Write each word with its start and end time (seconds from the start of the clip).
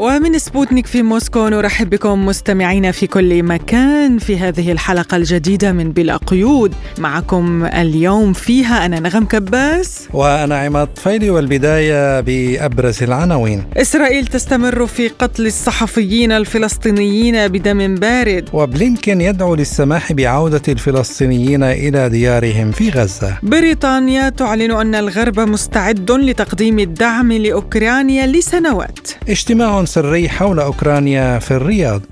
ومن 0.00 0.38
سبوتنيك 0.38 0.86
في 0.86 1.02
موسكو 1.02 1.48
نرحب 1.48 1.90
بكم 1.90 2.26
مستمعينا 2.26 2.90
في 2.90 3.06
كل 3.06 3.42
مكان 3.42 4.18
في 4.18 4.38
هذه 4.38 4.72
الحلقة 4.72 5.16
الجديدة 5.16 5.72
من 5.72 5.92
بلا 5.92 6.16
قيود. 6.16 6.74
معكم 6.98 7.64
اليوم 7.64 8.32
فيها 8.32 8.86
أنا 8.86 9.00
نغم 9.00 9.24
كباس. 9.24 10.08
وأنا 10.12 10.58
عماد 10.58 10.86
طفيلي 10.86 11.30
والبداية 11.30 12.20
بأبرز 12.20 13.02
العناوين. 13.02 13.64
إسرائيل 13.76 14.26
تستمر 14.26 14.86
في 14.86 15.08
قتل 15.08 15.46
الصحفيين 15.46 16.32
الفلسطينيين 16.32 17.48
بدم 17.48 17.94
بارد. 17.94 18.48
وبلينكين 18.52 19.20
يدعو 19.20 19.54
للسماح 19.54 20.12
بعودة 20.12 20.62
الفلسطينيين 20.68 21.62
إلى 21.62 22.08
ديارهم 22.08 22.70
في 22.70 22.90
غزة. 22.90 23.38
بريطانيا 23.42 24.28
تعلن 24.28 24.70
أن 24.70 24.94
الغرب 24.94 25.40
مستعد 25.40 26.10
لتقديم 26.10 26.78
الدعم 26.78 27.32
لأوكرانيا 27.32 28.26
لسنوات. 28.26 29.08
اجتماع 29.28 29.80
سري 29.90 30.28
حول 30.28 30.60
أوكرانيا 30.60 31.38
في 31.38 31.50
الرياض. 31.50 32.02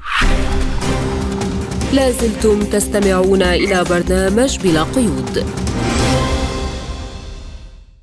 لازلتم 1.92 2.60
تستمعون 2.60 3.42
إلى 3.42 3.84
برنامج 3.90 4.58
بلا 4.58 4.82
قيود. 4.82 5.44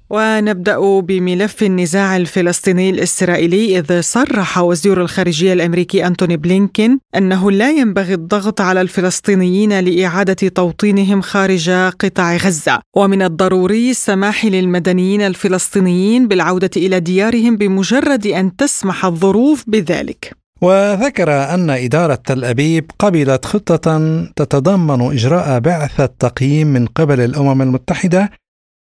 ونبدأ 0.09 0.99
بملف 0.99 1.63
النزاع 1.63 2.17
الفلسطيني 2.17 2.89
الإسرائيلي 2.89 3.79
إذ 3.79 4.01
صرح 4.01 4.57
وزير 4.57 5.01
الخارجية 5.01 5.53
الأمريكي 5.53 6.07
أنتوني 6.07 6.37
بلينكين 6.37 6.99
أنه 7.17 7.51
لا 7.51 7.71
ينبغي 7.71 8.13
الضغط 8.13 8.61
على 8.61 8.81
الفلسطينيين 8.81 9.79
لإعادة 9.79 10.47
توطينهم 10.47 11.21
خارج 11.21 11.69
قطاع 11.69 12.37
غزة. 12.37 12.79
ومن 12.97 13.21
الضروري 13.21 13.91
السماح 13.91 14.45
للمدنيين 14.45 15.21
الفلسطينيين 15.21 16.27
بالعودة 16.27 16.69
إلى 16.77 16.99
ديارهم 16.99 17.57
بمجرد 17.57 18.27
أن 18.27 18.55
تسمح 18.55 19.05
الظروف 19.05 19.63
بذلك. 19.67 20.45
وذكر 20.61 21.31
أن 21.53 21.69
إدارة 21.69 22.15
تل 22.15 22.45
أبيب 22.45 22.91
قبلت 22.99 23.45
خطة 23.45 23.99
تتضمن 24.35 25.01
إجراء 25.01 25.59
بعثة 25.59 26.05
تقييم 26.05 26.67
من 26.67 26.85
قبل 26.85 27.21
الأمم 27.21 27.61
المتحدة 27.61 28.29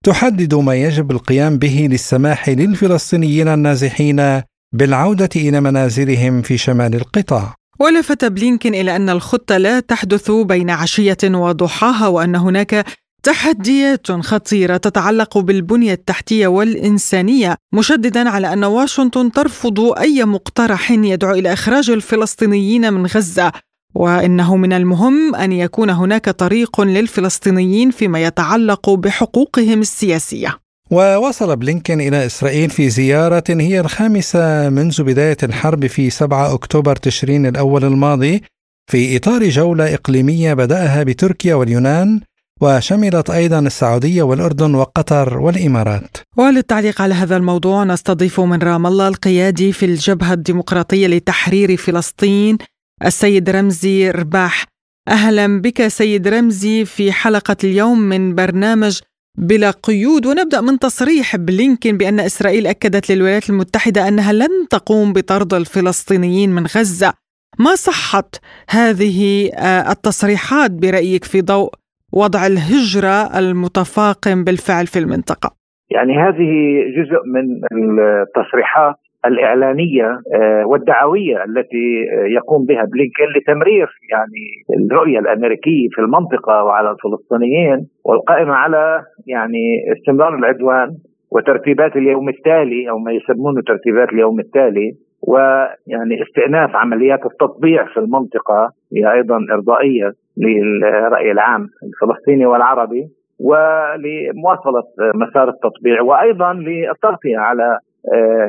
تحدد 0.02 0.54
ما 0.54 0.74
يجب 0.74 1.10
القيام 1.10 1.58
به 1.58 1.88
للسماح 1.90 2.48
للفلسطينيين 2.48 3.48
النازحين 3.48 4.42
بالعودة 4.72 5.28
إلى 5.36 5.60
منازلهم 5.60 6.42
في 6.42 6.58
شمال 6.58 6.94
القطاع. 6.94 7.54
ولفت 7.80 8.24
بلينكين 8.24 8.74
إلى 8.74 8.96
أن 8.96 9.10
الخطة 9.10 9.56
لا 9.56 9.80
تحدث 9.80 10.30
بين 10.30 10.70
عشية 10.70 11.18
وضحاها 11.24 12.06
وأن 12.08 12.36
هناك 12.36 12.86
تحديات 13.22 14.12
خطيرة 14.12 14.76
تتعلق 14.76 15.38
بالبنية 15.38 15.92
التحتية 15.92 16.46
والإنسانية 16.46 17.56
مشددا 17.74 18.28
على 18.28 18.52
أن 18.52 18.64
واشنطن 18.64 19.32
ترفض 19.32 19.80
أي 19.80 20.24
مقترح 20.24 20.90
يدعو 20.90 21.34
إلى 21.34 21.52
إخراج 21.52 21.90
الفلسطينيين 21.90 22.92
من 22.92 23.06
غزة 23.06 23.52
وإنه 23.94 24.56
من 24.56 24.72
المهم 24.72 25.34
أن 25.34 25.52
يكون 25.52 25.90
هناك 25.90 26.30
طريق 26.30 26.80
للفلسطينيين 26.80 27.90
فيما 27.90 28.22
يتعلق 28.22 28.90
بحقوقهم 28.90 29.80
السياسية. 29.80 30.58
ووصل 30.90 31.56
بلينكين 31.56 32.00
إلى 32.00 32.26
إسرائيل 32.26 32.70
في 32.70 32.88
زيارة 32.88 33.44
هي 33.48 33.80
الخامسة 33.80 34.68
منذ 34.68 35.02
بداية 35.02 35.36
الحرب 35.42 35.86
في 35.86 36.10
7 36.10 36.54
أكتوبر 36.54 36.96
تشرين 36.96 37.46
الأول 37.46 37.84
الماضي 37.84 38.42
في 38.90 39.16
إطار 39.16 39.48
جولة 39.48 39.94
إقليمية 39.94 40.54
بدأها 40.54 41.02
بتركيا 41.02 41.54
واليونان 41.54 42.20
وشملت 42.60 43.30
أيضا 43.30 43.58
السعودية 43.58 44.22
والأردن 44.22 44.74
وقطر 44.74 45.38
والإمارات. 45.38 46.16
وللتعليق 46.36 47.02
على 47.02 47.14
هذا 47.14 47.36
الموضوع 47.36 47.84
نستضيف 47.84 48.40
من 48.40 48.58
رام 48.58 48.86
الله 48.86 49.08
القيادي 49.08 49.72
في 49.72 49.86
الجبهة 49.86 50.32
الديمقراطية 50.32 51.06
لتحرير 51.06 51.76
فلسطين 51.76 52.58
السيد 53.06 53.50
رمزي 53.50 54.10
رباح. 54.10 54.64
أهلا 55.08 55.60
بك 55.60 55.86
سيد 55.86 56.28
رمزي 56.28 56.84
في 56.84 57.12
حلقة 57.12 57.56
اليوم 57.64 57.98
من 57.98 58.34
برنامج 58.34 59.00
بلا 59.38 59.70
قيود. 59.70 60.26
ونبدأ 60.26 60.60
من 60.60 60.78
تصريح 60.78 61.36
بلينكين 61.36 61.96
بأن 61.96 62.20
إسرائيل 62.20 62.66
أكدت 62.66 63.12
للولايات 63.12 63.50
المتحدة 63.50 64.08
أنها 64.08 64.32
لن 64.32 64.68
تقوم 64.70 65.12
بطرد 65.12 65.54
الفلسطينيين 65.54 66.50
من 66.50 66.62
غزة. 66.62 67.12
ما 67.58 67.74
صحه 67.74 68.30
هذه 68.70 69.50
آه، 69.54 69.90
التصريحات 69.90 70.70
برأيك 70.70 71.24
في 71.24 71.40
ضوء 71.40 71.70
وضع 72.12 72.46
الهجرة 72.46 73.38
المتفاقم 73.38 74.44
بالفعل 74.44 74.86
في 74.86 74.98
المنطقة؟ 74.98 75.50
يعني 75.90 76.12
هذه 76.12 76.50
جزء 76.96 77.20
من 77.26 77.44
التصريحات 77.72 78.96
الإعلانية 79.26 80.20
آه، 80.34 80.66
والدعوية 80.66 81.44
التي 81.44 81.86
آه، 82.12 82.26
يقوم 82.26 82.64
بها 82.66 82.84
بلينكين 82.84 83.26
لتمرير 83.36 83.88
يعني 84.10 84.42
الرؤية 84.84 85.18
الأمريكية 85.18 85.88
في 85.92 86.00
المنطقة 86.00 86.64
وعلى 86.64 86.90
الفلسطينيين 86.90 87.86
والقائمة 88.04 88.52
على 88.52 89.02
يعني 89.26 89.92
استمرار 89.92 90.34
العدوان 90.34 90.88
وترتيبات 91.30 91.96
اليوم 91.96 92.28
التالي 92.28 92.90
أو 92.90 92.98
ما 92.98 93.12
يسمونه 93.12 93.62
ترتيبات 93.66 94.08
اليوم 94.08 94.40
التالي 94.40 94.92
ويعني 95.28 96.22
استئناف 96.22 96.76
عمليات 96.76 97.26
التطبيع 97.26 97.84
في 97.84 98.00
المنطقة 98.00 98.70
هي 98.96 99.12
أيضا 99.12 99.38
إرضائية 99.52 100.12
للرأي 100.36 101.32
العام 101.32 101.66
الفلسطيني 101.82 102.46
والعربي 102.46 103.08
ولمواصلة 103.40 104.82
مسار 105.14 105.48
التطبيع 105.48 106.02
وأيضا 106.02 106.52
للتغطية 106.52 107.38
على 107.38 107.78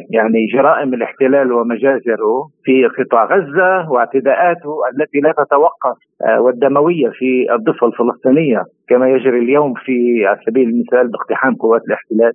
يعني 0.09 0.46
جرائم 0.53 0.94
الاحتلال 0.94 1.52
ومجازره 1.52 2.50
في 2.64 2.88
قطاع 2.88 3.25
غزة 3.25 3.91
واعتداءاته 3.91 4.75
التي 4.94 5.19
لا 5.19 5.31
تتوقف 5.31 5.97
آه، 6.28 6.41
والدموية 6.41 7.09
في 7.09 7.53
الضفة 7.56 7.88
الفلسطينية 7.88 8.64
كما 8.90 9.09
يجري 9.09 9.40
اليوم 9.40 9.74
في 9.74 10.25
على 10.25 10.40
سبيل 10.46 10.69
المثال 10.69 11.08
باقتحام 11.08 11.56
قوات 11.56 11.81
الاحتلال 11.88 12.31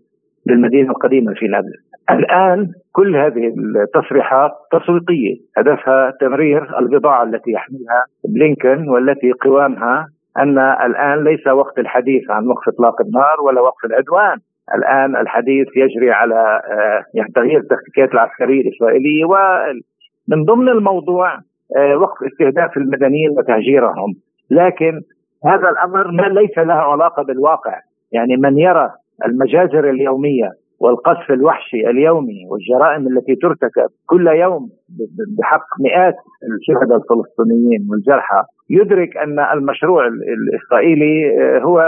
للمدينه 0.46 0.90
القديمة 0.90 1.34
في 1.34 1.46
نابلس. 1.46 1.88
الآن 2.10 2.68
كل 2.92 3.16
هذه 3.16 3.54
التصريحات 3.84 4.50
تسويقية 4.72 5.34
هدفها 5.56 6.12
تمرير 6.20 6.78
البضاعة 6.78 7.22
التي 7.22 7.50
يحملها 7.50 8.04
بلينكن 8.28 8.88
والتي 8.88 9.32
قوامها 9.32 10.06
أن 10.38 10.58
الآن 10.58 11.24
ليس 11.24 11.46
وقت 11.46 11.78
الحديث 11.78 12.30
عن 12.30 12.46
وقف 12.46 12.68
إطلاق 12.68 13.00
النار 13.00 13.40
ولا 13.40 13.60
وقف 13.60 13.84
العدوان 13.84 14.38
الآن 14.74 15.16
الحديث 15.16 15.66
يجري 15.76 16.10
على 16.10 16.60
آه، 16.70 17.04
يعني 17.14 17.32
تغيير 17.34 17.60
التكتيكات 17.60 18.14
العسكرية 18.14 18.60
الإسرائيلية 18.60 19.24
ومن 19.24 20.44
ضمن 20.44 20.68
الموضوع 20.68 21.34
آه، 21.76 21.96
وقف 21.96 22.26
استهداف 22.32 22.76
المدنيين 22.76 23.30
وتهجيرهم. 23.30 24.14
لكن 24.50 25.00
هذا 25.44 25.68
الأمر 25.68 26.10
ما 26.10 26.40
ليس 26.40 26.58
له 26.58 26.74
علاقة 26.74 27.22
بالواقع. 27.22 27.80
يعني 28.12 28.36
من 28.36 28.58
يرى 28.58 28.90
المجازر 29.26 29.90
اليومية 29.90 30.50
والقصف 30.80 31.30
الوحشي 31.30 31.90
اليومي 31.90 32.46
والجرائم 32.50 33.06
التي 33.06 33.34
ترتكب 33.34 33.88
كل 34.06 34.26
يوم 34.26 34.68
بحق 35.38 35.66
مئات 35.80 36.14
الشهداء 36.58 36.98
الفلسطينيين 36.98 37.86
والجرحى 37.90 38.42
يدرك 38.70 39.16
أن 39.16 39.38
المشروع 39.38 40.06
الإسرائيلي 40.06 41.40
آه، 41.40 41.58
هو 41.58 41.80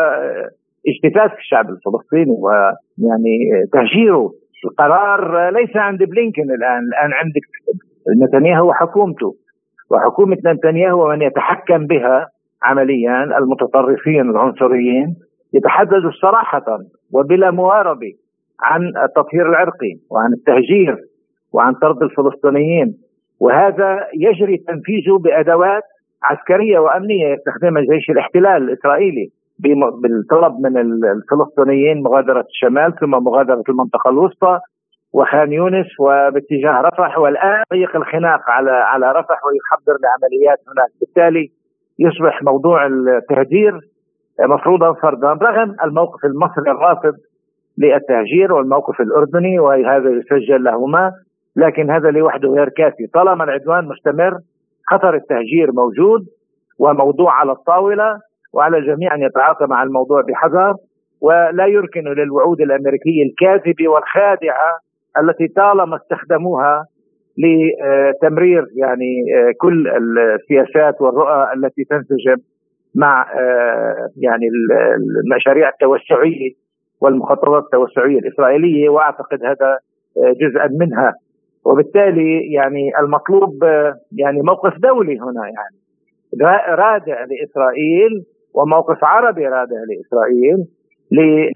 اجتثاث 0.89 1.33
الشعب 1.39 1.67
الفلسطيني 1.71 2.37
ويعني 2.39 3.39
تهجيره 3.73 4.31
القرار 4.65 5.51
ليس 5.51 5.77
عند 5.77 6.03
بلينكن 6.03 6.43
الآن 6.43 6.83
الآن 6.89 7.13
عندك 7.13 7.43
نتنياهو 8.23 8.69
وحكومته. 8.69 9.35
وحكومة 9.91 10.37
نتنياهو 10.47 11.07
ومن 11.07 11.23
يتحكم 11.23 11.87
بها 11.87 12.27
عمليا 12.63 13.39
المتطرفين 13.39 14.31
العنصريين 14.31 15.17
يتحدثوا 15.55 16.11
صراحة 16.23 16.79
وبلا 17.13 17.51
مواربة 17.51 18.13
عن 18.61 18.93
التطهير 19.05 19.49
العرقي 19.49 19.95
وعن 20.11 20.33
التهجير 20.33 20.97
وعن 21.53 21.75
طرد 21.75 22.03
الفلسطينيين. 22.03 22.95
وهذا 23.41 24.07
يجري 24.15 24.57
تنفيذه 24.57 25.19
بأدوات 25.19 25.83
عسكرية 26.23 26.79
وأمنية 26.79 27.27
يستخدمها 27.35 27.83
جيش 27.83 28.11
الاحتلال 28.11 28.63
الإسرائيلي. 28.63 29.31
بالطلب 30.03 30.61
من 30.61 30.77
الفلسطينيين 31.05 32.03
مغادرة 32.03 32.47
الشمال 32.49 32.95
ثم 33.01 33.11
مغادرة 33.11 33.63
المنطقة 33.69 34.11
الوسطى 34.11 34.59
وخان 35.13 35.53
يونس 35.53 35.87
وباتجاه 36.01 36.81
رفح 36.81 37.19
والآن 37.19 37.63
ضيق 37.73 37.97
الخناق 37.97 38.41
على 38.51 38.71
على 38.71 39.13
رفح 39.13 39.39
ويحضر 39.45 39.97
لعمليات 40.03 40.59
هناك. 40.69 40.91
بالتالي 41.01 41.49
يصبح 41.99 42.43
موضوع 42.43 42.87
التهجير 42.87 43.81
مفروضا 44.41 44.93
فرضا 44.93 45.33
رغم 45.33 45.77
الموقف 45.85 46.25
المصري 46.25 46.71
الرافض 46.71 47.15
للتهجير 47.79 48.53
والموقف 48.53 49.01
الأردني 49.01 49.59
وهذا 49.59 50.11
يسجل 50.11 50.65
لهما 50.65 51.13
لكن 51.57 51.91
هذا 51.91 52.11
لوحده 52.11 52.49
غير 52.49 52.69
كافي. 52.69 53.07
طالما 53.15 53.45
العدوان 53.45 53.89
مستمر 53.89 54.39
خطر 54.91 55.15
التهجير 55.15 55.73
موجود 55.73 56.27
وموضوع 56.79 57.33
على 57.33 57.53
الطاولة 57.53 58.19
وعلى 58.53 58.79
الجميع 58.79 59.15
أن 59.15 59.23
يتعاطى 59.23 59.67
مع 59.67 59.83
الموضوع 59.83 60.23
بحذر 60.29 60.75
ولا 61.21 61.67
يركن 61.67 62.05
للوعود 62.05 62.61
الامريكيه 62.61 63.23
الكاذبه 63.25 63.89
والخادعه 63.89 64.79
التي 65.19 65.49
طالما 65.49 65.97
استخدموها 65.97 66.85
لتمرير 67.39 68.67
يعني 68.77 69.25
كل 69.61 69.89
السياسات 69.89 71.01
والرؤى 71.01 71.53
التي 71.57 71.85
تنسجم 71.85 72.37
مع 72.95 73.27
يعني 74.17 74.49
المشاريع 75.25 75.69
التوسعية 75.69 76.51
والمخططات 77.01 77.65
التوسعية 77.65 78.19
الإسرائيلية 78.19 78.89
وأعتقد 78.89 79.45
هذا 79.45 79.79
جزءا 80.41 80.69
منها. 80.81 81.15
وبالتالي 81.65 82.53
يعني 82.53 82.93
المطلوب 83.01 83.65
يعني 84.13 84.43
موقف 84.43 84.79
دولي 84.79 85.19
هنا 85.19 85.45
يعني. 85.45 85.77
رادع 86.69 87.25
لإسرائيل 87.25 88.25
وموقف 88.55 89.05
عربي 89.05 89.47
رادع 89.47 89.77
لاسرائيل 89.89 90.67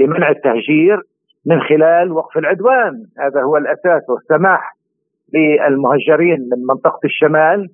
لمنع 0.00 0.30
التهجير 0.30 1.00
من 1.46 1.60
خلال 1.60 2.12
وقف 2.12 2.38
العدوان. 2.38 2.92
هذا 3.18 3.42
هو 3.42 3.56
الأساس 3.56 4.10
والسماح 4.10 4.76
للمهجرين 5.34 6.38
من 6.40 6.66
منطقة 6.68 7.00
الشمال 7.04 7.68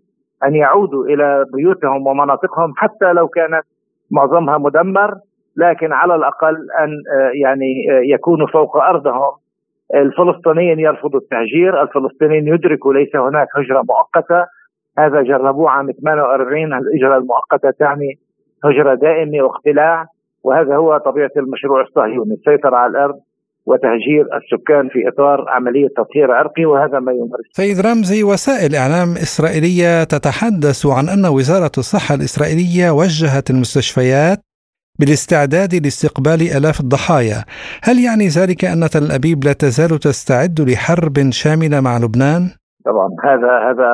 أن 0.44 0.54
يعودوا 0.54 1.04
إلى 1.04 1.44
بيوتهم 1.54 2.06
ومناطقهم 2.06 2.72
حتى 2.76 3.12
لو 3.12 3.28
كانت 3.28 3.62
معظمها 4.10 4.58
مدمر 4.58 5.14
لكن 5.56 5.92
على 5.92 6.14
الأقل 6.14 6.56
أن 6.80 6.90
يعني 7.42 7.86
يكونوا 8.12 8.46
فوق 8.46 8.76
أرضهم. 8.76 9.32
الفلسطينيين 9.94 10.78
يرفضوا 10.80 11.20
التهجير 11.20 11.82
الفلسطينيين 11.82 12.48
يدركوا 12.48 12.94
ليس 12.94 13.16
هناك 13.16 13.48
هجرة 13.56 13.82
مؤقتة. 13.88 14.46
هذا 14.98 15.22
جربوه 15.22 15.70
عام 15.70 15.92
48 15.92 16.72
الهجرة 16.72 17.16
المؤقتة 17.16 17.70
تعني 17.70 18.18
هجرة 18.64 18.94
دائمة 18.94 19.44
واقتلاع 19.44 20.06
وهذا 20.44 20.76
هو 20.76 20.98
طبيعة 20.98 21.30
المشروع 21.36 21.80
الصهيوني 21.82 22.34
السيطرة 22.34 22.76
على 22.76 22.90
الأرض 22.90 23.14
وتهجير 23.66 24.24
السكان 24.36 24.88
في 24.88 25.08
إطار 25.08 25.44
عملية 25.48 25.88
تطهير 25.96 26.32
عرقي 26.32 26.64
وهذا 26.64 26.98
ما 26.98 27.12
يمارس. 27.12 27.46
سيد 27.52 27.86
رمزي 27.86 28.22
وسائل 28.24 28.74
إعلام 28.74 29.08
إسرائيلية 29.26 30.04
تتحدث 30.04 30.86
عن 30.86 31.08
أن 31.08 31.26
وزارة 31.26 31.72
الصحة 31.78 32.14
الإسرائيلية 32.14 32.90
وجهت 32.90 33.50
المستشفيات 33.50 34.38
بالاستعداد 35.00 35.74
لاستقبال 35.74 36.40
آلاف 36.58 36.80
الضحايا 36.80 37.44
هل 37.82 37.96
يعني 38.06 38.26
ذلك 38.38 38.64
أن 38.64 38.80
تل 38.94 39.12
أبيب 39.18 39.44
لا 39.44 39.52
تزال 39.52 39.98
تستعد 39.98 40.60
لحرب 40.60 41.16
شاملة 41.30 41.80
مع 41.80 41.98
لبنان؟ 41.98 42.42
طبعا 42.88 43.08
هذا 43.24 43.52
هذا 43.68 43.90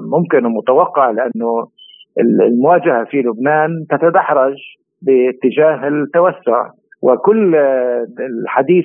ممكن 0.00 0.46
ومتوقع 0.46 1.10
لأنه 1.10 1.50
المواجهة 2.20 3.04
في 3.04 3.16
لبنان 3.22 3.70
تتدحرج 3.90 4.56
باتجاه 5.02 5.88
التوسع. 5.88 6.70
وكل 7.02 7.56
الحديث 8.20 8.84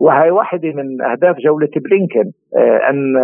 وهي 0.00 0.30
واحدة 0.30 0.72
من 0.72 1.02
أهداف 1.02 1.36
جولة 1.36 1.70
بلينكن 1.76 2.30
أن 2.90 3.16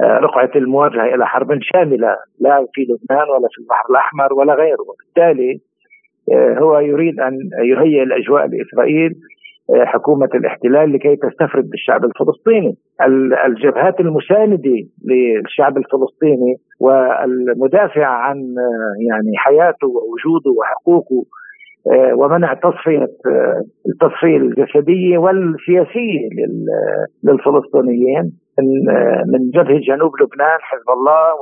رقعة 0.00 0.50
المواجهة 0.56 1.14
إلى 1.14 1.26
حرب 1.26 1.58
شاملة 1.60 2.16
لا 2.40 2.66
في 2.74 2.80
لبنان 2.80 3.28
ولا 3.28 3.48
في 3.50 3.62
البحر 3.62 3.84
الأحمر 3.90 4.34
ولا 4.34 4.54
غيره. 4.54 4.80
وبالتالي 4.80 5.60
آه، 6.32 6.58
هو 6.58 6.78
يريد 6.78 7.20
أن 7.20 7.38
يهيئ 7.64 8.02
الأجواء 8.02 8.46
لإسرائيل 8.46 9.14
آه، 9.72 9.84
حكومة 9.84 10.28
الاحتلال 10.34 10.92
لكي 10.92 11.16
تستفرد 11.16 11.70
بالشعب 11.70 12.04
الفلسطيني. 12.04 12.76
الجبهات 13.46 14.00
المساندة 14.00 14.76
للشعب 15.04 15.76
الفلسطيني 15.76 16.56
والمدافع 16.80 18.06
عن 18.06 18.36
آه، 18.36 18.94
يعني 19.08 19.32
حياته 19.36 19.86
ووجوده 19.86 20.50
وحقوقه 20.58 21.24
ومنع 22.18 22.54
تصفية 22.54 23.06
التصفية 23.88 24.36
الجسدية 24.36 25.18
والسياسية 25.18 26.28
للفلسطينيين 27.24 28.32
من 29.32 29.50
جبهه 29.54 29.78
جنوب 29.78 30.12
لبنان 30.20 30.58
حزب 30.60 30.90
الله 30.90 31.32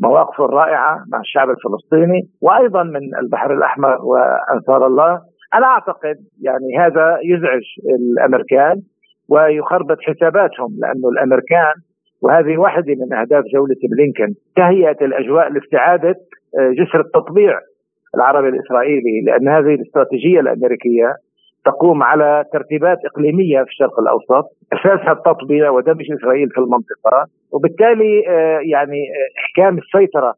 مواقفه 0.00 0.44
الرائعة 0.44 1.04
مع 1.12 1.20
الشعب 1.20 1.48
الفلسطيني 1.50 2.20
وأيضا 2.42 2.82
من 2.82 3.16
البحر 3.22 3.54
الأحمر 3.54 3.98
وأنصار 4.02 4.86
الله. 4.86 5.20
أنا 5.54 5.66
أعتقد 5.66 6.16
يعني 6.42 6.78
هذا 6.78 7.18
يزعج 7.24 7.62
الأمريكان 8.00 8.82
ويخربط 9.28 9.98
حساباتهم 10.00 10.76
لأنه 10.78 11.08
الأمريكان 11.08 11.74
وهذه 12.22 12.58
واحدة 12.58 12.94
من 12.94 13.12
أهداف 13.12 13.44
جولة 13.54 13.76
بلينكن 13.90 14.34
تهيئة 14.56 15.04
الأجواء 15.04 15.52
لاستعادة 15.52 16.14
آه، 16.58 16.70
جسر 16.70 17.00
التطبيع 17.00 17.60
العربي 18.14 18.48
الإسرائيلي 18.48 19.20
لأن 19.26 19.48
هذه 19.48 19.74
الاستراتيجية 19.74 20.40
الأمريكية 20.40 21.14
تقوم 21.64 22.02
على 22.02 22.44
ترتيبات 22.52 22.98
إقليمية 23.04 23.62
في 23.62 23.68
الشرق 23.68 24.00
الأوسط 24.00 24.44
أساسها 24.72 25.12
التطبيع 25.12 25.70
ودمج 25.70 26.12
إسرائيل 26.12 26.48
في 26.50 26.58
المنطقة 26.58 27.26
وبالتالي 27.52 28.28
آه، 28.28 28.60
يعني 28.72 28.98
آه، 28.98 29.40
إحكام 29.40 29.78
السيطرة 29.78 30.34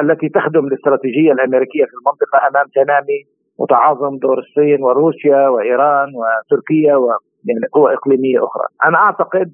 التي 0.00 0.28
تخدم 0.28 0.66
الاستراتيجية 0.66 1.32
الأمريكية 1.32 1.84
في 1.84 1.94
المنطقة 2.00 2.48
أمام 2.48 2.66
تنامي 2.74 3.20
وتعاظم 3.58 4.18
دور 4.18 4.38
الصين 4.38 4.82
وروسيا 4.82 5.48
وإيران 5.48 6.08
وتركيا 6.14 6.96
و 6.96 7.10
يعني 7.44 7.94
إقليمية 7.94 8.44
أخرى. 8.44 8.64
أنا 8.84 8.98
أعتقد 8.98 9.52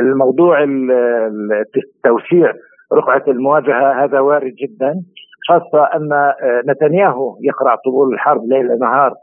الموضوع 0.00 0.62
التوسيع 0.62 2.52
رقعة 2.92 3.24
المواجهة 3.28 4.04
هذا 4.04 4.20
وارد 4.20 4.54
جدا 4.54 5.02
خاصة 5.48 5.84
أن 5.84 6.32
نتنياهو 6.68 7.36
يقرع 7.40 7.76
طبول 7.84 8.14
الحرب 8.14 8.44
ليل 8.44 8.78
نهار 8.78 9.14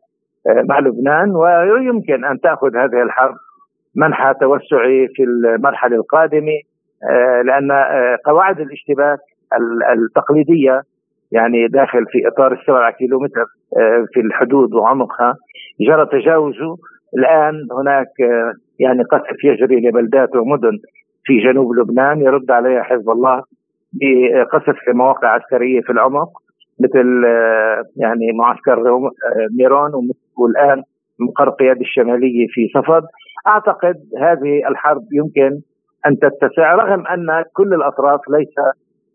مع 0.70 0.80
لبنان 0.80 1.36
ويمكن 1.36 2.26
أن 2.26 2.40
تأخذ 2.40 2.76
هذه 2.76 3.02
الحرب 3.04 3.36
منحى 3.96 4.34
توسعي 4.42 5.08
في 5.08 5.24
المرحلة 5.24 5.96
القادمة 5.96 6.60
آه، 7.12 7.42
لأن 7.42 7.72
آه، 7.72 8.18
قواعد 8.26 8.60
الاشتباك 8.60 9.20
التقليدية 9.94 10.82
يعني 11.32 11.68
داخل 11.68 12.06
في 12.06 12.28
إطار 12.28 12.54
السبعة 12.54 12.92
كيلومتر 12.92 13.46
آه، 13.78 14.06
في 14.14 14.20
الحدود 14.20 14.74
وعمقها. 14.74 15.36
جرى 15.82 16.06
تجاوزه. 16.06 16.78
الآن 17.18 17.54
هناك 17.80 18.08
يعني 18.80 19.04
قصف 19.04 19.44
يجري 19.44 19.88
لبلدات 19.88 20.36
ومدن 20.36 20.78
في 21.24 21.40
جنوب 21.40 21.74
لبنان. 21.74 22.22
يرد 22.22 22.52
عليها 22.52 22.84
حزب 22.84 23.10
الله 23.10 23.44
بقصف 23.94 24.76
في 24.86 24.92
مواقع 24.92 25.28
عسكرية 25.28 25.82
في 25.82 25.92
العمق 25.92 26.30
مثل 26.80 27.24
يعني 27.98 28.32
معسكر 28.40 29.00
ميرون 29.58 29.92
والان 30.38 30.84
مقر 31.20 31.48
القياده 31.48 31.82
الشمالية 31.82 32.48
في 32.50 32.68
صفد. 32.74 33.04
أعتقد 33.48 33.96
هذه 34.22 34.68
الحرب 34.70 35.04
يمكن 35.12 35.60
أن 36.08 36.20
تتسع 36.20 36.76
رغم 36.76 37.08
أن 37.08 37.44
كل 37.54 37.74
الأطراف 37.74 38.20
ليس 38.30 38.56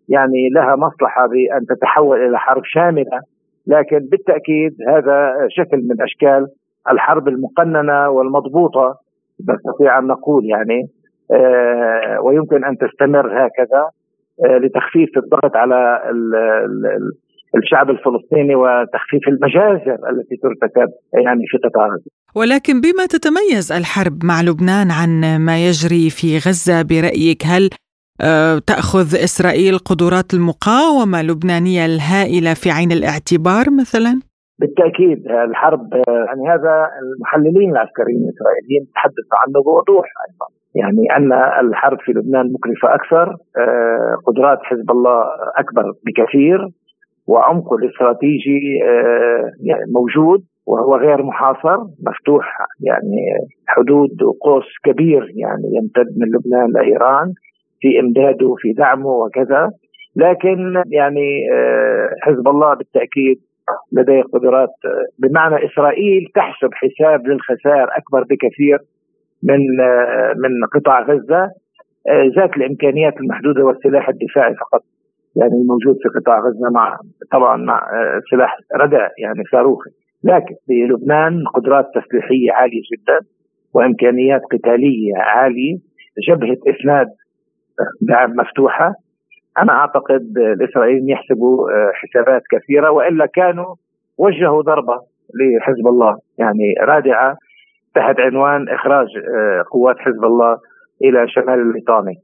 يعني 0.09 0.49
لها 0.55 0.77
مصلحة 0.77 1.27
بأن 1.27 1.67
تتحول 1.67 2.27
إلى 2.27 2.39
حرب 2.39 2.63
شاملة 2.65 3.21
لكن 3.67 3.99
بالتأكيد 3.99 4.77
هذا 4.89 5.35
شكل 5.49 5.77
من 5.77 6.03
أشكال 6.03 6.47
الحرب 6.91 7.29
المقننة 7.29 8.09
والمضبوطة 8.09 8.95
نستطيع 9.41 9.99
أن 9.99 10.07
نقول 10.07 10.45
يعني 10.45 10.89
آه 11.33 12.21
ويمكن 12.21 12.65
أن 12.65 12.77
تستمر 12.77 13.47
هكذا 13.47 13.89
آه 14.45 14.59
لتخفيف 14.59 15.11
الضغط 15.17 15.57
على 15.57 16.01
الشعب 17.57 17.91
الفلسطيني 17.91 18.55
وتخفيف 18.55 19.29
المجازر 19.29 19.99
التي 20.11 20.37
ترتكب 20.43 20.89
يعني 21.25 21.43
في 21.47 21.59
قطاع 21.69 21.87
غزة. 21.87 22.11
ولكن 22.37 22.81
بما 22.81 23.07
تتميز 23.07 23.73
الحرب 23.73 24.25
مع 24.25 24.43
لبنان 24.43 24.91
عن 24.91 25.45
ما 25.47 25.67
يجري 25.67 26.11
في 26.11 26.39
غزة 26.39 26.83
برأيك 26.83 27.43
هل 27.47 27.71
آه، 28.21 28.59
تأخذ 28.59 29.09
إسرائيل 29.15 29.79
قدرات 29.79 30.35
المقاومة 30.35 31.21
اللبنانية 31.21 31.85
الهائلة 31.87 32.55
في 32.55 32.71
عين 32.71 32.93
الاعتبار 32.93 33.65
مثلا؟ 33.81 34.21
بالتأكيد 34.59 35.27
الحرب 35.51 35.95
آه، 35.95 36.25
يعني 36.27 36.49
هذا 36.49 36.91
المحللين 37.03 37.71
العسكريين 37.71 38.23
الإسرائيليين 38.25 38.85
تحدثوا 38.95 39.39
عنه 39.43 39.63
بوضوح 39.65 40.07
أيضا 40.29 40.47
يعني 40.75 41.17
أن 41.17 41.33
الحرب 41.67 41.99
في 42.01 42.13
لبنان 42.13 42.53
مكلفة 42.53 42.95
أكثر 42.95 43.37
آه، 43.59 44.17
قدرات 44.27 44.59
حزب 44.63 44.91
الله 44.91 45.23
أكبر 45.57 45.93
بكثير 46.07 46.69
وعمقه 47.27 47.77
الاستراتيجي 47.77 48.61
آه، 48.85 49.51
يعني 49.61 49.85
موجود 49.95 50.45
وهو 50.67 50.97
غير 50.97 51.23
محاصر 51.23 51.79
مفتوح 52.07 52.59
يعني 52.81 53.23
حدود 53.67 54.23
وقوس 54.23 54.65
كبير 54.85 55.23
يعني 55.37 55.67
يمتد 55.77 56.11
من 56.19 56.27
لبنان 56.27 56.69
لإيران 56.73 57.33
في 57.85 58.01
امداده 58.01 58.55
في 58.59 58.73
دعمه 58.73 59.09
وكذا. 59.09 59.71
لكن 60.17 60.83
يعني 60.87 61.29
آه، 61.53 62.09
حزب 62.23 62.49
الله 62.49 62.75
بالتأكيد 62.75 63.37
لديه 63.93 64.23
قدرات 64.23 64.75
آه، 64.85 65.07
بمعنى 65.19 65.67
إسرائيل 65.67 66.29
تحسب 66.35 66.71
حساب 66.73 67.27
للخسائر 67.27 67.89
أكبر 67.99 68.23
بكثير 68.31 68.79
من 69.43 69.61
من 70.43 70.53
قطاع 70.75 71.03
غزة 71.03 71.51
ذات 72.37 72.57
الإمكانيات 72.57 73.17
المحدودة 73.17 73.65
والسلاح 73.65 74.09
الدفاعي 74.09 74.55
فقط. 74.55 74.83
يعني 75.37 75.53
الموجود 75.53 75.97
في 76.03 76.09
قطاع 76.19 76.39
غزة 76.41 76.71
مع 76.71 76.99
طبعا 77.33 77.57
مع 77.57 77.81
سلاح 78.31 78.59
ردع 78.77 79.09
يعني 79.19 79.43
صاروخي. 79.53 79.91
لكن 80.25 80.55
في 80.67 80.73
لبنان 80.73 81.45
قدرات 81.55 81.87
تسليحية 81.95 82.53
عالية 82.53 82.83
جدا 82.93 83.19
وإمكانيات 83.75 84.41
قتالية 84.53 85.17
عالية 85.17 85.77
جبهة 86.29 86.59
إسناد 86.75 87.07
مفتوحة. 88.29 88.95
أنا 89.59 89.73
أعتقد 89.73 90.39
الإسرائيليين 90.39 91.09
يحسبوا 91.09 91.69
حسابات 91.93 92.43
كثيرة 92.51 92.91
وإلا 92.91 93.27
كانوا 93.27 93.75
وجهوا 94.19 94.63
ضربة 94.63 95.01
لحزب 95.35 95.87
الله. 95.87 96.19
يعني 96.39 96.75
رادعة 96.81 97.37
تحت 97.95 98.21
عنوان 98.21 98.69
إخراج 98.69 99.07
قوات 99.73 99.99
حزب 99.99 100.25
الله 100.25 100.59
إلى 101.05 101.29
شمال 101.29 101.61
الليطاني. 101.61 102.15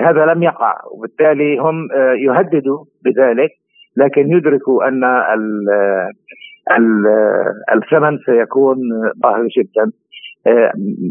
هذا 0.00 0.26
لم 0.26 0.42
يقع 0.42 0.74
وبالتالي 0.92 1.58
هم 1.58 1.88
يهددوا 2.26 2.84
بذلك 3.04 3.50
لكن 3.96 4.32
يدركوا 4.36 4.88
أن 4.88 5.04
الثمن 7.72 8.18
سيكون 8.18 8.76
باهظ 9.16 9.46
جدا. 9.58 9.92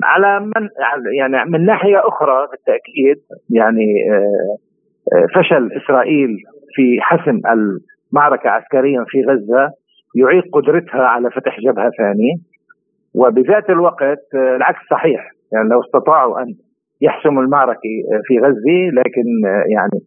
على 0.04 0.40
من 0.40 0.70
يعني 1.18 1.52
من 1.52 1.66
ناحية 1.66 2.00
أخرى 2.08 2.48
بالتاكيد 2.52 3.18
يعني 3.50 3.88
فشل 5.36 5.70
إسرائيل 5.84 6.38
في 6.76 6.98
حسم 7.02 7.40
المعركة 8.14 8.50
عسكريا 8.50 9.06
في 9.08 9.24
غزة 9.24 9.72
يعيق 10.16 10.44
قدرتها 10.54 11.02
على 11.02 11.32
فتح 11.32 11.60
جبهة 11.60 11.92
ثانية 11.98 12.34
وبذات 13.16 13.70
الوقت 13.70 14.26
العكس 14.34 14.80
صحيح 14.92 15.32
يعني 15.54 15.70
لو 15.70 15.82
استطاعوا 15.82 16.42
أن 16.42 16.46
يحسموا 17.02 17.44
المعركة 17.44 17.90
في 18.24 18.40
غزة 18.40 18.90
لكن 18.94 19.26
يعني 19.70 20.02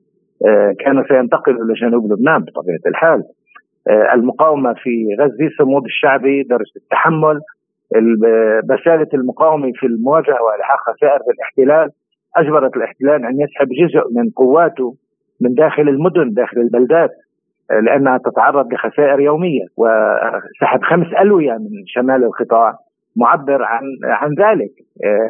كانوا 0.80 1.04
سينتقلوا 1.08 1.64
لجنوب 1.64 2.12
لبنان 2.12 2.38
بطبيعة 2.40 2.80
الحال. 2.86 3.22
المقاومة 4.14 4.74
في 4.74 5.06
غزة 5.20 5.50
صمود 5.58 5.84
الشعبي 5.84 6.42
درجة 6.42 6.72
التحمل 6.76 7.40
بساله 8.64 9.08
المقاومة 9.14 9.72
في 9.74 9.86
المواجهة 9.86 10.42
والحاق 10.42 10.78
خسائر 10.78 11.18
بالاحتلال 11.28 11.90
أجبرت 12.36 12.76
الاحتلال 12.76 13.24
أن 13.24 13.40
يسحب 13.40 13.68
جزء 13.68 14.02
من 14.16 14.30
قواته 14.30 14.94
من 15.40 15.54
داخل 15.54 15.88
المدن 15.88 16.30
داخل 16.30 16.60
البلدات 16.60 17.10
لأنها 17.82 18.18
تتعرض 18.18 18.72
لخسائر 18.72 19.20
يومية 19.20 19.64
وسحب 19.76 20.82
خمس 20.82 21.06
ألوية 21.20 21.52
من 21.52 21.86
شمال 21.86 22.24
القطاع 22.24 22.74
معبر 23.16 23.62
عن 23.62 23.82
عن 24.04 24.30
ذلك. 24.30 24.70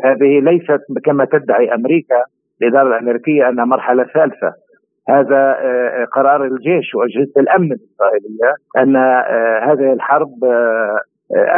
هذه 0.04 0.40
ليست 0.40 0.80
كما 1.04 1.25
تدعي 1.25 1.75
أمريكا 1.75 2.23
الإدارة 2.62 2.88
الأمريكية 2.88 3.49
أنها 3.49 3.64
مرحلة 3.64 4.04
ثالثة. 4.04 4.52
هذا 5.08 5.56
قرار 6.12 6.44
الجيش 6.44 6.94
وأجهزة 6.94 7.32
الأمن 7.37 7.73
الإسرائيلية 7.73 8.54
أن 8.78 8.96
هذه 9.70 9.92
الحرب 9.92 10.30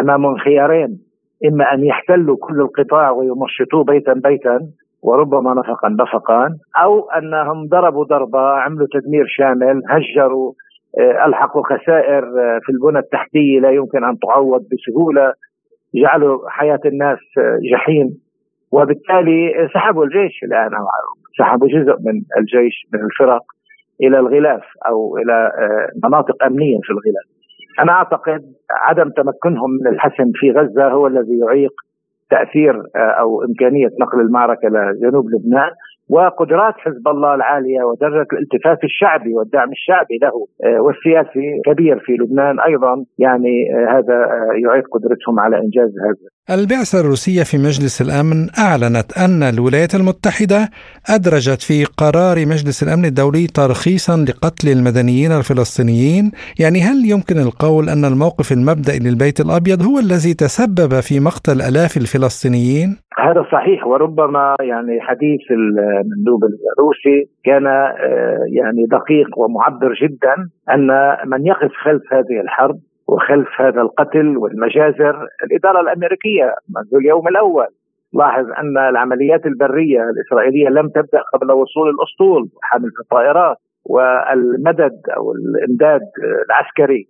امامهم 0.00 0.36
خيارين 0.36 0.98
إما 1.44 1.74
أن 1.74 1.84
يحتلوا 1.84 2.36
كل 2.40 2.60
القطاع 2.60 3.10
ويمشطوه 3.10 3.84
بيتا 3.84 4.12
بيتا 4.12 4.60
وربما 5.02 5.54
نفقا 5.54 5.88
نفقا 5.88 6.48
أو 6.82 7.10
أنهم 7.10 7.66
ضربوا 7.66 8.04
ضربة 8.04 8.40
عملوا 8.40 8.86
تدمير 8.92 9.24
شامل 9.28 9.82
هجروا 9.88 10.52
ألحقوا 11.26 11.62
خسائر 11.62 12.22
في 12.62 12.72
البنى 12.72 12.98
التحتية 12.98 13.60
لا 13.60 13.70
يمكن 13.70 14.04
أن 14.04 14.18
تعوض 14.18 14.60
بسهولة 14.60 15.32
جعلوا 15.94 16.48
حياة 16.48 16.80
الناس 16.86 17.18
جحيم 17.72 18.08
وبالتالي 18.72 19.68
سحبوا 19.74 20.04
الجيش 20.04 20.40
الآن 20.44 20.70
سحبوا 21.38 21.68
جزء 21.68 21.96
من 22.00 22.20
الجيش 22.38 22.74
من 22.92 23.00
الفرق 23.04 23.42
إلى 24.02 24.18
الغلاف 24.18 24.62
أو 24.88 25.16
إلى 25.18 25.50
مناطق 26.04 26.44
أمنية 26.44 26.78
في 26.82 26.90
الغلاف. 26.90 27.35
أنا 27.80 27.92
أعتقد 27.92 28.42
عدم 28.70 29.10
تمكنهم 29.10 29.70
من 29.70 29.86
الحسم 29.92 30.30
في 30.34 30.50
غزة 30.50 30.88
هو 30.88 31.06
الذي 31.06 31.38
يعيق 31.38 31.72
تأثير 32.30 32.82
أو 32.96 33.42
إمكانية 33.44 33.88
نقل 34.00 34.20
المعركة 34.20 34.68
لجنوب 34.68 35.24
لبنان 35.30 35.70
وقدرات 36.10 36.74
حزب 36.78 37.08
الله 37.08 37.34
العالية 37.34 37.82
ودرجة 37.84 38.26
الالتفاف 38.32 38.84
الشعبي 38.84 39.34
والدعم 39.34 39.70
الشعبي 39.70 40.18
له 40.22 40.32
والسياسي 40.80 41.60
كبير 41.66 41.98
في 41.98 42.12
لبنان 42.12 42.60
أيضا 42.60 43.04
يعني 43.18 43.70
هذا 43.88 44.28
يعيد 44.64 44.84
قدرتهم 44.84 45.40
على 45.40 45.56
إنجاز 45.56 45.90
هذا. 46.06 46.28
البعثة 46.50 47.00
الروسية 47.00 47.42
في 47.42 47.56
مجلس 47.58 48.02
الأمن 48.02 48.38
أعلنت 48.66 49.08
أن 49.24 49.42
الولايات 49.42 49.94
المتحدة 49.94 50.60
أدرجت 51.14 51.62
في 51.68 51.84
قرار 51.84 52.36
مجلس 52.52 52.82
الأمن 52.82 53.04
الدولي 53.04 53.46
ترخيصا 53.46 54.16
لقتل 54.28 54.68
المدنيين 54.76 55.32
الفلسطينيين، 55.32 56.24
يعني 56.62 56.78
هل 56.88 56.98
يمكن 57.12 57.36
القول 57.46 57.84
أن 57.88 58.04
الموقف 58.04 58.52
المبدئي 58.52 58.98
للبيت 58.98 59.40
الأبيض 59.40 59.82
هو 59.88 59.98
الذي 59.98 60.34
تسبب 60.34 60.92
في 61.06 61.14
مقتل 61.20 61.58
آلاف 61.68 61.92
الفلسطينيين؟ 62.02 62.88
هذا 63.26 63.42
صحيح 63.52 63.86
وربما 63.86 64.56
يعني 64.60 65.00
حديث 65.00 65.42
المندوب 65.58 66.40
الروسي 66.72 67.18
كان 67.44 67.64
يعني 68.58 68.82
دقيق 68.96 69.30
ومعبر 69.38 69.90
جدا 70.02 70.34
أن 70.74 70.86
من 71.30 71.46
يقف 71.46 71.72
خلف 71.84 72.02
هذه 72.12 72.40
الحرب 72.44 72.78
وخلف 73.08 73.48
هذا 73.60 73.80
القتل 73.80 74.36
والمجازر. 74.36 75.26
الإدارة 75.44 75.80
الأمريكية 75.80 76.54
منذ 76.76 77.00
اليوم 77.00 77.28
الأول 77.28 77.66
لاحظ 78.14 78.44
أن 78.44 78.78
العمليات 78.78 79.46
البرية 79.46 80.00
الإسرائيلية 80.10 80.68
لم 80.68 80.88
تبدأ 80.88 81.20
قبل 81.32 81.52
وصول 81.52 81.90
الأسطول 81.90 82.48
حامل 82.62 82.90
الطائرات 83.02 83.56
والمدد 83.84 85.00
أو 85.16 85.32
الإمداد 85.32 86.00
العسكري 86.46 87.08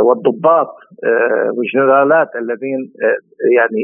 والضباط 0.00 0.74
والجنرالات 1.56 2.28
الذين 2.36 2.92
يعني 3.56 3.82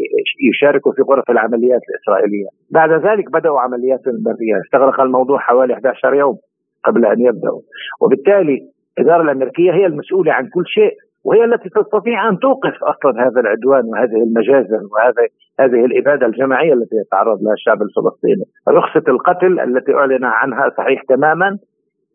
يشاركوا 0.49 0.93
في 0.93 1.03
غرف 1.03 1.31
العمليات 1.31 1.81
الإسرائيلية. 1.91 2.49
بعد 2.71 2.91
ذلك 2.91 3.33
بدأوا 3.33 3.61
عمليات 3.61 4.01
برية، 4.05 4.61
استغرق 4.65 5.01
الموضوع 5.01 5.39
حوالي 5.39 5.75
11 5.75 6.15
يوم 6.15 6.37
قبل 6.85 7.07
أن 7.07 7.21
يبدأوا، 7.21 7.61
وبالتالي 8.01 8.59
الإدارة 8.99 9.23
الأمريكية 9.23 9.73
هي 9.73 9.87
المسؤولة 9.87 10.33
عن 10.33 10.49
كل 10.55 10.65
شيء. 10.67 10.93
وهي 11.27 11.45
التي 11.45 11.69
تستطيع 11.69 12.29
أن 12.29 12.39
توقف 12.39 12.85
أصلا 12.85 13.27
هذا 13.27 13.41
العدوان 13.41 13.85
وهذه 13.85 14.23
المجازر 14.27 14.81
وهذه 14.93 15.29
هذه 15.61 15.85
الإبادة 15.85 16.27
الجماعية 16.27 16.73
التي 16.73 16.97
يتعرض 16.97 17.43
لها 17.43 17.53
الشعب 17.53 17.83
الفلسطيني. 17.83 18.45
رخصة 18.69 19.03
القتل 19.09 19.61
التي 19.61 19.95
أعلن 19.95 20.25
عنها 20.25 20.71
صحيح 20.77 21.03
تماما 21.03 21.59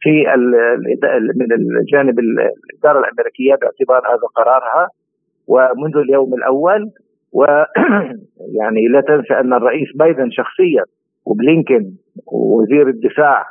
في 0.01 0.25
من 1.35 1.47
الجانب 1.81 2.19
الإدارة 2.19 2.99
الأمريكية 2.99 3.55
باعتبار 3.61 4.01
هذا 4.13 4.27
قرارها 4.35 4.87
ومنذ 5.47 5.97
اليوم 5.97 6.33
الأول 6.33 6.89
ويعني 7.33 8.87
لا 8.93 9.01
تنسى 9.01 9.33
أن 9.33 9.53
الرئيس 9.53 9.87
بايدن 9.95 10.29
شخصيا 10.31 10.83
وبلينكن 11.25 11.91
ووزير 12.33 12.87
الدفاع 12.87 13.45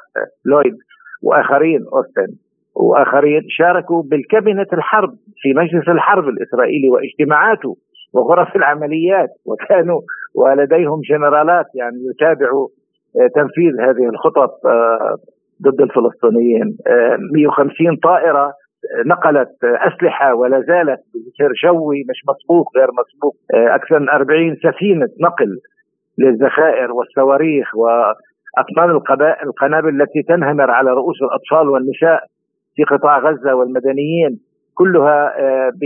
لويد 0.44 0.76
وآخرين 1.22 1.80
أوستن 1.92 2.34
وآخرين 2.80 3.42
شاركوا 3.48 4.02
بالكابينة 4.02 4.66
الحرب 4.72 5.10
في 5.42 5.54
مجلس 5.54 5.88
الحرب 5.88 6.28
الإسرائيلي 6.28 6.88
واجتماعاته 6.88 7.76
وغرف 8.14 8.56
العمليات 8.56 9.28
وكانوا 9.46 10.00
ولديهم 10.34 11.00
جنرالات 11.10 11.66
يعني 11.74 11.96
يتابعوا 12.10 12.68
تنفيذ 13.34 13.80
هذه 13.80 14.08
الخطط 14.08 14.50
ضد 15.62 15.80
الفلسطينيين. 15.80 16.76
150 17.34 17.96
طائرة 18.02 18.52
نقلت 19.06 19.64
أسلحة 19.64 20.34
ولا 20.34 20.60
زالت 20.60 21.00
بسير 21.14 21.52
جوي 21.64 22.04
مش 22.10 22.22
مسبوق 22.28 22.66
غير 22.76 22.88
مسبوق. 23.00 23.36
أكثر 23.54 23.98
من 23.98 24.08
40 24.08 24.56
سفينة 24.56 25.08
نقل 25.20 25.58
للذخائر 26.18 26.92
والصواريخ 26.92 27.76
وأطنان 27.76 28.90
القنابل 29.42 30.02
التي 30.02 30.22
تنهمر 30.22 30.70
على 30.70 30.90
رؤوس 30.90 31.22
الأطفال 31.22 31.68
والنساء. 31.68 32.20
في 32.80 32.94
قطاع 32.94 33.18
غزة 33.18 33.54
والمدنيين 33.54 34.38
كلها 34.74 35.32
ب 35.70 35.82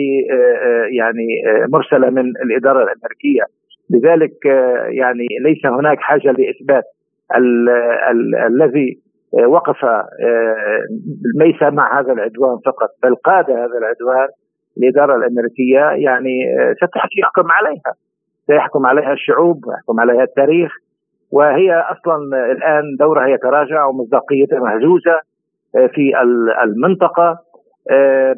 يعني 0.98 1.26
مرسلة 1.72 2.10
من 2.10 2.24
الإدارة 2.44 2.82
الأمريكية. 2.82 3.42
لذلك 3.90 4.44
يعني 4.88 5.26
ليس 5.44 5.66
هناك 5.66 5.98
حاجة 5.98 6.28
لإثبات 6.32 6.84
الذي 8.46 8.98
وقف 9.46 9.84
ليس 11.38 11.62
مع 11.62 12.00
هذا 12.00 12.12
العدوان 12.12 12.58
فقط 12.66 12.88
بل 13.02 13.14
قاد 13.14 13.50
هذا 13.50 13.78
العدوان 13.78 14.28
الإدارة 14.78 15.16
الأمريكية 15.16 16.04
يعني 16.06 16.40
ستحكم 16.76 17.50
عليها. 17.50 17.92
سيحكم 18.46 18.86
عليها 18.86 19.12
الشعوب 19.12 19.66
ويحكم 19.66 20.00
عليها 20.00 20.22
التاريخ 20.22 20.72
وهي 21.32 21.72
أصلا 21.74 22.16
الآن 22.52 22.82
دورها 23.00 23.26
يتراجع 23.26 23.84
ومصداقيتها 23.84 24.60
مهزوزة 24.60 25.20
في 25.94 26.12
المنطقة 26.64 27.38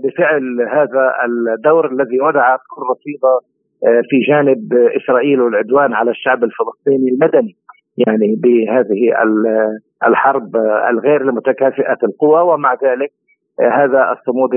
بفعل 0.04 0.42
هذا 0.72 1.12
الدور 1.24 1.92
الذي 1.92 2.20
وضع 2.20 2.56
رصيدة 2.90 3.40
في 4.10 4.20
جانب 4.28 4.72
إسرائيل 4.72 5.40
والعدوان 5.40 5.92
على 5.92 6.10
الشعب 6.10 6.44
الفلسطيني 6.44 7.08
المدني 7.10 7.56
يعني 8.06 8.36
بهذه 8.42 9.12
الحرب 10.06 10.56
الغير 10.90 11.20
المتكافئة 11.20 11.98
القوى 12.02 12.42
ومع 12.42 12.74
ذلك 12.74 13.10
هذا 13.60 14.12
الصمود 14.12 14.50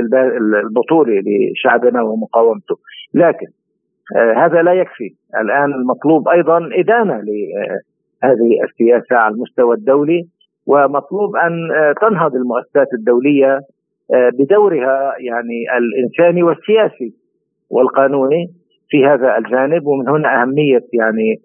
البطولي 0.65 1.21
لشعبنا 1.21 2.01
ومقاومته. 2.01 2.75
لكن 3.13 3.47
هذا 4.35 4.61
لا 4.61 4.73
يكفي. 4.73 5.09
الآن 5.41 5.73
المطلوب 5.73 6.27
أيضا 6.27 6.69
إدانة 6.73 7.13
لهذه 7.13 8.63
السياسة 8.63 9.15
على 9.15 9.33
المستوى 9.33 9.75
الدولي 9.75 10.23
ومطلوب 10.69 11.35
أن 11.35 11.51
تنهض 12.01 12.35
المؤسسات 12.35 12.87
الدولية 12.93 13.59
بدورها 14.39 15.13
يعني 15.19 15.77
الإنساني 15.77 16.43
والسياسي 16.43 17.13
والقانوني 17.69 18.45
في 18.89 19.05
هذا 19.05 19.37
الجانب. 19.37 19.87
ومن 19.87 20.09
هنا 20.09 20.41
أهمية 20.41 20.83
يعني 20.93 21.35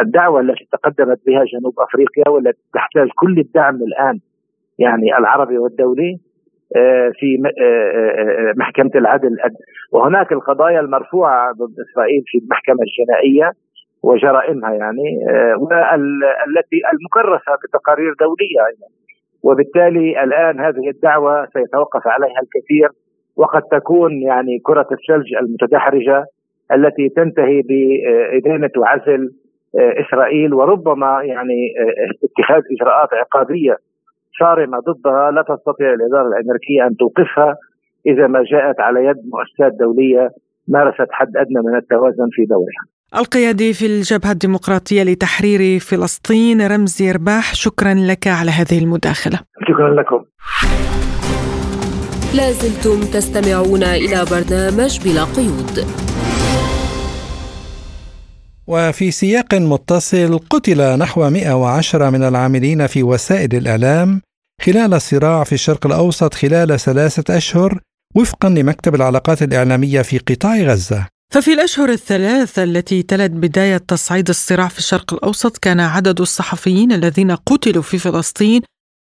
الدعوة 0.00 0.40
التي 0.40 0.68
تقدمت 0.72 1.18
بها 1.26 1.44
جنوب 1.44 1.74
أفريقيا 1.80 2.28
والتي 2.28 2.62
تحتاج 2.74 3.08
كل 3.16 3.38
الدعم 3.38 3.76
الآن 3.76 4.18
يعني 4.78 5.18
العربي 5.18 5.58
والدولي 5.58 6.18
آه، 6.76 7.12
في 7.14 7.42
آه، 7.46 7.64
آه، 7.64 8.52
محكمة 8.56 8.90
العدل. 8.94 9.36
وهناك 9.92 10.32
القضايا 10.32 10.80
المرفوعة 10.80 11.52
ضد 11.52 11.74
إسرائيل 11.90 12.22
في 12.26 12.38
المحكمة 12.38 12.78
الجنائية. 12.88 13.52
وجرائمها 14.02 14.72
يعني 14.72 15.08
والتي 15.60 16.80
المكرسة 16.92 17.52
بتقارير 17.64 18.12
دولية 18.20 18.66
أيضا. 18.70 18.86
وبالتالي 19.42 20.24
الآن 20.24 20.60
هذه 20.60 20.88
الدعوة 20.94 21.46
سيتوقف 21.46 22.06
عليها 22.06 22.40
الكثير 22.42 22.88
وقد 23.36 23.62
تكون 23.62 24.22
يعني 24.22 24.58
كرة 24.62 24.86
الثلج 24.92 25.34
المتدحرجة 25.42 26.24
التي 26.72 27.08
تنتهي 27.08 27.62
بإدانة 27.62 28.70
وعزل 28.76 29.30
إسرائيل 29.74 30.54
وربما 30.54 31.22
يعني 31.22 31.68
اتخاذ 32.24 32.62
إجراءات 32.72 33.08
عقابية 33.12 33.76
صارمة 34.40 34.78
ضدها 34.78 35.30
لا 35.30 35.42
تستطيع 35.42 35.92
الإدارة 35.92 36.28
الأمريكية 36.28 36.86
أن 36.86 36.96
توقفها 36.96 37.56
إذا 38.06 38.26
ما 38.26 38.42
جاءت 38.42 38.80
على 38.80 39.04
يد 39.04 39.16
مؤسسات 39.32 39.72
دولية 39.72 40.28
مارست 40.68 41.06
حد 41.10 41.36
أدنى 41.36 41.60
من 41.66 41.76
التوازن 41.76 42.28
في 42.30 42.44
دورها. 42.44 42.99
القيادي 43.16 43.72
في 43.72 43.86
الجبهة 43.86 44.32
الديمقراطية 44.32 45.02
لتحرير 45.02 45.78
فلسطين 45.78 46.66
رمزي 46.66 47.10
رباح 47.12 47.54
شكرا 47.54 47.94
لك 47.94 48.26
على 48.26 48.50
هذه 48.50 48.78
المداخلة. 48.78 49.40
شكرا 49.68 50.00
لكم. 50.00 50.24
لازلتم 52.34 53.00
تستمعون 53.00 53.82
إلى 53.82 54.24
برنامج 54.30 55.00
بلا 55.04 55.24
قيود. 55.24 55.86
وفي 58.66 59.10
سياق 59.10 59.54
متصل 59.54 60.38
قتل 60.50 60.98
نحو 60.98 61.30
110 61.30 62.10
من 62.10 62.22
العاملين 62.22 62.86
في 62.86 63.02
وسائل 63.02 63.54
الإعلام 63.54 64.20
خلال 64.62 64.94
الصراع 64.94 65.44
في 65.44 65.52
الشرق 65.52 65.86
الأوسط 65.86 66.34
خلال 66.34 66.80
ثلاثة 66.80 67.36
أشهر 67.36 67.80
وفقا 68.14 68.48
لمكتب 68.48 68.94
العلاقات 68.94 69.42
الإعلامية 69.42 70.02
في 70.02 70.18
قطاع 70.18 70.56
غزة. 70.56 71.19
ففي 71.30 71.52
الأشهر 71.52 71.88
الثلاثة 71.88 72.64
التي 72.64 73.02
تلت 73.02 73.30
بداية 73.30 73.76
تصعيد 73.76 74.28
الصراع 74.28 74.68
في 74.68 74.78
الشرق 74.78 75.14
الأوسط 75.14 75.58
كان 75.58 75.80
عدد 75.80 76.20
الصحفيين 76.20 76.92
الذين 76.92 77.30
قتلوا 77.30 77.82
في 77.82 77.98
فلسطين 77.98 78.62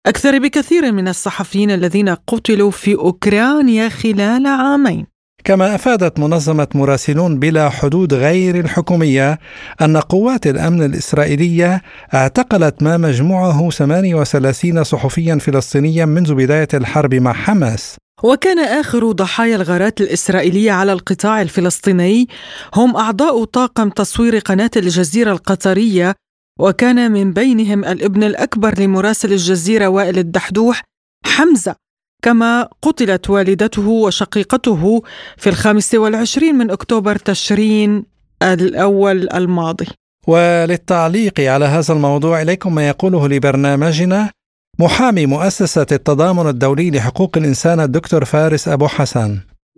أكثر 0.08 0.40
بكثير 0.40 0.92
من 0.92 1.08
الصحفيين 1.08 1.72
الذين 1.72 2.10
قتلوا 2.10 2.72
في 2.72 2.96
أوكرانيا 2.96 3.90
خلال 3.90 4.48
عامين. 4.48 5.06
كما 5.44 5.76
أفادت 5.76 6.20
منظمة 6.20 6.68
مراسلون 6.76 7.40
بلا 7.40 7.70
حدود 7.70 8.14
غير 8.14 8.60
الحكومية 8.60 9.40
أن 9.82 9.98
قوات 9.98 10.48
الأمن 10.48 10.84
الإسرائيلية 10.84 11.82
اعتقلت 12.14 12.84
ما 12.84 12.98
مجموعه 12.98 13.70
38 13.70 14.84
صحفيا 14.84 15.36
فلسطينيا 15.36 16.06
منذ 16.06 16.34
بداية 16.34 16.68
الحرب 16.74 17.16
مع 17.16 17.34
حماس. 17.34 17.98
وكان 18.24 18.60
آخر 18.60 19.12
ضحايا 19.12 19.56
الغارات 19.56 20.02
الإسرائيلية 20.02 20.72
على 20.72 20.94
القطاع 20.94 21.42
الفلسطيني 21.42 22.28
هم 22.76 22.96
أعضاء 22.96 23.44
طاقم 23.44 23.90
تصوير 23.90 24.38
قناة 24.40 24.72
الجزيرة 24.76 25.32
القطرية 25.32 26.16
وكان 26.60 27.12
من 27.12 27.34
بينهم 27.34 27.86
الابن 27.86 28.24
الأكبر 28.24 28.80
لمراسل 28.80 29.32
الجزيرة 29.32 29.88
وائل 29.88 30.18
الدحدوح 30.18 30.82
حمزة 31.26 31.76
كما 32.24 32.70
قتلت 32.82 33.30
والدته 33.30 33.88
وشقيقته 33.88 35.02
في 35.38 35.50
الخامس 35.50 35.96
والعشرين 35.96 36.56
من 36.56 36.72
أكتوبر 36.72 37.16
تشرين 37.16 38.06
الأول 38.44 39.30
الماضي. 39.34 39.88
وللتعليق 40.28 41.40
على 41.40 41.66
هذا 41.66 41.94
الموضوع 41.94 42.42
إليكم 42.42 42.76
ما 42.76 42.88
يقوله 42.88 43.28
لبرنامجنا 43.28 44.32
محامي 44.80 45.26
مؤسسة 45.26 45.96
التضامن 45.96 46.50
الدولي 46.50 46.92
لحقوق 46.92 47.38
الإنسان 47.38 47.80
الدكتور 47.80 48.26
فارس 48.34 48.68
أبو 48.68 48.88
حسن. 48.88 49.30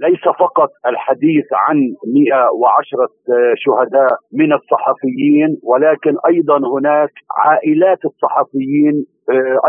ليس 0.05 0.23
فقط 0.39 0.71
الحديث 0.91 1.47
عن 1.53 1.77
110 2.15 3.07
شهداء 3.63 4.13
من 4.33 4.53
الصحفيين 4.53 5.49
ولكن 5.63 6.13
أيضا 6.31 6.57
هناك 6.75 7.13
عائلات 7.43 8.01
الصحفيين 8.05 9.05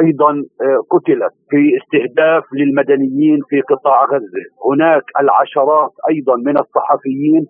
أيضا 0.00 0.30
آه، 0.62 0.78
قتلت 0.90 1.32
في 1.50 1.60
استهداف 1.78 2.44
للمدنيين 2.52 3.38
في 3.48 3.60
قطاع 3.60 4.04
غزة، 4.04 4.44
هناك 4.70 5.02
العشرات 5.20 5.90
أيضا 6.10 6.36
من 6.36 6.58
الصحفيين 6.58 7.46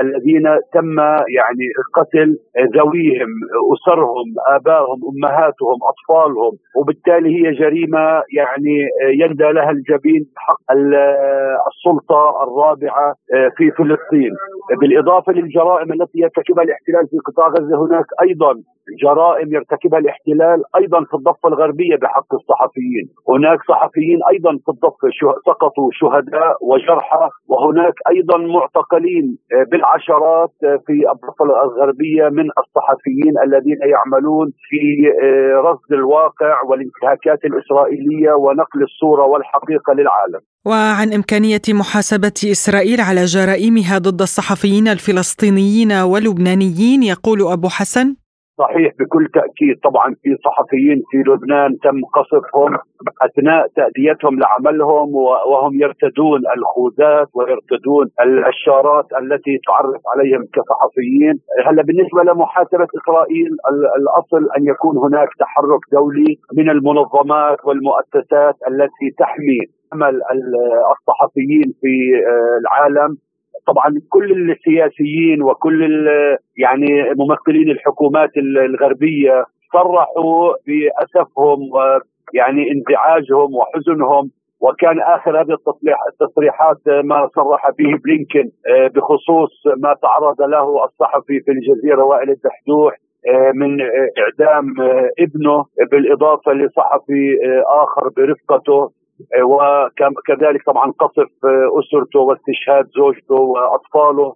الذين 0.00 0.46
تم 0.72 0.98
يعني 1.38 1.66
قتل 1.94 2.36
ذويهم، 2.76 3.32
أسرهم، 3.74 4.28
آبائهم، 4.56 5.00
أمهاتهم، 5.12 5.78
أطفالهم، 5.90 6.52
وبالتالي 6.78 7.28
هي 7.36 7.52
جريمة 7.52 8.22
يعني 8.38 8.76
آه، 9.02 9.12
يندى 9.24 9.52
لها 9.52 9.70
الجبين 9.70 10.22
بحق 10.36 10.60
السلطة 11.68 12.42
الرابعة 12.42 13.14
في 13.56 13.70
فلسطين، 13.70 14.32
بالإضافة 14.80 15.32
للجرائم 15.32 15.92
التي 15.92 16.18
يرتكبها 16.18 16.64
الاحتلال 16.64 17.06
في 17.10 17.16
قطاع 17.26 17.48
غزة 17.48 17.86
هناك 17.86 18.06
أيضا 18.22 18.54
جرائم 19.02 19.54
يرتكبها 19.54 19.98
الاحتلال 19.98 20.62
أيضا 20.76 21.04
في 21.04 21.14
الضفة 21.14 21.43
الغربية 21.48 21.96
بحق 22.02 22.34
الصحفيين، 22.34 23.06
هناك 23.28 23.58
صحفيين 23.68 24.18
أيضا 24.32 24.52
في 24.64 24.68
الضفة 24.74 25.08
سقطوا 25.46 25.88
شهداء 25.92 26.52
وجرحى 26.62 27.28
وهناك 27.48 27.94
أيضا 28.12 28.38
معتقلين 28.38 29.26
آه، 29.52 29.64
بالعشرات 29.70 30.52
آه، 30.64 30.78
في 30.86 30.96
الضفة 31.12 31.44
الغربية 31.44 32.24
من 32.38 32.46
الصحفيين 32.62 33.34
الذين 33.46 33.80
يعملون 33.94 34.46
في 34.68 34.82
آه، 35.24 35.60
رصد 35.68 35.92
الواقع 35.92 36.62
والانتهاكات 36.68 37.40
الإسرائيلية 37.44 38.32
ونقل 38.32 38.82
الصورة 38.82 39.24
والحقيقة 39.26 39.92
للعالم. 39.98 40.40
وعن 40.66 41.12
إمكانية 41.12 41.66
محاسبة 41.80 42.38
إسرائيل 42.56 43.00
على 43.00 43.24
جرائمها 43.24 43.98
ضد 43.98 44.20
الصحفيين 44.20 44.88
الفلسطينيين 44.88 45.92
واللبنانيين 45.92 47.02
يقول 47.02 47.52
أبو 47.52 47.68
حسن 47.68 48.23
صحيح 48.58 48.92
بكل 49.00 49.28
تأكيد. 49.34 49.76
طبعا 49.84 50.14
في 50.22 50.36
صحفيين 50.44 51.02
في 51.10 51.18
لبنان 51.30 51.78
تم 51.84 52.00
قصفهم 52.16 52.78
أثناء 53.22 53.66
تأديتهم 53.76 54.38
لعملهم 54.38 55.14
وهم 55.50 55.72
يرتدون 55.80 56.40
الخوذات 56.56 57.28
ويرتدون 57.34 58.06
الشارات 58.48 59.06
التي 59.22 59.58
تعرف 59.66 60.02
عليهم 60.12 60.42
كصحفيين، 60.54 61.34
هلا 61.66 61.82
بالنسبة 61.82 62.22
لمحاسبة 62.22 62.86
إسرائيل 62.98 63.50
الأصل 63.98 64.42
أن 64.56 64.62
يكون 64.66 64.98
هناك 64.98 65.28
تحرك 65.40 65.80
دولي 65.92 66.36
من 66.58 66.70
المنظمات 66.70 67.58
والمؤسسات 67.64 68.56
التي 68.70 69.08
تحمي 69.18 69.60
عمل 69.92 70.20
الصحفيين 70.92 71.74
في 71.80 71.94
العالم. 72.60 73.16
طبعا 73.66 73.94
كل 74.08 74.50
السياسيين 74.50 75.42
وكل 75.42 76.06
يعني 76.56 76.86
ممثلين 77.18 77.70
الحكومات 77.70 78.30
الغربية 78.36 79.44
صرحوا 79.72 80.54
بأسفهم 80.66 81.58
ويعني 81.72 82.62
انزعاجهم 82.72 83.54
وحزنهم 83.54 84.30
وكان 84.60 85.00
آخر 85.00 85.40
هذه 85.40 85.56
التصريحات 86.12 86.76
ما 87.04 87.28
صرح 87.34 87.70
به 87.78 87.98
بلينكن 88.04 88.50
آه، 88.68 88.88
بخصوص 88.88 89.52
ما 89.76 89.94
تعرض 90.02 90.42
له 90.42 90.84
الصحفي 90.84 91.40
في 91.40 91.50
الجزيرة 91.50 92.04
وائل 92.04 92.30
الدحدوح 92.30 92.94
آه، 93.28 93.52
من 93.54 93.80
إعدام 94.22 94.80
آه، 94.80 95.10
ابنه 95.18 95.64
بالإضافة 95.90 96.52
لصحفي 96.52 97.36
آخر 97.82 98.08
برفقته. 98.16 98.90
وكذلك 99.42 100.64
طبعا 100.66 100.90
قصف 100.90 101.30
أسرته 101.78 102.20
واستشهاد 102.20 102.86
زوجته 102.86 103.34
وأطفاله. 103.34 104.34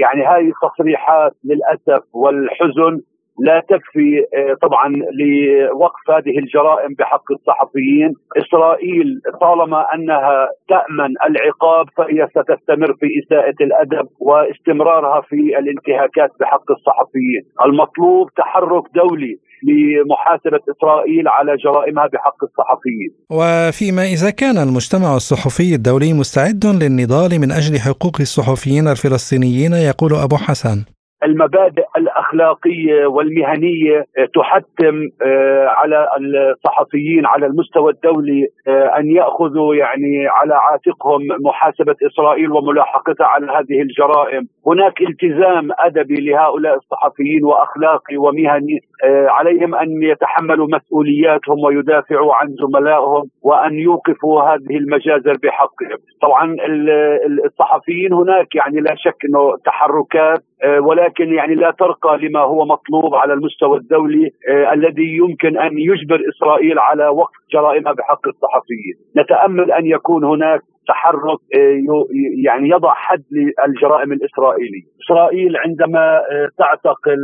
يعني 0.00 0.26
هذه 0.26 0.52
التصريحات 0.52 1.32
للأسف 1.44 2.04
والحزن 2.14 3.00
لا 3.38 3.60
تكفي 3.68 4.24
طبعا 4.62 4.88
لوقف 5.20 6.10
هذه 6.10 6.38
الجرائم 6.38 6.94
بحق 6.98 7.32
الصحفيين. 7.32 8.14
إسرائيل 8.36 9.20
طالما 9.40 9.94
أنها 9.94 10.48
تأمن 10.68 11.14
العقاب 11.26 11.86
فهي 11.96 12.28
ستستمر 12.28 12.94
في 13.00 13.06
إساءة 13.24 13.54
الأدب 13.60 14.08
واستمرارها 14.20 15.20
في 15.20 15.58
الانتهاكات 15.58 16.30
بحق 16.40 16.70
الصحفيين. 16.70 17.42
المطلوب 17.64 18.30
تحرك 18.36 18.84
دولي 18.94 19.36
لمحاسبة 19.62 20.60
إسرائيل 20.76 21.28
على 21.28 21.56
جرائمها 21.64 22.06
بحق 22.06 22.44
الصحفيين. 22.44 23.10
وفيما 23.30 24.04
إذا 24.04 24.30
كان 24.30 24.58
المجتمع 24.58 25.16
الصحفي 25.16 25.74
الدولي 25.74 26.12
مستعد 26.12 26.66
للنضال 26.66 27.38
من 27.40 27.52
أجل 27.52 27.78
حقوق 27.78 28.16
الصحفيين 28.20 28.88
الفلسطينيين 28.88 29.72
يقول 29.72 30.14
أبو 30.14 30.36
حسن 30.36 30.84
المبادئ 31.24 31.84
الأخلاقية 31.96 33.06
والمهنية 33.06 34.04
تحتم 34.34 35.08
آه، 35.22 35.66
على 35.66 36.08
الصحفيين 36.18 37.26
على 37.26 37.46
المستوى 37.46 37.92
الدولي 37.92 38.46
آه، 38.68 38.98
أن 38.98 39.10
يأخذوا 39.10 39.74
يعني 39.74 40.26
على 40.28 40.54
عاتقهم 40.54 41.20
محاسبة 41.40 41.96
إسرائيل 42.06 42.52
وملاحقتها 42.52 43.26
على 43.26 43.46
هذه 43.46 43.82
الجرائم، 43.82 44.42
هناك 44.66 45.00
التزام 45.00 45.68
أدبي 45.78 46.30
لهؤلاء 46.30 46.74
الصحفيين 46.76 47.44
وأخلاقي 47.44 48.16
ومهني 48.16 48.78
آه، 49.04 49.26
عليهم 49.28 49.74
أن 49.74 50.02
يتحملوا 50.02 50.68
مسؤولياتهم 50.70 51.58
ويدافعوا 51.64 52.34
عن 52.34 52.48
زملائهم 52.48 53.22
وأن 53.42 53.74
يوقفوا 53.78 54.42
هذه 54.42 54.76
المجازر 54.76 55.36
بحقهم. 55.42 55.98
طبعا 56.22 56.56
الصحفيين 57.44 58.12
هناك 58.12 58.54
يعني 58.54 58.80
لا 58.80 58.94
شك 58.96 59.16
إنه 59.24 59.56
تحركات 59.64 60.42
ولكن 60.80 61.13
يعني 61.20 61.54
لا 61.54 61.70
ترقى 61.70 62.18
لما 62.18 62.40
هو 62.40 62.64
مطلوب 62.64 63.14
على 63.14 63.32
المستوى 63.32 63.78
الدولي 63.78 64.30
آه، 64.48 64.72
الذي 64.72 65.16
يمكن 65.16 65.58
أن 65.58 65.78
يجبر 65.78 66.20
إسرائيل 66.28 66.78
على 66.78 67.08
وقف 67.08 67.36
جرائمها 67.52 67.92
بحق 67.92 68.28
الصحفيين، 68.28 68.94
نتأمل 69.16 69.72
أن 69.72 69.86
يكون 69.86 70.24
هناك 70.24 70.60
تحرك 70.88 71.38
آه، 71.56 72.04
يعني 72.44 72.68
يضع 72.68 72.94
حد 72.94 73.22
للجرائم 73.32 74.12
الإسرائيلية، 74.12 74.82
إسرائيل 75.04 75.56
عندما 75.56 76.16
آه، 76.18 76.48
تعتقل 76.58 77.20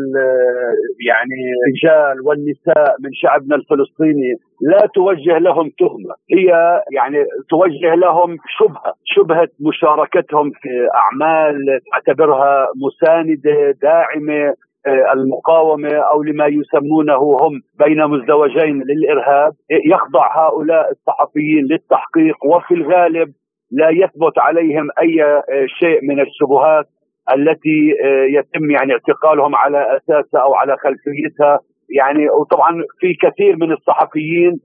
يعني 1.07 1.41
الرجال 1.57 2.27
والنساء 2.27 2.97
من 3.01 3.11
شعبنا 3.13 3.57
الفلسطيني 3.57 4.31
لا 4.63 4.89
توجه 4.95 5.39
لهم 5.39 5.71
تهمة، 5.79 6.15
هي 6.31 6.81
يعني 6.93 7.25
توجه 7.51 7.95
لهم 7.95 8.37
شبهة، 8.59 8.95
شبهة 9.05 9.49
مشاركتهم 9.69 10.51
في 10.51 10.89
أعمال 10.95 11.57
تعتبرها 11.93 12.69
مساندة 12.85 13.71
داعمة 13.83 14.55
آه، 14.87 15.13
المقاومة 15.13 15.95
أو 15.95 16.23
لما 16.23 16.47
يسمونه 16.47 17.17
هم 17.17 17.61
بين 17.79 18.07
مزدوجين 18.07 18.83
للإرهاب. 18.83 19.53
يخضع 19.71 20.47
هؤلاء 20.47 20.91
الصحفيين 20.91 21.65
للتحقيق 21.71 22.45
وفي 22.45 22.75
الغالب 22.75 23.33
لا 23.71 23.91
يثبت 23.91 24.39
عليهم 24.39 24.89
أي 25.03 25.25
آه، 25.25 25.67
شيء 25.67 25.99
من 26.03 26.21
الشبهات 26.21 26.87
التي 27.35 27.95
آه، 28.05 28.25
يتم 28.39 28.71
يعني 28.71 28.93
اعتقالهم 28.93 29.57
على 29.57 29.97
أساسها 29.97 30.41
أو 30.41 30.55
على 30.55 30.77
خلفيتها. 30.77 31.59
يعني 31.91 32.31
وطبعا 32.31 32.83
في 33.01 33.15
كثير 33.15 33.57
من 33.57 33.73
الصحفيين 33.73 34.61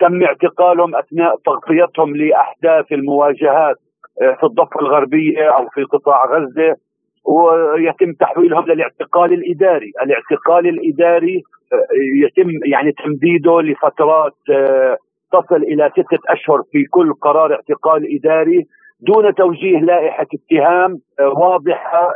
تم 0.00 0.22
اعتقالهم 0.22 0.96
أثناء 0.96 1.36
تغطيتهم 1.46 2.16
لأحداث 2.16 2.92
المواجهات 2.92 3.76
في 4.40 4.46
الضفة 4.46 4.80
الغربية 4.80 5.48
أو 5.48 5.68
في 5.68 5.82
قطاع 5.82 6.26
غزة. 6.26 6.76
ويتم 7.28 8.12
تحويلهم 8.20 8.66
للاعتقال 8.66 9.32
الإداري، 9.32 9.92
الاعتقال 10.02 10.68
الإداري 10.68 11.42
آه، 11.72 11.86
يتم 12.24 12.50
يعني 12.66 12.92
تمديده 12.92 13.60
لفترات 13.60 14.36
آه، 14.50 14.96
تصل 15.32 15.62
إلى 15.62 15.90
ستة 15.92 16.18
أشهر 16.28 16.62
في 16.72 16.84
كل 16.84 17.12
قرار 17.12 17.52
اعتقال 17.52 18.16
إداري 18.16 18.66
دون 19.00 19.34
توجيه 19.34 19.78
لائحة 19.78 20.26
اتهام 20.34 20.98
آه، 21.20 21.28
واضحة 21.28 22.12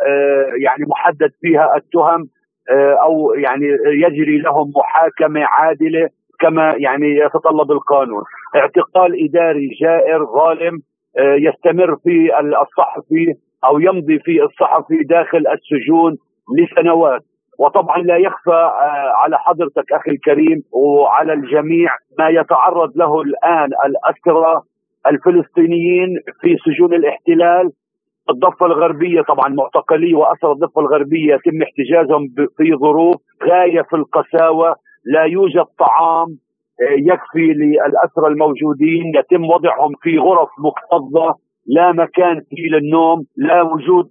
يعني 0.61 0.85
محدد 0.88 1.31
فيها 1.40 1.77
التهم 1.77 2.29
أو 3.03 3.35
يعني 3.35 3.66
يجري 3.87 4.38
لهم 4.38 4.72
محاكمة 4.77 5.44
عادلة 5.44 6.09
كما 6.40 6.75
يعني 6.79 7.16
يتطلب 7.16 7.72
القانون. 7.72 8.22
اعتقال 8.57 9.25
إداري 9.25 9.68
جائر 9.81 10.25
ظالم 10.25 10.79
يستمر 11.18 11.96
في 11.96 12.31
الصحفي 12.40 13.35
أو 13.64 13.79
يمضي 13.79 14.18
في 14.18 14.42
الصحفي 14.42 15.03
داخل 15.05 15.44
السجون 15.46 16.16
لسنوات. 16.59 17.22
وطبعا 17.62 17.98
لا 17.98 18.16
يخفى 18.16 18.51
آه، 18.51 19.12
على 19.22 19.38
حضرتك 19.38 19.92
أخي 19.92 20.11
الكريم 20.11 20.62
وعلى 20.72 21.33
الجميع 21.33 21.90
ما 22.18 22.29
يتعرض 22.29 22.96
له 22.96 23.20
الآن 23.20 23.70
الأسرى 23.87 24.62
الفلسطينيين 25.07 26.09
في 26.40 26.57
سجون 26.64 26.94
الاحتلال. 26.94 27.70
الضفة 28.31 28.66
الغربية 28.66 29.22
طبعا 29.22 29.48
معتقلي 29.48 30.14
وأسرى 30.14 30.53
الضفة 30.53 30.81
الغربية 30.81 31.35
يتم 31.35 31.62
احتجازهم 31.62 32.27
في 32.57 32.77
ظروف 32.81 33.16
غاية 33.44 33.83
في 33.83 33.96
القساوة. 33.96 34.75
لا 35.05 35.22
يوجد 35.22 35.64
طعام 35.79 36.29
آه، 36.83 36.96
يكفي 37.12 37.53
للأسرى 37.53 38.27
الموجودين. 38.27 39.12
يتم 39.14 39.44
وضعهم 39.44 39.92
في 40.03 40.18
غرف 40.18 40.48
مكتظة 40.59 41.35
لا 41.66 41.92
مكان 41.92 42.40
فيه 42.51 42.68
للنوم 42.70 43.25
لا 43.37 43.62
وجود 43.62 44.09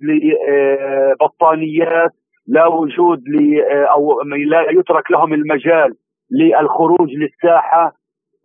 لبطانيات 1.21 2.11
لا 2.47 2.67
وجود 2.67 3.19
ل 3.27 3.61
أو 3.71 4.21
لا 4.21 4.61
يترك 4.71 5.11
لهم 5.11 5.33
المجال 5.33 5.93
للخروج 6.31 7.09
للساحة 7.09 7.93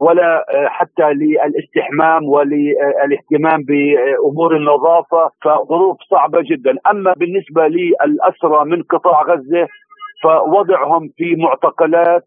ولا 0.01 0.45
حتى 0.69 1.13
للاستحمام 1.13 2.25
وللاهتمام 2.25 3.63
بأمور 3.69 4.57
النظافة 4.57 5.31
فظروف 5.45 5.97
صعبة 6.11 6.43
جدا، 6.51 6.75
أما 6.91 7.13
بالنسبة 7.17 7.67
للأسرى 7.67 8.65
من 8.65 8.83
قطاع 8.83 9.23
غزة 9.23 9.69
فوضعهم 10.23 11.09
في 11.17 11.37
معتقلات 11.37 12.25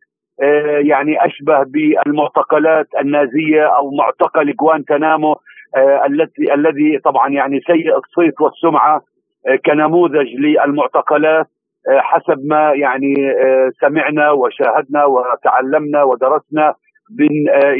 يعني 0.80 1.26
أشبه 1.26 1.64
بالمعتقلات 1.64 2.88
النازية 3.02 3.64
أو 3.78 3.92
معتقل 3.92 4.54
غوانتنامو 4.62 5.36
آه، 5.76 6.06
التي 6.06 6.54
الذي 6.54 7.00
طبعا 7.00 7.30
يعني 7.30 7.60
سيء 7.60 7.98
الصيت 7.98 8.42
والسمعة 8.42 9.02
آه، 9.48 9.56
كنموذج 9.66 10.28
للمعتقلات. 10.40 11.46
آه، 11.46 11.59
حسب 11.90 12.46
ما 12.46 12.74
يعني 12.74 13.14
سمعنا 13.82 14.32
وشاهدنا 14.32 15.06
وتعلمنا 15.06 16.04
ودرسنا 16.04 16.74
من 17.20 17.30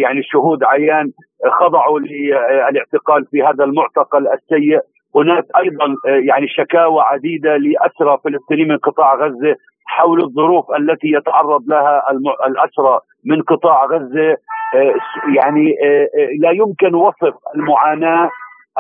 يعني 0.02 0.24
شهود 0.24 0.64
عيان 0.64 1.12
خضعوا 1.60 2.00
للاعتقال 2.00 3.26
في 3.32 3.44
هذا 3.44 3.64
المعتقل 3.64 4.28
السيء. 4.28 4.80
هناك 5.16 5.44
أيضا 5.58 5.96
يعني 6.06 6.48
شكاوى 6.48 7.02
عديدة 7.02 7.58
لأسرى 7.58 8.18
فلسطينيين 8.24 8.68
من 8.68 8.78
قطاع 8.78 9.16
غزة 9.16 9.56
حول 9.86 10.24
الظروف 10.24 10.66
التي 10.72 11.08
يتعرض 11.08 11.62
لها 11.68 12.04
الأسرى 12.48 13.00
من 13.26 13.42
قطاع 13.42 13.86
غزة. 13.86 14.38
آه، 14.76 14.94
يعني 15.36 15.76
آه، 15.84 16.10
آه، 16.20 16.30
لا 16.40 16.52
يمكن 16.52 16.96
وصف 16.96 17.34
المعاناة 17.56 18.30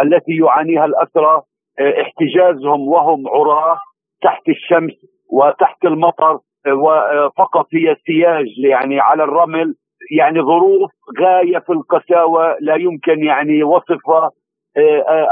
التي 0.02 0.32
يعانيها 0.32 0.86
الأسرى. 0.86 1.42
احتجازهم 1.80 2.88
وهم 2.88 3.28
عراة 3.28 3.78
تحت 4.22 4.50
الشمس 4.50 4.92
وتحت 5.30 5.86
المطر 5.86 6.40
وفقط 6.68 7.68
هي 7.74 7.96
سياج 8.06 8.48
يعني 8.58 9.00
على 9.00 9.24
الرمل 9.24 9.76
يعني 10.12 10.42
ظروف 10.42 10.92
غاية 11.22 11.60
في 11.60 11.74
القساوة 11.74 12.56
لا 12.62 12.76
يمكن 12.76 13.24
يعني 13.24 13.64
وصفها 13.64 14.32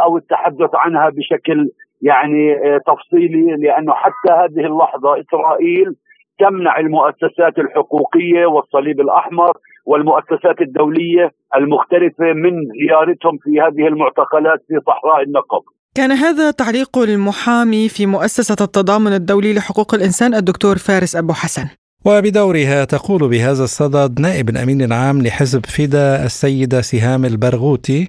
أو 0.04 0.18
التحدث 0.18 0.70
عنها 0.74 1.10
بشكل 1.10 1.70
يعني 2.02 2.56
تفصيلي 2.88 3.56
لأنه 3.56 3.94
حتى 3.94 4.32
هذه 4.32 4.66
اللحظة 4.66 5.20
إسرائيل 5.20 5.96
تمنع 6.40 6.80
المؤسسات 6.80 7.60
الحقوقية 7.60 8.46
والصليب 8.46 9.02
الأحمر 9.02 9.52
والمؤسسات 9.86 10.62
الدولية 10.62 11.32
المختلفة 11.56 12.34
من 12.34 12.54
زيارتهم 12.82 13.38
في 13.44 13.62
هذه 13.62 13.88
المعتقلات 13.88 14.60
في 14.68 14.80
صحراء 14.88 15.24
النقب. 15.24 15.62
كان 15.98 16.12
هذا 16.12 16.52
تعليق 16.52 16.98
المحامي 16.98 17.90
في 17.90 18.06
مؤسسة 18.06 18.60
التضامن 18.66 19.14
الدولي 19.14 19.54
لحقوق 19.54 19.94
الإنسان 19.94 20.34
الدكتور 20.34 20.76
فارس 20.88 21.16
أبو 21.16 21.34
حسن. 21.34 21.68
وبدورها 22.06 22.86
تقول 22.86 23.22
بهذا 23.32 23.64
الصدد 23.70 24.20
نائب 24.20 24.50
الامين 24.50 24.82
العام 24.82 25.22
لحزب 25.26 25.64
فدا 25.76 26.26
السيده 26.26 26.82
سهام 26.82 27.26
البرغوثي 27.26 28.02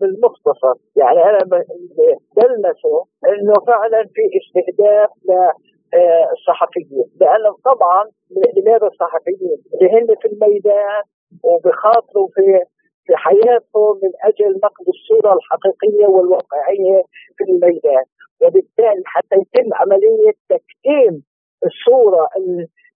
بالمختصر 0.00 0.76
يعني 1.00 1.20
أنا 1.30 1.40
بلمسه 2.36 2.96
إنه 3.32 3.54
فعلا 3.70 4.00
في 4.14 4.22
استهداف 4.40 5.10
الصحفيين. 6.34 7.06
لأن 7.20 7.44
طبعا 7.70 8.02
لماذا 8.56 8.86
الصحفيين 8.92 9.58
اللي 9.72 9.88
هن 9.94 10.06
في 10.20 10.26
الميدان 10.32 11.02
وبخاطروا 11.48 12.28
في 12.34 12.44
في 13.06 13.16
حياتهم 13.16 14.00
من 14.02 14.10
أجل 14.24 14.60
نقل 14.64 14.84
الصورة 14.88 15.34
الحقيقية 15.34 16.06
والواقعية 16.06 17.02
في 17.36 17.44
الميدان. 17.44 18.04
وبالتالي 18.40 19.02
حتى 19.04 19.36
يتم 19.36 19.74
عملية 19.74 20.32
تكتيم 20.48 21.22
الصورة 21.66 22.28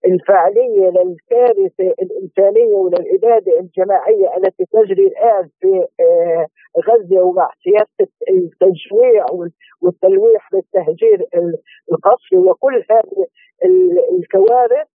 الفعلية 0.06 0.88
للكارثة 0.88 1.94
الإنسانية 2.02 2.74
وللإبادة 2.74 3.60
الجماعية 3.60 4.36
التي 4.36 4.64
تجري 4.72 5.06
الآن 5.06 5.48
في 5.60 5.86
آه، 6.00 6.46
غزة 6.88 7.22
ومع 7.22 7.50
سياسة 7.64 8.12
التجويع 8.30 9.26
والتلويح 9.82 10.48
بالتهجير 10.52 11.26
القسري 11.92 12.38
وكل 12.38 12.84
هذه 12.90 13.26
الكوارث 14.18 14.88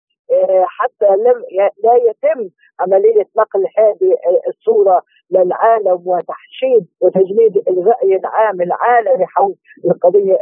حتى 0.67 1.17
لم 1.17 1.45
لا 1.85 1.95
يتم 1.95 2.49
عملية 2.81 3.27
نقل 3.39 3.67
هذه 3.79 4.17
الصورة 4.49 5.03
للعالم 5.31 6.03
وتحشيد 6.07 6.87
وتجميد 7.01 7.57
الرأي 7.69 8.17
العام 8.17 8.61
العالمي 8.63 9.27
حول 9.27 9.55
القضية 9.85 10.39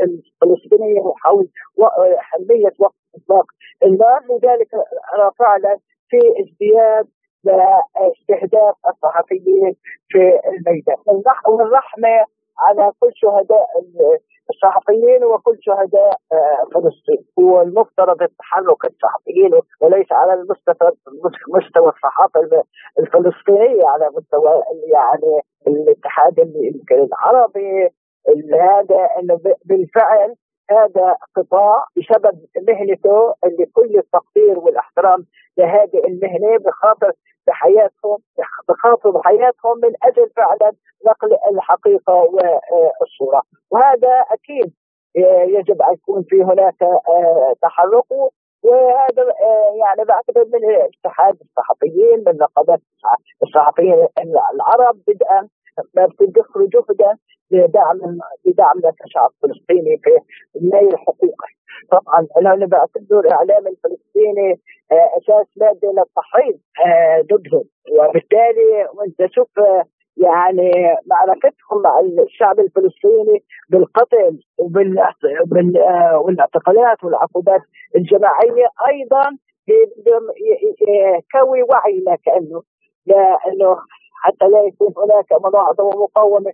الفلسطينية 0.00 1.00
وحول 1.00 1.48
اهميه 1.80 2.72
وقت 2.78 2.94
اطلاق 3.16 3.44
النار 3.84 4.20
لذلك 4.30 4.68
فعلا 5.38 5.78
في 6.08 6.18
ازدياد 6.40 7.06
لاستهداف 7.44 8.74
الصحفيين 8.88 9.76
في 10.08 10.40
الميدان. 10.48 10.96
والرحمة 11.48 12.24
على 12.58 12.92
كل 13.00 13.10
شهداء 13.14 13.66
الصحفيين 14.50 15.24
وكل 15.24 15.56
شهداء 15.60 16.16
آه، 16.32 16.62
فلسطين. 16.74 17.24
هو 17.38 17.62
المفترض 17.62 18.22
التحرك 18.22 18.84
الصحفيين 18.84 19.52
وليس 19.80 20.12
على 20.12 20.32
المستوى 20.34 20.90
مستوى 21.54 21.88
الصحافة 21.88 22.40
الفلسطينية 22.98 23.86
على 23.86 24.10
مستوى 24.16 24.62
يعني 24.92 25.40
الاتحاد 25.66 26.40
العربي. 26.92 27.88
هذا 28.54 29.08
إنه 29.18 29.40
بالفعل 29.64 30.34
هذا 30.70 31.16
قطاع 31.36 31.84
بسبب 31.96 32.38
مهنته 32.68 33.34
اللي 33.44 33.66
كل 33.66 33.98
التقدير 33.98 34.58
والإحترام 34.58 35.26
لهذه 35.58 35.98
المهنة 36.08 36.58
بخاطر 36.58 37.12
بحياتهم 37.46 38.18
بخاطر 38.68 39.10
بحياتهم 39.10 39.76
من 39.82 39.92
أجل 40.02 40.30
فعلا 40.36 40.72
نقل 41.06 41.38
الحقيقة 41.52 42.14
والصورة. 43.00 43.42
وهذا 43.70 44.24
أكيد 44.30 44.72
يجب 45.58 45.82
أن 45.82 45.92
يكون 45.92 46.22
في 46.22 46.42
هناك 46.42 46.82
آه، 46.82 47.54
تحرك 47.62 48.12
وهذا 48.62 49.22
آه، 49.42 49.74
يعني 49.80 50.04
بعتبر 50.04 50.44
من 50.44 50.60
اتحاد 51.04 51.38
الصحفيين 51.40 52.24
من 52.26 52.36
نقابات 52.36 52.80
الصحفيين 53.42 54.08
العرب 54.54 54.96
بدءا 55.08 55.48
ما 55.94 56.06
بتدخلوا 56.06 56.68
جهدا 56.68 57.16
لدعم 57.50 57.98
لدعم 58.46 58.78
الشعب 59.04 59.30
الفلسطيني 59.44 60.00
في 60.04 60.10
نيل 60.62 60.98
حقوقه 60.98 61.48
طبعا 61.90 62.26
أنا 62.36 62.66
بعتبر 62.66 63.20
الاعلام 63.20 63.66
الفلسطيني 63.66 64.60
آه، 64.92 65.10
أساس 65.18 65.46
مادي 65.56 65.86
للتحريض 65.86 66.58
ضدهم. 67.32 67.64
وبالتالي 67.90 68.88
وأنت 68.94 69.32
شوف 69.34 69.48
يعني 70.16 70.70
معركتهم 71.06 71.82
مع 71.84 72.00
الشعب 72.00 72.60
الفلسطيني 72.60 73.44
بالقتل 73.68 74.40
والاعتقالات 76.24 77.04
والعقوبات 77.04 77.60
الجماعية 77.96 78.66
أيضا 78.88 79.22
كوي 81.32 81.62
وعينا 81.62 82.16
كانه 82.24 82.62
لأنه 83.06 83.76
حتى 84.22 84.48
لا 84.48 84.62
يكون 84.62 84.92
هناك 84.96 85.32
مناعضه 85.44 85.84
ومقاومه 85.84 86.52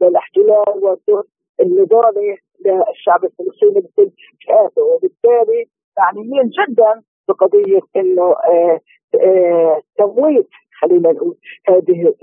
للاحتلال 0.00 0.84
والدور 0.84 1.24
النضالي 1.60 2.38
للشعب 2.64 3.24
الفلسطيني 3.24 3.80
بكل 3.80 4.10
فئاته 4.46 4.82
وبالتالي 4.82 5.66
معنيين 5.98 6.50
جدا 6.58 7.02
بقضية 7.28 7.80
إنه 7.96 8.32
آه، 8.32 8.80
آه، 9.20 9.82
تمويت 9.98 10.48
خلينا 10.80 11.12
نقول 11.12 11.36
هذه 11.68 12.14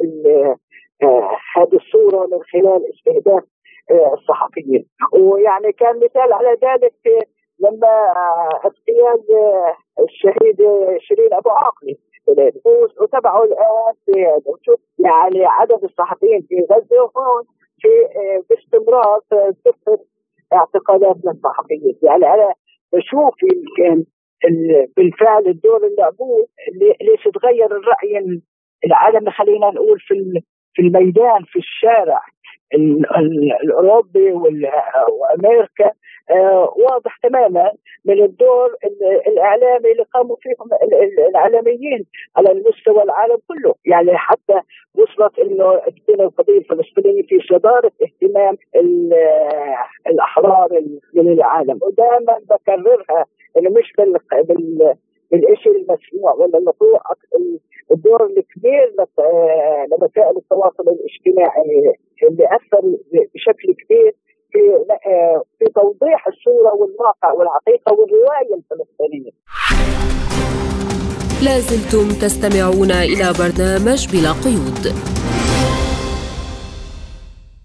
آه، 1.04 1.38
هذه 1.56 1.76
الصورة 1.76 2.28
من 2.28 2.44
خلال 2.44 2.82
استهداف 2.94 3.44
آه، 3.92 4.14
الصحفيين. 4.14 4.86
ويعني 5.14 5.72
كان 5.72 5.96
مثال 5.96 6.34
على 6.34 6.58
ذلك 6.64 7.28
لما 7.60 8.14
اغتيال 8.66 9.24
الشهيد 10.00 10.58
شيرين 11.00 11.34
أبو 11.34 11.50
عاقله 12.28 12.52
وتبعوا 13.02 13.46
الآن 13.46 13.94
في 14.06 14.42
شوف 14.66 14.80
يعني 15.00 15.46
عدد 15.46 15.84
الصحفيين 15.84 16.42
في 16.50 16.56
غزة 16.72 17.04
وهون 17.04 17.44
في 17.82 17.90
باستمرار 18.50 19.20
تكثر 19.66 19.98
اعتقالات 20.54 21.16
للصحفيين. 21.26 21.98
يعني 22.04 22.34
أنا 22.34 22.54
بشوف 22.94 23.36
يمكن 23.44 24.06
بالفعل 24.98 25.48
الدور 25.48 25.78
اللي 25.78 25.96
لعبوه 25.96 26.48
ليش 27.02 27.24
تغير 27.34 27.66
الراي 27.66 28.42
العالمي 28.86 29.32
خلينا 29.32 29.72
نقول 29.72 30.00
في 30.00 30.14
في 30.74 30.82
الميدان 30.82 31.44
في 31.44 31.60
الشارع 31.60 32.22
الأوروبي 33.64 34.32
وأمريكا 34.32 35.92
آه 36.32 36.74
واضح 36.78 37.18
تماما 37.24 37.72
من 38.06 38.24
الدور 38.24 38.76
الإعلامي 39.28 39.92
اللي 39.92 40.06
قاموا 40.14 40.36
فيهم 40.42 40.70
الاعلاميين 41.30 42.06
على 42.36 42.52
المستوى 42.52 43.04
العالم 43.04 43.38
كله، 43.48 43.76
يعني 43.86 44.18
حتى 44.18 44.60
وصلت 44.96 45.40
إنه 45.40 45.78
تكون 45.78 46.22
القضية 46.22 46.58
الفلسطينية 46.58 47.24
في 47.24 47.40
صدارة 47.50 47.92
اهتمام 48.04 48.58
الأحرار 50.08 50.70
من 51.14 51.32
العالم، 51.32 51.80
ودائما 51.82 52.40
بكررها 52.50 53.26
إنه 53.58 53.70
مش 53.70 53.94
بال, 53.98 54.94
بال 55.34 55.42
بالشيء 55.42 55.72
المسموع 55.72 56.34
ولا 56.34 56.58
المقروء 56.58 57.00
الدور 57.92 58.26
الكبير 58.26 58.96
لوسائل 59.92 60.38
التواصل 60.38 60.84
الاجتماعي 60.88 61.96
اللي 62.24 62.46
أثر 62.46 62.82
بشكل 63.36 63.74
كبير 63.74 64.16
في 64.52 64.60
في 65.60 65.66
توضيح 65.66 66.28
الصورة 66.28 66.74
والواقع 66.74 67.34
والحقيقة 67.34 67.94
والرواية 67.94 68.56
الفلسطينية. 68.56 69.32
لازلتم 71.46 72.08
تستمعون 72.22 72.92
إلى 72.92 73.28
برنامج 73.40 74.02
بلا 74.14 74.32
قيود. 74.46 75.13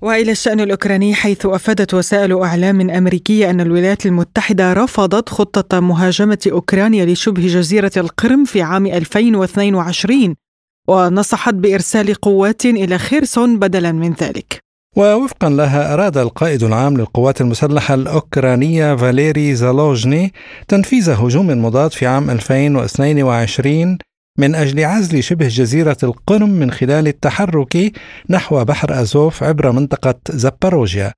وإلى 0.01 0.33
الشأن 0.33 0.61
الأوكراني 0.61 1.15
حيث 1.15 1.47
أفادت 1.47 1.95
وسائل 1.95 2.43
إعلام 2.43 2.91
أمريكية 2.91 3.51
أن 3.51 3.61
الولايات 3.61 4.07
المتحدة 4.07 4.73
رفضت 4.73 5.29
خطة 5.29 5.81
مهاجمة 5.81 6.49
أوكرانيا 6.53 7.05
لشبه 7.07 7.47
جزيرة 7.47 7.93
القرم 7.97 8.45
في 8.45 8.63
عام 8.63 8.87
2022 8.87 10.35
ونصحت 10.89 11.55
بإرسال 11.55 12.15
قوات 12.15 12.65
إلى 12.65 12.99
خيرسون 12.99 13.59
بدلا 13.59 13.93
من 13.93 14.13
ذلك. 14.13 14.59
ووفقا 14.97 15.49
لها 15.49 15.95
أراد 15.95 16.19
القائد 16.19 16.63
العام 16.63 16.97
للقوات 16.97 17.41
المسلحة 17.41 17.95
الأوكرانية 17.95 18.97
فاليري 18.97 19.55
زالوجني 19.55 20.33
تنفيذ 20.69 21.11
هجوم 21.11 21.65
مضاد 21.65 21.93
في 21.93 22.07
عام 22.07 22.31
2022 22.31 23.99
من 24.38 24.55
أجل 24.55 24.85
عزل 24.85 25.22
شبه 25.22 25.48
جزيرة 25.48 25.96
القرم 26.03 26.51
من 26.51 26.70
خلال 26.70 27.09
التحرك 27.09 27.92
نحو 28.31 28.64
بحر 28.64 29.01
أزوف 29.01 29.42
عبر 29.42 29.72
منطقة 29.72 30.14
زاباروجيا. 30.31 31.12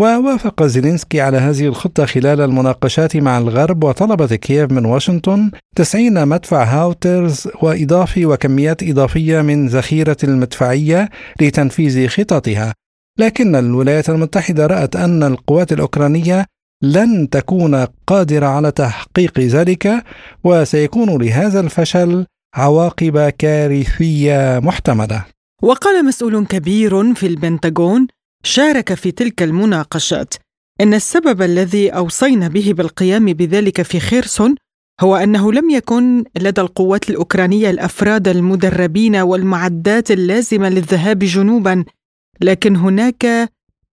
ووافق 0.00 0.62
زيلينسكي 0.62 1.20
على 1.20 1.36
هذه 1.36 1.66
الخطة 1.66 2.06
خلال 2.06 2.40
المناقشات 2.40 3.16
مع 3.16 3.38
الغرب 3.38 3.84
وطلبت 3.84 4.34
كييف 4.34 4.72
من 4.72 4.84
واشنطن 4.84 5.50
90 5.76 6.28
مدفع 6.28 6.64
هاوترز 6.64 7.48
وإضافي 7.62 8.26
وكميات 8.26 8.82
إضافية 8.82 9.40
من 9.40 9.68
ذخيرة 9.68 10.16
المدفعية 10.24 11.10
لتنفيذ 11.40 12.08
خططها. 12.08 12.74
لكن 13.18 13.56
الولايات 13.56 14.10
المتحدة 14.10 14.66
رأت 14.66 14.96
أن 14.96 15.22
القوات 15.22 15.72
الأوكرانية 15.72 16.46
لن 16.82 17.30
تكون 17.30 17.86
قادرة 18.06 18.46
على 18.46 18.70
تحقيق 18.70 19.40
ذلك 19.40 20.04
وسيكون 20.44 21.22
لهذا 21.22 21.60
الفشل 21.60 22.26
عواقب 22.54 23.28
كارثية 23.28 24.60
محتملة. 24.62 25.24
وقال 25.62 26.04
مسؤول 26.04 26.46
كبير 26.46 27.14
في 27.14 27.26
البنتاغون 27.26 28.06
شارك 28.44 28.94
في 28.94 29.10
تلك 29.10 29.42
المناقشات. 29.42 30.34
إن 30.80 30.94
السبب 30.94 31.42
الذي 31.42 31.90
أوصينا 31.90 32.48
به 32.48 32.72
بالقيام 32.76 33.24
بذلك 33.32 33.82
في 33.82 34.00
خيرسون 34.00 34.54
هو 35.00 35.16
أنه 35.16 35.52
لم 35.52 35.70
يكن 35.70 36.24
لدى 36.38 36.60
القوات 36.60 37.10
الأوكرانية 37.10 37.70
الأفراد 37.70 38.28
المدربين 38.28 39.16
والمعدات 39.16 40.10
اللازمة 40.10 40.68
للذهاب 40.68 41.18
جنوبا 41.18 41.84
لكن 42.40 42.76
هناك 42.76 43.50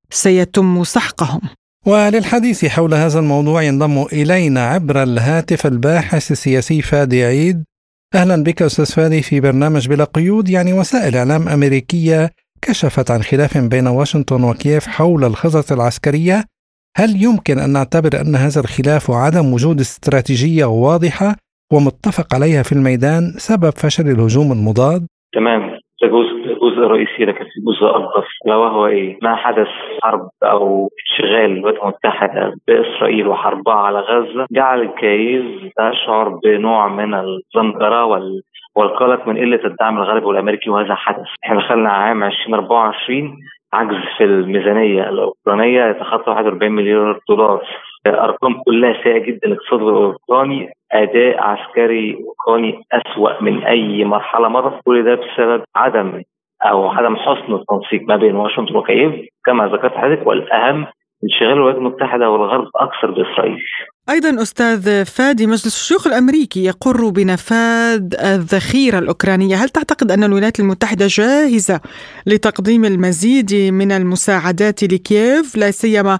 سيتم 0.09 0.83
سحقهم. 0.83 1.41
وللحديث 1.85 2.65
حول 2.65 2.93
هذا 2.93 3.19
الموضوع 3.19 3.63
ينضم 3.63 4.03
إلينا 4.03 4.67
عبر 4.67 5.03
الهاتف 5.03 5.65
الباحث 5.65 6.31
السياسي 6.31 6.81
فادي 6.81 7.23
عيد. 7.23 7.63
أهلا 8.15 8.43
بك 8.43 8.61
أستاذ 8.61 8.85
فادي 8.85 9.21
في 9.21 9.39
برنامج 9.39 9.89
بلا 9.89 10.03
قيود 10.03 10.49
يعني 10.49 10.73
وسائل 10.73 11.15
إعلام 11.15 11.47
أمريكية 11.47 12.29
كشفت 12.61 13.11
عن 13.11 13.23
خلاف 13.23 13.57
بين 13.57 13.87
واشنطن 13.87 14.43
وكييف 14.43 14.87
حول 14.87 15.23
الخطط 15.23 15.71
العسكرية 15.71 16.43
هل 16.97 17.23
يمكن 17.23 17.59
أن 17.59 17.69
نعتبر 17.69 18.21
أن 18.21 18.35
هذا 18.35 18.61
الخلاف 18.61 19.09
وعدم 19.09 19.53
وجود 19.53 19.79
استراتيجية 19.79 20.65
واضحة 20.65 21.35
ومتفق 21.73 22.35
عليها 22.35 22.63
في 22.63 22.71
الميدان 22.71 23.33
سبب 23.37 23.69
فشل 23.69 24.09
الهجوم 24.09 24.51
المضاد؟ 24.51 25.07
تمام 25.35 25.74
جزء 26.07 26.59
جزء 26.61 26.79
رئيسي 26.79 27.25
لكن 27.25 27.43
في 27.43 27.59
جزء 27.67 27.89
اكبر 27.89 28.27
لو 28.45 28.59
وهو 28.61 28.87
إيه؟ 28.87 29.17
ما 29.21 29.35
حدث 29.35 29.67
حرب 30.03 30.29
أو 30.43 30.89
انشغال 31.11 31.45
الولايات 31.45 31.83
المتحدة 31.83 32.53
بإسرائيل 32.67 33.27
وحربها 33.27 33.73
على 33.73 33.99
غزة 33.99 34.45
جعل 34.51 34.81
الكييف 34.81 35.45
تشعر 35.77 36.39
بنوع 36.43 36.87
من 36.87 37.13
الزنجرة 37.13 38.05
وال 38.05 38.41
والقلق 38.77 39.27
من 39.27 39.37
قلة 39.37 39.65
الدعم 39.65 39.97
الغربي 39.97 40.25
والأمريكي 40.25 40.69
وهذا 40.69 40.95
حدث. 40.95 41.25
إحنا 41.45 41.59
دخلنا 41.59 41.89
عام 41.89 42.23
2024 42.23 43.37
عجز 43.73 44.03
في 44.17 44.23
الميزانية 44.23 45.09
الأوكرانية 45.09 45.85
يتخطى 45.85 46.31
41 46.31 46.71
مليار 46.71 47.19
دولار 47.29 47.61
أرقام 48.07 48.61
كلها 48.65 49.03
سيئة 49.03 49.17
جدا 49.17 49.47
الاقتصاد 49.47 49.81
الأوكراني 49.81 50.69
أداء 51.03 51.43
عسكري 51.43 52.17
أوكراني 52.27 52.81
أسوأ 52.93 53.43
من 53.43 53.63
أي 53.63 54.05
مرحلة 54.05 54.47
مرت 54.47 54.81
كل 54.85 55.03
ده 55.05 55.15
بسبب 55.15 55.63
عدم 55.75 56.21
أو 56.65 56.87
عدم 56.87 57.15
حسن 57.15 57.53
التنسيق 57.53 58.01
ما 58.07 58.15
بين 58.15 58.35
واشنطن 58.35 58.75
وكييف 58.75 59.13
كما 59.45 59.67
ذكرت 59.67 59.93
حضرتك 59.93 60.27
والأهم 60.27 60.87
انشغال 61.23 61.53
الولايات 61.53 61.77
المتحدة 61.77 62.29
والغرب 62.29 62.67
أكثر 62.75 63.11
بإسرائيل. 63.11 63.57
أيضا 64.09 64.41
أستاذ 64.41 65.05
فادي 65.05 65.47
مجلس 65.47 65.65
الشيوخ 65.65 66.07
الأمريكي 66.07 66.65
يقر 66.65 67.09
بنفاذ 67.09 68.01
الذخيرة 68.33 68.99
الأوكرانية، 68.99 69.55
هل 69.55 69.69
تعتقد 69.69 70.11
أن 70.11 70.23
الولايات 70.23 70.59
المتحدة 70.59 71.05
جاهزة 71.09 71.81
لتقديم 72.27 72.85
المزيد 72.85 73.73
من 73.73 73.91
المساعدات 73.91 74.83
لكييف 74.83 75.57
لا 75.57 75.71
سيما 75.71 76.19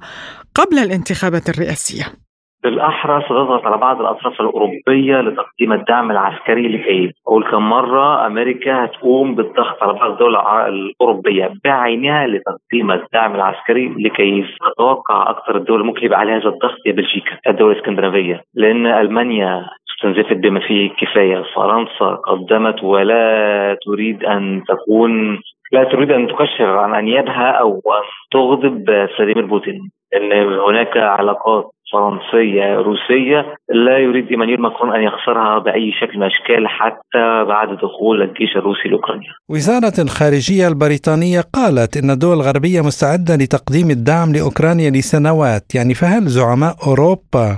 قبل 0.55 0.77
الانتخابات 0.79 1.49
الرئاسية؟ 1.49 2.24
بالاحرى 2.65 3.21
ستضغط 3.21 3.65
على 3.65 3.77
بعض 3.77 4.01
الأطراف 4.01 4.41
الأوروبية 4.41 5.21
لتقديم 5.21 5.73
الدعم 5.73 6.11
العسكري 6.11 6.67
لكييف، 6.67 7.11
أقول 7.27 7.43
كم 7.51 7.69
مرة 7.69 8.27
أمريكا 8.27 8.85
هتقوم 8.85 9.35
بالضغط 9.35 9.83
على 9.83 9.93
بعض 9.93 10.11
الدول 10.11 10.35
الأوروبية 10.35 11.53
بعينها 11.63 12.27
لتقديم 12.27 12.91
الدعم 12.91 13.35
العسكري 13.35 13.93
لكييف، 13.97 14.47
أتوقع 14.71 15.29
أكثر 15.29 15.55
الدول 15.57 15.85
ممكن 15.85 16.05
يبقى 16.05 16.19
عليها 16.19 16.37
هذا 16.37 16.49
الضغط 16.49 16.77
هي 16.85 16.91
بلجيكا، 16.91 17.37
الدول 17.47 17.71
الإسكندنافية، 17.71 18.41
لأن 18.53 18.85
ألمانيا 18.85 19.65
استنزفت 19.95 20.37
بما 20.37 20.59
فيه 20.59 20.91
الكفايه، 20.91 21.43
فرنسا 21.55 22.15
قدمت 22.15 22.83
ولا 22.83 23.77
تريد 23.85 24.23
أن 24.23 24.63
تكون 24.67 25.39
لا 25.71 25.83
تريد 25.83 26.11
أن 26.11 26.27
تكشر 26.27 26.77
عن 26.77 26.95
أنيابها 26.95 27.51
أو 27.51 27.71
أن 27.73 28.03
تغضب 28.31 29.07
فلاديمير 29.17 29.45
بوتين. 29.45 29.91
إن 30.15 30.31
هناك 30.67 30.97
علاقات 30.97 31.65
فرنسية 31.91 32.75
روسية. 32.75 33.39
لا 33.69 33.97
يريد 33.97 34.27
ايمانويل 34.27 34.61
ماكرون 34.61 34.95
أن 34.95 35.01
يخسرها 35.01 35.59
بأي 35.59 35.91
شكل 35.99 36.17
من 36.17 36.23
الأشكال 36.23 36.67
حتى 36.67 37.43
بعد 37.47 37.67
دخول 37.77 38.21
الجيش 38.21 38.55
الروسي 38.55 38.89
لأوكرانيا. 38.89 39.31
وزارة 39.49 39.93
الخارجية 39.99 40.67
البريطانية 40.67 41.41
قالت 41.53 41.97
إن 41.97 42.09
الدول 42.09 42.33
الغربية 42.33 42.81
مستعدة 42.81 43.35
لتقديم 43.35 43.89
الدعم 43.89 44.31
لأوكرانيا 44.35 44.89
لسنوات، 44.89 45.75
يعني 45.75 45.93
فهل 45.93 46.23
زعماء 46.23 46.75
أوروبا 46.87 47.57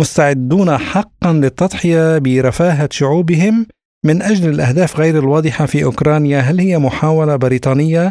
مستعدون 0.00 0.70
حقا 0.92 1.32
للتضحية 1.32 2.18
برفاهة 2.18 2.88
شعوبهم؟ 2.90 3.66
من 4.08 4.22
أجل 4.22 4.44
الأهداف 4.54 4.90
غير 5.00 5.14
الواضحة 5.22 5.64
في 5.72 5.78
أوكرانيا 5.84 6.38
هل 6.48 6.56
هي 6.66 6.74
محاولة 6.86 7.36
بريطانية 7.44 8.04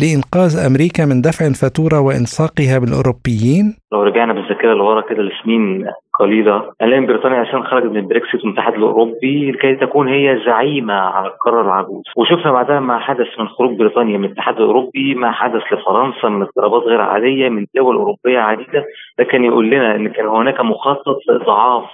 لإنقاذ 0.00 0.52
أمريكا 0.68 1.02
من 1.10 1.20
دفع 1.28 1.46
الفاتورة 1.46 2.00
وإلصاقها 2.00 2.78
بالأوروبيين؟ 2.78 3.64
لو 3.92 4.02
رجعنا 4.02 4.32
بالذاكرة 4.32 4.74
لورا 4.74 5.00
كده 5.00 5.22
لسنين 5.22 5.86
قليلة 6.20 6.62
الآن 6.82 7.06
بريطانيا 7.06 7.38
عشان 7.38 7.62
خرجت 7.64 7.86
من 7.86 7.96
البريكسيت 7.96 8.44
والاتحاد 8.44 8.74
الأوروبي 8.74 9.50
لكي 9.50 9.74
تكون 9.74 10.08
هي 10.08 10.38
زعيمة 10.46 10.94
على 10.94 11.26
القارة 11.26 11.62
العجوز 11.62 12.02
وشفنا 12.16 12.52
بعدها 12.52 12.80
ما 12.80 12.98
حدث 12.98 13.26
من 13.38 13.48
خروج 13.48 13.78
بريطانيا 13.78 14.18
من 14.18 14.24
الاتحاد 14.24 14.56
الأوروبي 14.56 15.14
ما 15.14 15.32
حدث 15.32 15.62
لفرنسا 15.72 16.28
من 16.28 16.42
اضطرابات 16.42 16.82
غير 16.82 17.00
عادية 17.00 17.48
من 17.48 17.66
دول 17.74 17.96
أوروبية 17.96 18.38
عديدة 18.38 18.84
ده 19.18 19.24
كان 19.24 19.44
يقول 19.44 19.70
لنا 19.70 19.96
إن 19.96 20.08
كان 20.08 20.26
هناك 20.26 20.60
مخطط 20.60 21.18
لإضعاف 21.28 21.84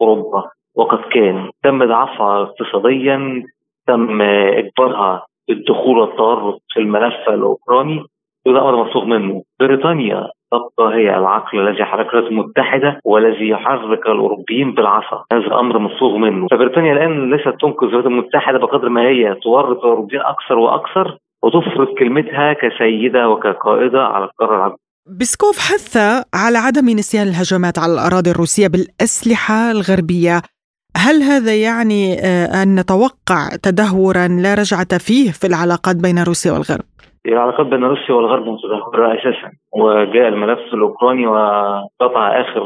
أوروبا 0.00 0.44
وقد 0.76 0.98
كان 1.12 1.50
تم 1.64 1.84
ضعفها 1.84 2.42
اقتصاديا 2.42 3.42
تم 3.86 4.22
إجبارها 4.22 5.26
بالدخول 5.48 5.98
والتورط 5.98 6.60
في 6.68 6.80
الملف 6.80 7.28
الأوكراني 7.28 8.04
وده 8.46 8.68
أمر 8.68 8.84
مفروغ 8.84 9.04
منه. 9.04 9.42
بريطانيا 9.60 10.28
تبقى 10.52 10.94
هي 10.94 11.16
العقل 11.18 11.68
الذي 11.68 11.84
حرك 11.84 12.06
الولايات 12.06 12.32
المتحدة 12.32 13.00
والذي 13.04 13.48
يحرك 13.48 14.06
الأوروبيين 14.06 14.74
بالعصا، 14.74 15.24
هذا 15.32 15.60
أمر 15.60 15.78
مفروغ 15.78 16.16
منه، 16.16 16.46
فبريطانيا 16.50 16.92
الآن 16.92 17.30
ليست 17.30 17.48
تنقذ 17.60 17.86
الولايات 17.86 18.06
المتحدة 18.06 18.58
بقدر 18.58 18.88
ما 18.88 19.02
هي 19.08 19.34
تورط 19.34 19.78
الأوروبيين 19.78 20.22
أكثر 20.22 20.58
وأكثر 20.58 21.18
وتفرض 21.42 21.86
كلمتها 21.98 22.52
كسيدة 22.52 23.28
وكقائدة 23.28 24.02
على 24.04 24.24
القاره 24.24 24.56
العربيه. 24.56 24.76
بسكوف 25.20 25.58
حث 25.58 25.96
على 26.34 26.58
عدم 26.58 26.90
نسيان 26.90 27.28
الهجمات 27.28 27.78
على 27.78 27.92
الأراضي 27.92 28.30
الروسية 28.30 28.68
بالأسلحة 28.68 29.70
الغربية. 29.70 30.55
هل 31.04 31.22
هذا 31.22 31.54
يعني 31.54 32.04
آه، 32.28 32.62
أن 32.62 32.80
نتوقع 32.80 33.42
تدهورا 33.62 34.26
لا 34.28 34.54
رجعة 34.54 34.98
فيه 35.06 35.30
في 35.30 35.46
العلاقات 35.46 35.96
بين 35.96 36.18
روسيا 36.28 36.52
والغرب؟ 36.52 36.86
العلاقات 37.26 37.66
بين 37.66 37.84
روسيا 37.84 38.14
والغرب 38.14 38.48
متدهورة 38.48 39.14
أساسا 39.14 39.50
وجاء 39.72 40.28
الملف 40.28 40.74
الأوكراني 40.74 41.26
وقطع 41.26 42.40
آخر 42.40 42.62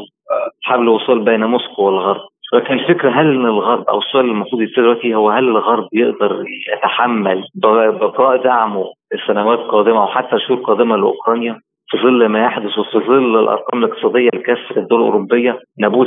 حبل 0.62 0.88
وصول 0.88 1.24
بين 1.24 1.44
موسكو 1.44 1.82
والغرب 1.82 2.20
لكن 2.52 2.74
الفكرة 2.74 3.10
هل 3.10 3.26
الغرب 3.26 3.84
أو 3.88 3.98
السؤال 3.98 4.24
المفروض 4.24 4.62
يصير 4.62 4.84
دلوقتي 4.84 5.14
هو 5.14 5.30
هل 5.30 5.44
الغرب 5.44 5.88
يقدر 5.92 6.44
يتحمل 6.76 7.44
بقاء 8.00 8.44
دعمه 8.44 8.84
السنوات 9.14 9.58
القادمة 9.58 10.04
وحتى 10.04 10.38
شهور 10.38 10.60
قادمة 10.60 10.96
لأوكرانيا؟ 10.96 11.60
في 11.90 11.96
ظل 11.98 12.26
ما 12.26 12.44
يحدث 12.44 12.78
وفي 12.78 12.98
ظل 12.98 13.40
الأرقام 13.40 13.84
الاقتصادية 13.84 14.28
لكافه 14.34 14.76
الدول 14.76 15.00
الأوروبية 15.00 15.58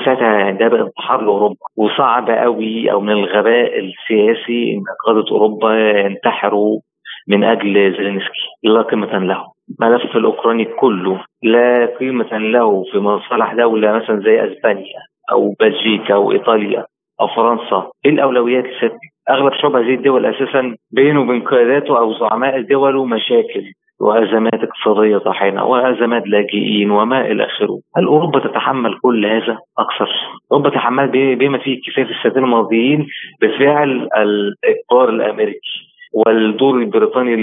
ساعتها 0.06 0.52
ده 0.52 0.82
انتحار 0.82 1.22
لأوروبا. 1.22 1.56
وصعب 1.78 2.30
قوي 2.30 2.92
أو 2.92 3.02
من 3.02 3.12
الغباء 3.12 3.80
السياسي 3.80 4.74
إن 4.74 4.84
قادة 5.06 5.32
أوروبا 5.32 6.00
ينتحروا 6.00 6.80
من 7.28 7.44
أجل 7.44 7.74
زيلينسكي 7.98 8.48
لا 8.64 8.82
قيمة 8.82 9.18
له. 9.18 9.44
ملف 9.82 10.16
الأوكراني 10.18 10.66
كله 10.66 11.24
لا 11.44 11.86
قيمة 12.00 12.38
له 12.38 12.84
في 12.92 13.00
مصالح 13.00 13.54
دولة 13.54 13.92
مثلا 13.92 14.20
زي 14.20 14.44
أسبانيا 14.44 15.00
أو 15.32 15.56
بلجيكا 15.60 16.14
أو 16.14 16.32
إيطاليا 16.32 16.86
أو 17.22 17.28
فرنسا. 17.28 17.90
إيه 18.06 18.12
الأولويات 18.12 18.66
لست 18.66 18.96
أغلب 19.30 19.54
شعوب 19.54 19.76
هذه 19.76 19.94
الدول 19.94 20.26
أساسا 20.26 20.76
بينه 20.92 21.22
وبين 21.22 21.42
قياداته 21.42 22.00
أو 22.00 22.14
زعماء 22.14 22.58
الدول 22.58 23.08
مشاكل. 23.10 23.64
وأزمات 24.04 24.60
اقتصادية 24.64 25.18
طاحنه 25.18 25.66
وأزمات 25.66 26.28
لاجئين 26.28 26.92
وما 26.92 27.22
إلى 27.32 27.46
آخره، 27.46 27.80
هل 27.98 28.06
أوروبا 28.06 28.40
تتحمل 28.40 29.00
كل 29.02 29.26
هذا؟ 29.26 29.58
أكثر، 29.80 30.10
أوروبا 30.52 30.70
تحمل 30.70 31.36
بما 31.36 31.58
فيه 31.58 31.82
في 31.96 32.02
السنتين 32.02 32.44
الماضيين 32.44 33.08
بفعل 33.42 34.10
الاجبار 34.18 35.10
الأمريكي 35.10 35.94
والدور 36.14 36.76
البريطاني 36.76 37.36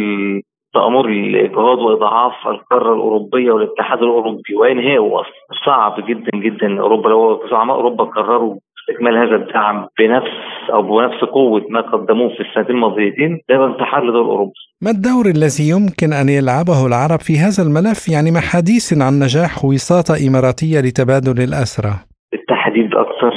تأمر 0.75 1.05
الإجهاض 1.09 1.79
وإضعاف 1.79 2.49
القارة 2.49 2.95
الأوروبية 2.95 3.53
والاتحاد 3.53 4.03
الأوروبي. 4.03 4.55
وإنهائه 4.57 5.21
أصلا 5.21 5.65
صعب 5.67 6.07
جدا 6.07 6.31
جدا. 6.35 6.81
أوروبا 6.81 7.09
لو 7.09 7.43
زعماء 7.51 7.77
أوروبا 7.77 8.05
قرروا 8.05 8.57
استكمال 8.81 9.17
هذا 9.17 9.37
الدعم 9.37 9.87
بنفس 9.99 10.37
أو 10.73 10.83
بنفس 10.83 11.25
قوة 11.25 11.65
ما 11.71 11.81
قدموه 11.81 12.29
في 12.29 12.41
السنتين 12.41 12.77
الماضيتين 12.77 13.41
ده 13.49 13.67
انتحار 13.67 14.05
لدول 14.05 14.25
أوروبا. 14.27 14.53
ما 14.83 14.91
الدور 14.91 15.27
الذي 15.27 15.69
يمكن 15.75 16.13
أن 16.13 16.29
يلعبه 16.29 16.87
العرب 16.87 17.21
في 17.21 17.33
هذا 17.39 17.63
الملف 17.67 18.09
يعني 18.09 18.31
مع 18.31 18.41
حديث 18.41 19.03
عن 19.03 19.13
نجاح 19.19 19.65
وساطة 19.65 20.15
إماراتية 20.29 20.79
لتبادل 20.81 21.43
الأسرى؟ 21.49 21.93
بالتحديد 22.33 22.95
أكثر 22.95 23.33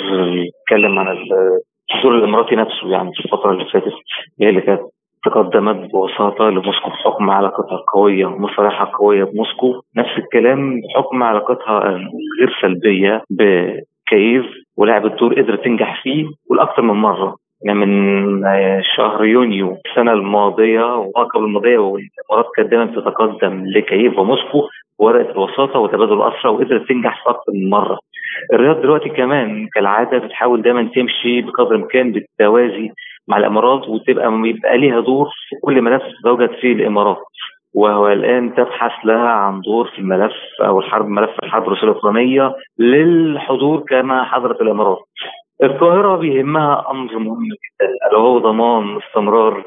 يتكلم 0.48 1.00
عن 1.00 1.08
الدور 1.98 2.18
الإماراتي 2.18 2.56
نفسه 2.56 2.88
يعني 2.92 3.12
في 3.14 3.20
الفترة 3.26 3.52
اللي 3.52 3.66
فاتت 3.74 3.94
هي 4.42 4.50
اللي 4.50 4.62
كانت 4.62 4.82
تقدمت 5.26 5.92
بوساطة 5.92 6.50
لموسكو 6.50 6.90
بحكم 6.90 7.30
علاقتها 7.30 7.76
القوية 7.78 8.26
ومصالحها 8.26 8.86
قوية 8.86 9.24
بموسكو 9.24 9.82
نفس 9.98 10.10
الكلام 10.18 10.82
بحكم 10.82 11.24
علاقتها 11.24 11.80
غير 12.40 12.52
سلبية 12.62 13.24
بكييف 13.30 14.46
ولعبت 14.78 15.20
دور 15.20 15.34
قدرت 15.42 15.64
تنجح 15.64 16.04
فيه 16.04 16.26
والأكثر 16.50 16.82
من 16.82 16.94
مرة 16.94 17.36
يعني 17.66 17.80
من 17.86 18.42
شهر 18.98 19.26
يونيو 19.26 19.78
السنة 19.86 20.14
الماضية 20.14 20.96
وقبل 20.96 21.44
الماضية 21.46 21.78
والامارات 21.78 22.46
كانت 22.56 22.70
دايما 22.70 22.86
تتقدم 22.86 23.64
لكييف 23.66 24.20
وموسكو 24.20 24.62
ورقه 25.00 25.32
الوساطة 25.32 25.80
وتبادل 25.80 26.14
الاسرى 26.14 26.52
وقدرت 26.52 26.90
تنجح 26.90 27.24
في 27.24 27.30
أكثر 27.30 27.52
من 27.54 27.70
مرة. 27.70 27.98
الرياض 28.54 28.82
دلوقتي 28.82 29.10
كمان 29.10 29.68
كالعادة 29.74 30.18
بتحاول 30.18 30.62
دايما 30.62 30.90
تمشي 30.96 31.42
بقدر 31.42 31.76
الإمكان 31.76 32.12
بالتوازي 32.12 32.90
مع 33.28 33.38
الإمارات 33.38 33.90
وتبقى 33.90 34.26
يبقى 34.46 34.78
ليها 34.78 35.00
دور 35.00 35.26
في 35.50 35.56
كل 35.64 35.82
ملف 35.82 36.04
تتواجد 36.22 36.52
فيه 36.62 36.74
الإمارات. 36.74 37.18
وهو 37.76 38.08
الآن 38.08 38.56
تبحث 38.56 38.92
لها 39.06 39.30
عن 39.30 39.62
دور 39.62 39.88
في 39.88 40.00
الملف 40.00 40.34
أو 40.62 40.80
الحرب 40.80 41.08
ملف 41.08 41.30
الحرب 41.44 41.64
الروسية 41.64 41.84
الأوكرانية 41.84 42.56
للحضور 42.80 43.80
كما 43.80 44.24
حضرت 44.24 44.62
الإمارات. 44.62 45.00
القاهرة 45.64 46.16
بيهمها 46.16 46.92
أمر 46.92 47.18
مهم 47.20 47.44
جدا 47.44 47.92
الا 48.12 48.18
وهو 48.18 48.38
ضمان 48.40 48.98
استمرار 48.98 49.64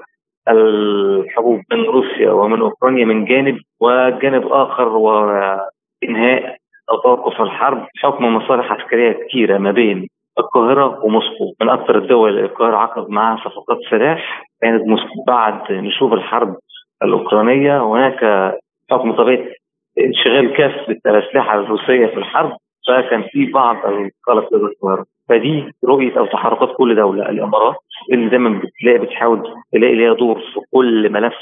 الحبوب 0.49 1.61
من 1.73 1.85
روسيا 1.85 2.31
ومن 2.31 2.61
أوكرانيا 2.61 3.05
من 3.05 3.25
جانب 3.25 3.59
وجانب 3.81 4.47
آخر 4.47 4.89
وإنهاء 4.89 6.57
أو 6.91 6.97
توقف 7.03 7.41
الحرب 7.41 7.87
حكم 8.03 8.25
مصالح 8.37 8.73
عسكرية 8.73 9.13
كثيرة 9.13 9.59
ما 9.59 9.71
بين 9.71 10.09
القاهرة 10.39 11.05
وموسكو 11.05 11.55
من 11.61 11.69
أكثر 11.69 11.99
الدول 11.99 12.31
اللي 12.31 12.41
القاهرة 12.45 12.77
عقد 12.77 13.09
معها 13.11 13.37
صفقات 13.37 13.79
سلاح 13.91 14.43
كانت 14.63 14.87
موسكو 14.89 15.25
بعد 15.27 15.73
نشوب 15.73 16.15
الحرب 16.15 16.57
الأوكرانية. 17.03 17.85
هناك 17.85 18.53
حكم 18.91 19.13
طبيعي 19.13 19.55
انشغال 19.99 20.57
كافه 20.57 20.97
الاسلحه 21.07 21.59
الروسية 21.61 22.07
في 22.07 22.17
الحرب 22.17 22.57
فكان 22.89 23.23
في 23.23 23.47
بعض 23.47 23.77
القلق 23.77 24.55
لدى 24.55 25.03
فدي 25.29 25.65
رؤية 25.85 26.19
أو 26.19 26.27
تحركات 26.27 26.77
كل 26.77 26.97
دولة 26.97 27.29
الإمارات 27.29 27.75
اللي 28.13 28.29
دايما 28.29 28.61
بتلاقي 28.61 28.99
بتحاول 28.99 29.43
تلاقي 29.73 29.95
ليها 29.95 30.15
دور 30.15 30.41
في 30.41 30.61
كل 30.75 31.13
ملف 31.13 31.35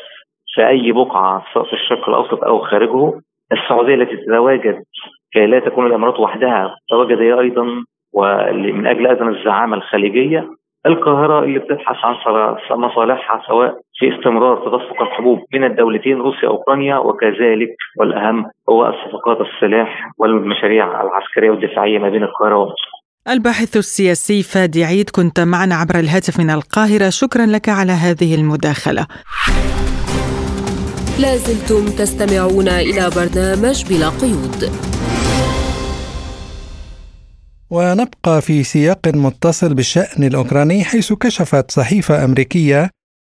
في 0.54 0.68
أي 0.68 0.92
بقعة 0.92 1.44
سواء 1.54 1.64
في 1.64 1.72
الشرق 1.72 2.08
الأوسط 2.08 2.44
أو 2.44 2.58
خارجه. 2.58 3.12
السعودية 3.52 3.94
التي 3.94 4.16
تتواجد 4.16 4.82
كي 5.32 5.46
لا 5.46 5.58
تكون 5.60 5.86
الإمارات 5.86 6.20
وحدها 6.20 6.76
تتواجد 6.88 7.18
هي 7.18 7.40
أيضا 7.40 7.84
ومن 8.14 8.86
أجل 8.86 9.06
اذن 9.06 9.28
الزعامة 9.28 9.76
الخليجية. 9.76 10.48
القاهرة 10.86 11.44
اللي 11.44 11.58
بتبحث 11.58 11.96
عن 12.04 12.14
مصالحها 12.78 13.42
سواء 13.48 13.74
في 13.98 14.16
استمرار 14.16 14.56
تدفق 14.56 15.02
الحبوب 15.02 15.38
بين 15.52 15.64
الدولتين 15.64 16.18
روسيا 16.18 16.48
وأوكرانيا 16.48 16.96
وكذلك 16.96 17.76
والأهم 17.98 18.44
هو 18.70 18.86
الصفقات 18.86 19.38
السلاح 19.40 20.10
والمشاريع 20.18 21.02
العسكرية 21.02 21.50
والدفاعية 21.50 21.98
ما 21.98 22.08
بين 22.08 22.22
القاهرة 22.22 22.56
وموسكو. 22.56 22.94
الباحث 23.28 23.76
السياسي 23.76 24.42
فادي 24.42 24.84
عيد 24.84 25.10
كنت 25.10 25.40
معنا 25.40 25.74
عبر 25.74 25.94
الهاتف 25.98 26.40
من 26.40 26.50
القاهرة 26.50 27.08
شكرا 27.08 27.46
لك 27.46 27.68
على 27.68 27.92
هذه 27.92 28.34
المداخلة. 28.34 29.06
لازلتم 31.20 31.84
تستمعون 32.00 32.68
إلى 32.68 33.04
برنامج 33.16 33.76
بلا 33.88 34.08
قيود. 34.22 34.60
ونبقى 37.70 38.42
في 38.42 38.64
سياق 38.64 39.08
متصل 39.08 39.74
بالشأن 39.74 40.24
الأوكراني 40.24 40.84
حيث 40.84 41.12
كشفت 41.12 41.70
صحيفة 41.70 42.24
أمريكية 42.24 42.90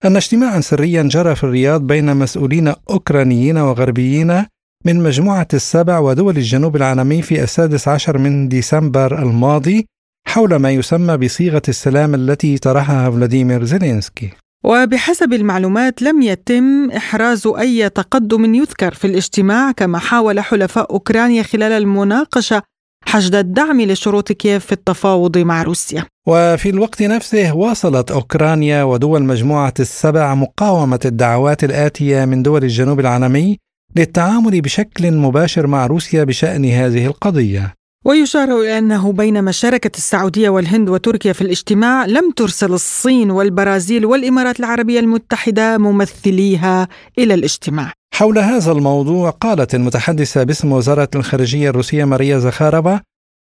أن 0.05 0.17
اجتماعا 0.17 0.61
سريا 0.61 1.03
جرى 1.03 1.35
في 1.35 1.45
الرياض 1.45 1.87
بين 1.87 2.17
مسؤولين 2.17 2.75
أوكرانيين 2.91 3.59
وغربيين 3.59 4.45
من 4.85 5.03
مجموعة 5.03 5.49
السبع 5.55 5.99
ودول 5.99 6.37
الجنوب 6.37 6.77
العالمي 6.77 7.23
في 7.23 7.43
السادس 7.43 7.89
عشر 7.89 8.19
من 8.19 8.49
ديسمبر 8.49 9.23
الماضي 9.23 9.87
حول 10.27 10.57
ما 10.57 10.71
يسمى 10.71 11.17
بصيغة 11.17 11.63
السلام 11.69 12.15
التي 12.15 12.59
طرحها 12.59 13.11
فلاديمير 13.11 13.65
زيلينسكي. 13.65 14.31
وبحسب 14.65 15.33
المعلومات 15.33 16.03
لم 16.03 16.23
يتم 16.23 16.91
إحراز 16.91 17.47
أي 17.47 17.89
تقدم 17.89 18.55
يذكر 18.55 18.95
في 18.95 19.07
الاجتماع 19.07 19.73
كما 19.73 19.99
حاول 19.99 20.41
حلفاء 20.41 20.91
أوكرانيا 20.93 21.43
خلال 21.43 21.73
المناقشة 21.73 22.63
حشد 23.05 23.35
الدعم 23.35 23.81
لشروط 23.81 24.33
كييف 24.33 24.67
في 24.67 24.73
التفاوض 24.73 25.39
مع 25.39 25.63
روسيا. 25.63 26.05
وفي 26.27 26.71
الوقت 26.71 27.03
نفسه 27.03 27.57
واصلت 27.57 28.11
أوكرانيا 28.11 28.83
ودول 28.83 29.23
مجموعة 29.23 29.75
السبع 29.81 30.35
مقاومة 30.35 31.01
الدعوات 31.05 31.65
الآتية 31.65 32.25
من 32.25 32.43
دول 32.43 32.65
الجنوب 32.65 33.01
العالمي 33.01 33.59
للتعامل 33.97 34.61
بشكل 34.61 35.13
مباشر 35.13 35.67
مع 35.67 35.87
روسيا 35.87 36.25
بشأن 36.25 36.65
هذه 36.65 37.07
القضية. 37.07 37.75
ويشار 38.05 38.61
إلى 38.61 38.79
أنه 38.79 39.13
بينما 39.13 39.53
شاركت 39.53 39.97
السعودية 39.97 40.49
والهند 40.49 40.89
وتركيا 40.89 41.33
في 41.33 41.43
الاجتماع 41.43 42.07
لم 42.07 42.31
ترسل 42.31 42.73
الصين 42.73 43.31
والبرازيل 43.31 44.07
والإمارات 44.07 44.61
العربية 44.61 45.01
المتحدة 45.01 45.79
ممثليها 45.79 46.89
إلى 47.19 47.35
الاجتماع. 47.35 47.93
حول 48.19 48.39
هذا 48.39 48.73
الموضوع 48.73 49.31
قالت 49.31 49.75
المتحدثة 49.75 50.43
باسم 50.43 50.73
وزارة 50.73 51.09
الخارجية 51.15 51.71
الروسية 51.71 52.05
ماريا 52.05 52.39
زاخاروفا 52.39 53.01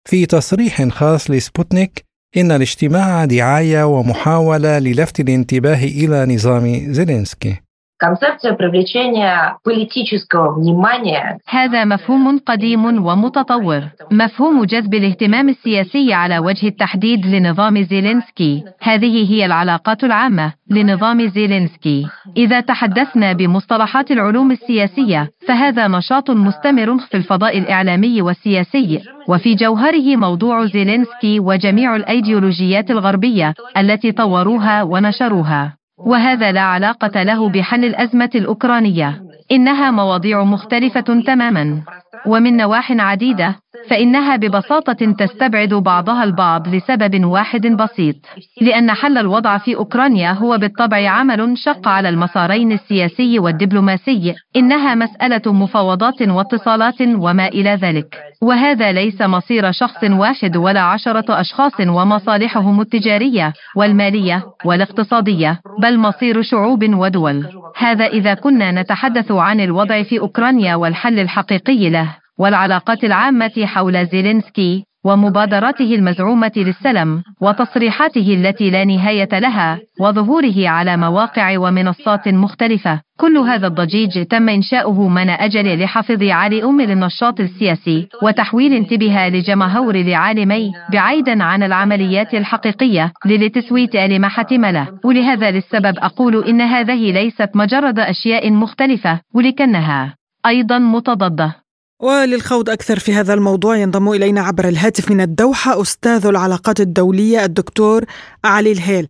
في 0.09 0.26
تصريح 0.26 0.88
خاص 0.88 1.32
لسبوتنيك 1.32 2.03
إن 2.38 2.51
الاجتماع 2.51 3.26
دعاية 3.26 3.84
ومحاولة 3.84 4.80
للفت 4.80 5.19
الانتباه 5.19 5.84
إلى 5.84 6.36
نظام 6.36 6.93
زيلينسكي. 6.93 7.55
концепция 8.04 8.54
привлечения 8.54 9.58
политического 9.62 10.54
внимания 10.54 11.38
هذا 11.48 11.84
مفهوم 11.84 12.38
قديم 12.38 12.84
ومتطور 13.06 13.82
مفهوم 14.11 14.64
جذب 14.64 14.94
الاهتمام 14.94 15.48
السياسي 15.48 16.12
على 16.12 16.38
وجه 16.38 16.68
التحديد 16.68 17.26
لنظام 17.26 17.82
زيلينسكي 17.82 18.64
هذه 18.80 19.32
هي 19.32 19.46
العلاقات 19.46 20.04
العامة 20.04 20.52
لنظام 20.70 21.28
زيلينسكي 21.28 22.06
إذا 22.36 22.61
تحدثنا 22.61 23.32
بمصطلحات 23.32 24.11
العلوم 24.11 24.50
السياسية 24.50 25.30
فهذا 25.48 25.88
نشاط 25.88 26.30
مستمر 26.30 26.98
في 26.98 27.16
الفضاء 27.16 27.58
الإعلامي 27.58 28.22
والسياسي 28.22 29.02
وفي 29.28 29.54
جوهره 29.54 30.16
موضوع 30.16 30.64
زيلينسكي 30.66 31.40
وجميع 31.40 31.96
الأيديولوجيات 31.96 32.90
الغربية 32.90 33.54
التي 33.76 34.12
طوروها 34.12 34.82
ونشروها 34.82 35.80
وهذا 35.97 36.51
لا 36.51 36.61
علاقة 36.61 37.23
له 37.23 37.49
بحل 37.49 37.85
الأزمة 37.85 38.29
الأوكرانية. 38.35 39.21
إنها 39.51 39.91
مواضيع 39.91 40.43
مختلفة 40.43 41.21
تماما. 41.25 41.81
ومن 42.25 42.57
نواح 42.57 42.91
عديدة 42.91 43.55
فإنها 43.89 44.35
ببساطة 44.35 45.11
تستبعد 45.11 45.73
بعضها 45.73 46.23
البعض 46.23 46.67
لسبب 46.67 47.25
واحد 47.25 47.67
بسيط. 47.67 48.15
لأن 48.61 48.91
حل 48.91 49.17
الوضع 49.17 49.57
في 49.57 49.75
أوكرانيا 49.75 50.31
هو 50.31 50.57
بالطبع 50.57 51.09
عمل 51.09 51.57
شق 51.57 51.87
على 51.87 52.09
المسارين 52.09 52.71
السياسي 52.71 53.39
والدبلوماسي. 53.39 54.35
إنها 54.55 54.95
مسألة 54.95 55.53
مفاوضات 55.53 56.21
واتصالات 56.21 57.01
وما 57.01 57.47
إلى 57.47 57.69
ذلك. 57.69 58.24
وهذا 58.45 58.91
ليس 58.91 59.21
مصير 59.21 59.71
شخص 59.71 60.03
واحد 60.03 60.57
ولا 60.57 60.81
عشرة 60.81 61.41
أشخاص 61.41 61.79
ومصالحهم 61.79 62.81
التجارية 62.81 63.53
والمالية 63.75 64.43
والاقتصادية 64.65 65.59
بل 65.81 65.99
مصير 65.99 66.41
شعوب 66.41 66.83
ودول. 66.83 67.47
هذا 67.77 68.05
إذا 68.05 68.33
كنا 68.33 68.71
نتحدث 68.71 69.31
عن 69.31 69.59
الوضع 69.59 70.03
في 70.03 70.19
أوكرانيا 70.19 70.75
والحل 70.75 71.19
الحقيقي 71.19 71.89
له 71.89 72.15
والعلاقات 72.39 73.03
العامة 73.03 73.65
حول 73.65 74.05
زيلينسكي. 74.05 74.85
ومبادراته 75.05 75.95
المزعومة 75.95 76.51
للسلم 76.55 77.23
وتصريحاته 77.41 78.33
التي 78.33 78.69
لا 78.69 78.85
نهاية 78.85 79.39
لها 79.39 79.79
وظهوره 79.99 80.69
على 80.69 80.97
مواقع 80.97 81.57
ومنصات 81.57 82.27
مختلفة. 82.27 83.01
كل 83.19 83.37
هذا 83.37 83.67
الضجيج 83.67 84.25
تم 84.25 84.49
إنشاؤه 84.49 85.07
من 85.07 85.29
أجل 85.29 85.83
لحفظ 85.83 86.23
عالي 86.23 86.63
أم 86.63 86.81
للنشاط 86.81 87.39
السياسي 87.39 88.07
وتحويل 88.23 88.73
انتباه 88.73 89.29
لجماهير 89.29 89.95
العالمي 89.95 90.71
بعيدا 90.91 91.43
عن 91.43 91.63
العمليات 91.63 92.33
الحقيقية 92.33 93.13
للتسويت 93.25 93.95
لما 93.95 94.27
حتم 94.27 94.65
له 94.65 94.87
ولهذا 95.03 95.51
للسبب 95.51 95.97
أقول 95.97 96.43
إن 96.43 96.61
هذه 96.61 97.11
ليست 97.11 97.49
مجرد 97.55 97.99
أشياء 97.99 98.51
مختلفة 98.51 99.19
ولكنها 99.33 100.15
أيضا 100.45 100.79
متضادة. 100.79 101.64
وللخوض 102.03 102.69
أكثر 102.69 102.99
في 102.99 103.11
هذا 103.13 103.33
الموضوع 103.33 103.77
ينضم 103.77 104.11
إلينا 104.11 104.41
عبر 104.41 104.63
الهاتف 104.67 105.11
من 105.11 105.21
الدوحة 105.21 105.81
أستاذ 105.81 106.27
العلاقات 106.27 106.79
الدولية 106.79 107.45
الدكتور 107.45 108.01
علي 108.45 108.71
الهيل 108.71 109.07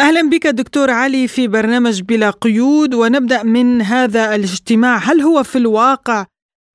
أهلا 0.00 0.30
بك 0.30 0.46
دكتور 0.46 0.90
علي 0.90 1.28
في 1.28 1.48
برنامج 1.48 2.02
بلا 2.02 2.30
قيود 2.30 2.94
ونبدأ 2.94 3.42
من 3.42 3.82
هذا 3.82 4.34
الاجتماع 4.34 4.96
هل 4.96 5.20
هو 5.20 5.42
في 5.42 5.58
الواقع 5.58 6.24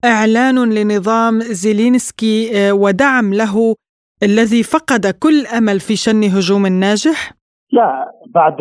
إعلان 0.05 0.73
لنظام 0.73 1.39
زيلينسكي 1.39 2.51
آه، 2.57 2.73
ودعم 2.73 3.33
له 3.33 3.75
الذي 4.23 4.63
فقد 4.63 5.07
كل 5.23 5.45
أمل 5.57 5.79
في 5.79 5.95
شن 5.95 6.23
هجوم 6.23 6.67
ناجح؟ 6.67 7.31
لا 7.71 8.11
بعد 8.35 8.57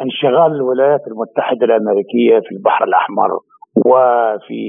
انشغال 0.00 0.52
الولايات 0.52 1.00
المتحدة 1.06 1.64
الأمريكية 1.64 2.40
في 2.48 2.54
البحر 2.54 2.84
الأحمر 2.84 3.30
وفي 3.76 4.62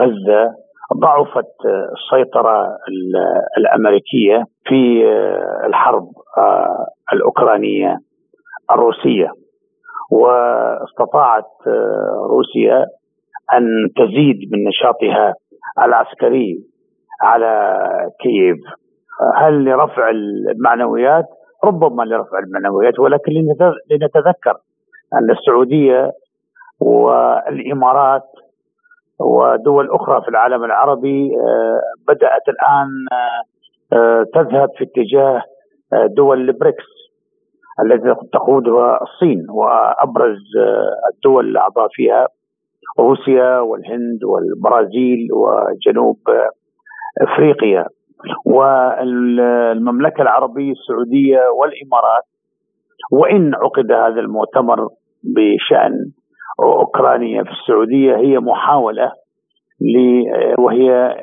غزة 0.00 0.67
ضعفت 0.96 1.54
السيطرة 1.92 2.66
الأمريكية 3.58 4.44
في 4.64 5.04
الحرب 5.66 6.08
الأوكرانية 7.12 7.98
الروسية 8.70 9.28
واستطاعت 10.10 11.50
روسيا 12.30 12.86
أن 13.52 13.64
تزيد 13.96 14.36
من 14.52 14.68
نشاطها 14.68 15.34
العسكري 15.84 16.58
على 17.22 17.80
كييف 18.20 18.58
هل 19.36 19.64
لرفع 19.64 20.10
المعنويات؟ 20.10 21.24
ربما 21.64 22.02
لرفع 22.02 22.38
المعنويات 22.38 22.98
ولكن 22.98 23.32
لنتذكر 23.90 24.56
أن 25.14 25.30
السعودية 25.30 26.10
والإمارات 26.80 28.22
ودول 29.20 29.90
أخرى 29.90 30.22
في 30.22 30.28
العالم 30.28 30.64
العربي 30.64 31.30
بدأت 32.08 32.42
الآن 32.48 32.88
تذهب 34.34 34.68
في 34.78 34.84
اتجاه 34.84 35.42
دول 36.16 36.40
البريكس 36.40 36.84
التي 37.84 38.14
تقودها 38.32 39.00
الصين 39.02 39.46
وأبرز 39.50 40.38
الدول 41.14 41.48
الاعضاء 41.48 41.88
فيها 41.92 42.26
روسيا 43.00 43.58
والهند 43.60 44.24
والبرازيل 44.24 45.28
وجنوب 45.32 46.16
أفريقيا. 47.22 47.86
والمملكة 48.46 50.22
العربية 50.22 50.72
السعودية 50.72 51.38
والإمارات 51.48 52.22
وإن 53.12 53.54
عقد 53.54 53.92
هذا 53.92 54.20
المؤتمر 54.20 54.88
بشأن 55.22 55.92
اوكرانيا 56.60 57.42
في 57.42 57.50
السعودية 57.50 58.16
هي 58.16 58.38
محاولة 58.38 59.12
وهي 60.58 61.16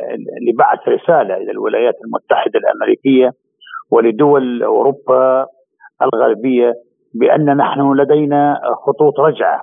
لبعث 0.48 0.80
رسالة 0.88 1.38
إلى 1.38 1.52
الولايات 1.52 1.94
المتحدة 2.06 2.60
الأمريكية 2.60 3.32
ولدول 3.92 4.64
أوروبا 4.64 5.46
الغربية 6.02 6.74
بأن 7.20 7.58
نحن 7.58 7.94
لدينا 7.94 8.60
خطوط 8.86 9.20
رجعة. 9.20 9.62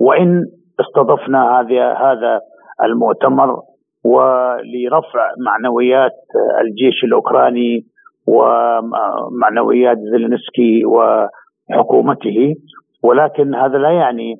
وإن 0.00 0.44
استضفنا 0.80 1.60
هذا 1.60 1.92
هذا 1.92 2.40
المؤتمر 2.84 3.60
ولرفع 4.04 5.32
معنويات 5.46 6.12
الجيش 6.60 7.04
الأوكراني 7.04 7.84
ومعنويات 8.26 9.98
زيلينسكي 9.98 10.82
وحكومته 10.86 12.54
ولكن 13.02 13.54
هذا 13.54 13.78
لا 13.78 13.90
يعني 13.90 14.34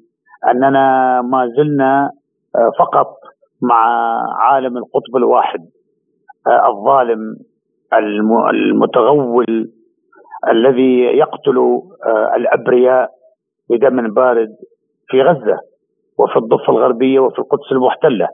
أننا 0.50 1.22
ما 1.22 1.48
زلنا 1.56 2.10
فقط 2.78 3.14
مع 3.62 3.84
عالم 4.40 4.76
القطب 4.76 5.16
الواحد 5.16 5.60
الظالم 6.68 7.36
المتغول 8.50 9.70
الذي 10.48 11.00
يقتل 11.00 11.80
الأبرياء 12.36 13.10
بدم 13.70 14.14
بارد 14.14 14.48
في 15.08 15.22
غزة 15.22 15.58
وفي 16.18 16.36
الضفة 16.36 16.72
الغربية 16.72 17.20
وفي 17.20 17.38
القدس 17.38 17.72
المحتلة. 17.72 18.28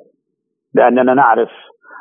لأننا 0.75 1.15
نعرف 1.15 1.51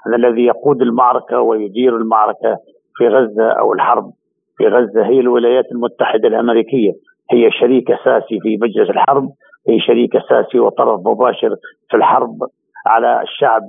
أن 0.08 0.14
الذي 0.14 0.46
يقود 0.46 0.82
المعركة 0.82 1.40
ويدير 1.42 1.98
المعركة 1.98 2.58
في 2.96 3.08
غزة 3.08 3.50
أو 3.52 3.74
الحرب 3.74 4.12
في 4.58 4.68
غزة 4.68 5.06
هي 5.06 5.20
الولايات 5.20 5.66
المتحدة 5.72 6.28
الأمريكية 6.28 6.92
هي 7.32 7.52
شريك 7.52 7.92
أساسي 7.92 8.40
في 8.42 8.58
مجلس 8.62 8.90
الحرب. 8.90 9.30
شريك 9.88 10.16
أساسي 10.16 10.60
وطرف 10.60 11.00
مباشر 11.08 11.56
في 11.90 11.98
الحرب 11.98 12.38
على 12.88 13.22
الشعب 13.22 13.62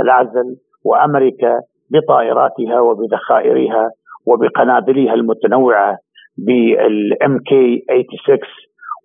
العزل 0.00 0.56
وأمريكا 0.84 1.60
بطائراتها 1.90 2.80
وبذخائرها 2.80 3.88
وبقنابلها 4.26 5.14
المتنوعة 5.14 5.98
بالام 6.38 7.38
كي 7.38 7.84
86 7.88 8.38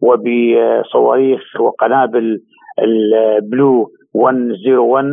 وبصواريخ 0.01 1.41
وقنابل 1.59 2.39
البلو 2.79 3.87
101 4.15 5.05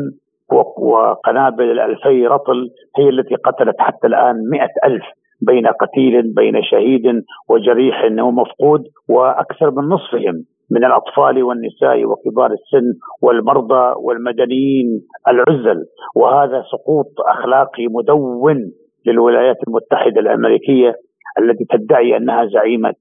وقنابل 0.79 1.71
الألفي 1.71 2.27
رطل 2.27 2.69
هي 2.99 3.09
التي 3.09 3.35
قتلت 3.35 3.77
حتى 3.79 4.07
الآن 4.07 4.35
مئة 4.51 4.71
ألف 4.85 5.05
بين 5.43 5.67
قتيل 5.67 6.35
بين 6.35 6.63
شهيد 6.63 7.23
وجريح 7.49 8.05
ومفقود 8.05 8.85
وأكثر 9.09 9.71
من 9.71 9.89
نصفهم. 9.89 10.45
من 10.71 10.85
الأطفال 10.85 11.43
والنساء 11.43 12.05
وكبار 12.05 12.51
السن 12.53 12.99
والمرضى 13.23 13.95
والمدنيين 14.05 15.01
العزل. 15.29 15.85
وهذا 16.17 16.63
سقوط 16.73 17.13
أخلاقي 17.29 17.87
مدون 17.91 18.73
للولايات 19.07 19.57
المتحدة 19.69 20.21
الأمريكية 20.21 20.95
التي 21.39 21.65
تدعي 21.71 22.17
أنها 22.17 22.47
زعيمة 22.47 22.95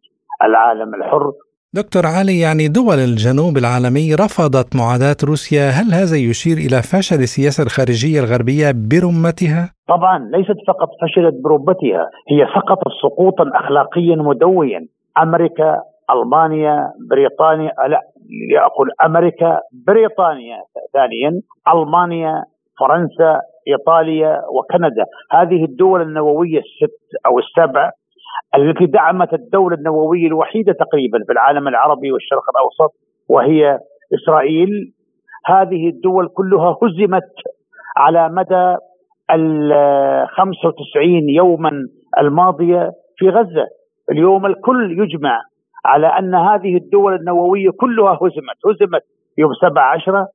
العالم 0.43 0.95
الحر. 0.95 1.31
دكتور 1.73 2.05
علي 2.05 2.39
يعني 2.39 2.67
دول 2.67 2.99
الجنوب 3.09 3.57
العالمي 3.57 4.15
رفضت 4.23 4.69
معاداة 4.75 5.19
روسيا 5.29 5.65
هل 5.77 5.87
هذا 5.99 6.17
يشير 6.29 6.57
إلى 6.65 6.77
فشل 6.91 7.19
السياسة 7.27 7.63
الخارجية 7.63 8.19
الغربية 8.23 8.67
برمتها؟ 8.91 9.63
طبعا 9.87 10.17
ليست 10.33 10.59
فقط 10.67 10.89
فشلت 11.01 11.35
برمتها 11.43 12.03
هي 12.31 12.39
سقطت 12.55 12.91
سقوطا 13.03 13.45
أخلاقيا 13.61 14.15
مدويا. 14.15 14.87
أمريكا 15.23 15.69
ألمانيا 16.11 16.91
بريطانيا 17.09 17.71
لا 17.87 18.01
أقول 18.65 18.89
أمريكا 19.05 19.59
بريطانيا 19.87 20.57
ثانيا 20.93 21.41
ألمانيا 21.73 22.43
فرنسا 22.79 23.41
إيطاليا 23.67 24.41
وكندا. 24.53 25.05
هذه 25.31 25.65
الدول 25.65 26.01
النووية 26.01 26.59
الست 26.59 26.99
أو 27.25 27.39
السبع 27.39 27.91
التي 28.55 28.85
دعمت 28.85 29.33
الدولة 29.33 29.75
النووية 29.75 30.27
الوحيدة 30.27 30.73
تقريبا 30.73 31.19
في 31.25 31.31
العالم 31.31 31.67
العربي 31.67 32.11
والشرق 32.11 32.43
الأوسط 32.55 32.95
وهي 33.29 33.79
إسرائيل. 34.13 34.69
هذه 35.45 35.89
الدول 35.89 36.27
كلها 36.27 36.77
هزمت 36.83 37.31
على 37.97 38.29
مدى 38.29 38.75
ال 39.31 39.73
95 40.27 41.29
يوما 41.29 41.71
الماضية 42.17 42.91
في 43.17 43.29
غزة. 43.29 43.67
اليوم 44.11 44.45
الكل 44.45 44.99
يجمع 44.99 45.41
على 45.85 46.07
أن 46.07 46.35
هذه 46.35 46.77
الدول 46.77 47.15
النووية 47.15 47.69
كلها 47.69 48.13
هزمت 48.13 48.57
هزمت 48.65 49.01
يوم 49.37 49.53
17 49.61 50.25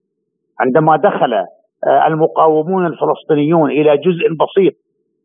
عندما 0.61 0.97
دخل 0.97 1.35
آه، 1.35 2.07
المقاومون 2.07 2.87
الفلسطينيون 2.87 3.71
إلى 3.71 3.97
جزء 3.97 4.29
بسيط 4.41 4.73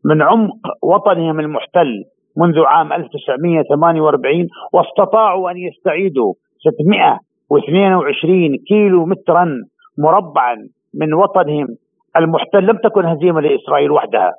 من 0.04 0.22
عمق 0.22 0.56
وطنهم 0.82 1.40
المحتل 1.40 2.04
منذ 2.36 2.60
عام 2.66 2.92
1948 2.92 4.48
واستطاعوا 4.72 5.50
أن 5.50 5.56
يستعيدوا 5.56 6.34
622 6.58 8.56
كيلو 8.68 9.06
مترا 9.06 9.46
مربعا 9.98 10.56
من 10.94 11.14
وطنهم 11.14 11.66
المحتل. 12.16 12.66
لم 12.66 12.76
تكن 12.76 13.04
هزيمة 13.04 13.40
لإسرائيل 13.40 13.90
وحدها 13.90 14.32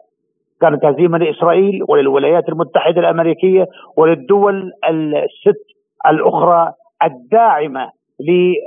كانت 0.62 0.86
هزيمة 0.86 1.18
لإسرائيل 1.18 1.80
وللولايات 1.90 2.50
المتحدة 2.50 3.00
الأمريكية 3.00 3.66
وللدول 3.98 4.72
الست 4.90 5.77
الأخرى 6.10 6.72
الداعمة 7.04 7.90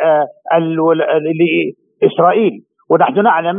آه، 0.03 0.27
لإسرائيل. 2.03 2.53
ونحن 2.91 3.23
نعلم 3.23 3.57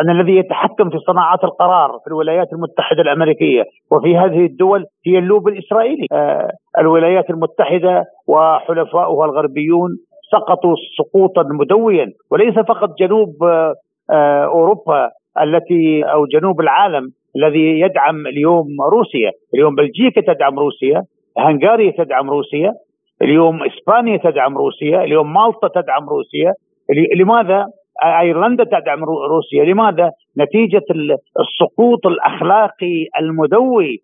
أن 0.00 0.10
الذي 0.10 0.36
يتحكم 0.36 0.90
في 0.90 0.98
صناعات 0.98 1.44
القرار 1.44 1.90
في 2.04 2.06
الولايات 2.06 2.52
المتحدة 2.52 3.02
الأمريكية 3.02 3.64
وفي 3.92 4.16
هذه 4.16 4.46
الدول 4.46 4.84
هي 5.06 5.18
اللوب 5.18 5.48
الإسرائيلي. 5.48 6.06
آه 6.12 6.50
الولايات 6.78 7.30
المتحدة 7.30 8.04
وحلفاؤها 8.28 9.24
الغربيون 9.26 9.90
سقطوا 10.32 10.74
سقوطا 10.98 11.42
مدويا 11.42 12.06
وليس 12.30 12.54
فقط 12.54 12.88
جنوب 12.98 13.42
آه, 13.42 13.74
آه، 14.10 14.44
أوروبا 14.44 15.10
التي 15.42 16.02
أو 16.02 16.26
جنوب 16.26 16.60
العالم 16.60 17.10
الذي 17.36 17.80
يدعم 17.80 18.26
اليوم 18.26 18.66
روسيا. 18.92 19.30
اليوم 19.54 19.74
بلجيكا 19.74 20.20
تدعم 20.20 20.58
روسيا 20.58 21.02
هنغاريا 21.38 21.92
تدعم 21.98 22.30
روسيا 22.30 22.72
اليوم 23.22 23.62
إسبانيا 23.62 24.16
تدعم 24.16 24.58
روسيا 24.58 25.04
اليوم 25.04 25.32
مالطا 25.32 25.68
تدعم 25.68 26.08
روسيا. 26.08 26.52
لماذا؟ 27.16 27.66
أيرلندا 28.20 28.64
تدعم 28.64 29.04
روسيا. 29.04 29.64
لماذا؟ 29.64 30.10
نتيجة 30.38 30.84
السقوط 31.40 32.06
الأخلاقي 32.06 33.06
المدوي 33.20 33.98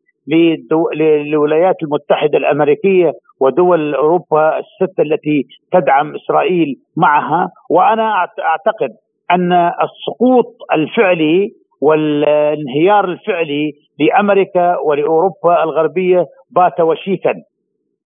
للولايات 0.97 1.75
المتحدة 1.83 2.39
الأمريكية 2.39 3.13
ودول 3.41 3.95
أوروبا 3.95 4.59
الست 4.59 5.01
التي 5.01 5.43
تدعم 5.73 6.15
إسرائيل 6.15 6.75
معها. 6.97 7.49
وأنا 7.71 8.13
أعتقد 8.23 8.91
أن 9.31 9.53
السقوط 9.53 10.47
الفعلي 10.75 11.51
والانهيار 11.81 13.05
الفعلي 13.05 13.73
لأمريكا 14.01 14.77
ولأوروبا 14.85 15.63
الغربية 15.63 16.25
بات 16.51 16.81
وشيكا. 16.81 17.35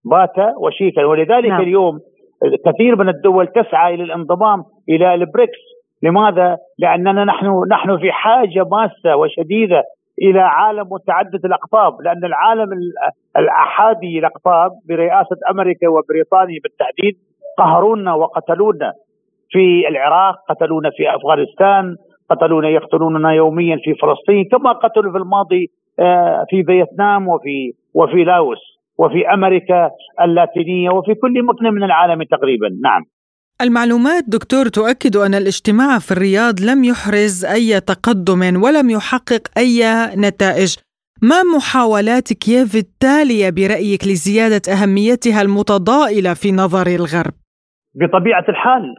بات 0.06 0.56
وشيكا 0.58 1.06
ولذلك 1.06 1.50
نعم. 1.50 1.62
اليوم 1.62 2.00
كثير 2.66 2.96
من 2.96 3.10
الدول 3.10 3.48
تسعى 3.48 3.94
إلى 3.96 4.04
الانضمام 4.04 4.64
إلى 4.90 5.14
البريكس 5.14 5.60
لماذا؟ 6.04 6.58
لأننا 6.80 7.24
نحن 7.24 7.64
نحن 7.72 7.98
في 7.98 8.12
حاجة 8.12 8.68
ماسة 8.72 9.16
وشديدة 9.16 9.84
إلى 10.22 10.40
عالم 10.40 10.88
متعدد 10.92 11.46
الأقطاب 11.46 12.02
لأن 12.02 12.26
العالم 12.26 12.70
الأحادي 13.38 14.20
الأقطاب 14.20 14.72
برئاسة 14.90 15.38
أمريكا 15.50 15.88
وبريطانيا 15.88 16.60
بالتحديد 16.64 17.18
قهرونا 17.58 18.14
وقتلونا 18.14 18.94
في 19.50 19.88
العراق 19.88 20.36
قتلونا 20.50 20.90
في 20.90 21.16
أفغانستان 21.16 21.96
قتلونا 22.30 22.70
يقتلوننا 22.70 23.34
يوميا 23.34 23.78
في 23.84 23.94
فلسطين 23.94 24.46
كما 24.46 24.72
قتلوا 24.72 25.12
في 25.12 25.18
الماضي 25.18 25.70
آه، 26.00 26.46
في 26.50 26.64
فيتنام 26.64 27.28
وفي 27.28 27.74
وفي 27.94 28.24
لاوس 28.24 28.75
وفي 28.98 29.28
أمريكا 29.34 29.90
اللاتينية 30.22 30.90
وفي 30.90 31.14
كل 31.14 31.46
مكان 31.46 31.74
من 31.74 31.84
العالم 31.84 32.24
تقريبا. 32.24 32.70
نعم. 32.84 33.04
المعلومات 33.62 34.24
دكتور 34.28 34.66
تؤكد 34.66 35.16
أن 35.16 35.34
الاجتماع 35.34 36.00
في 36.00 36.12
الرياض 36.12 36.56
لم 36.62 36.84
يحرز 36.84 37.46
أي 37.46 37.80
تقدم 37.80 38.64
ولم 38.64 38.90
يحقق 38.90 39.44
أي 39.58 39.82
نتائج. 40.18 40.76
ما 41.22 41.44
محاولات 41.56 42.34
كييف 42.34 42.76
التالية 42.76 43.50
برأيك 43.50 44.04
لزيادة 44.04 44.62
أهميتها 44.74 45.42
المتضائلة 45.42 46.34
في 46.34 46.52
نظر 46.52 46.88
الغرب؟ 46.88 47.34
بطبيعة 47.96 48.46
الحال 48.50 48.96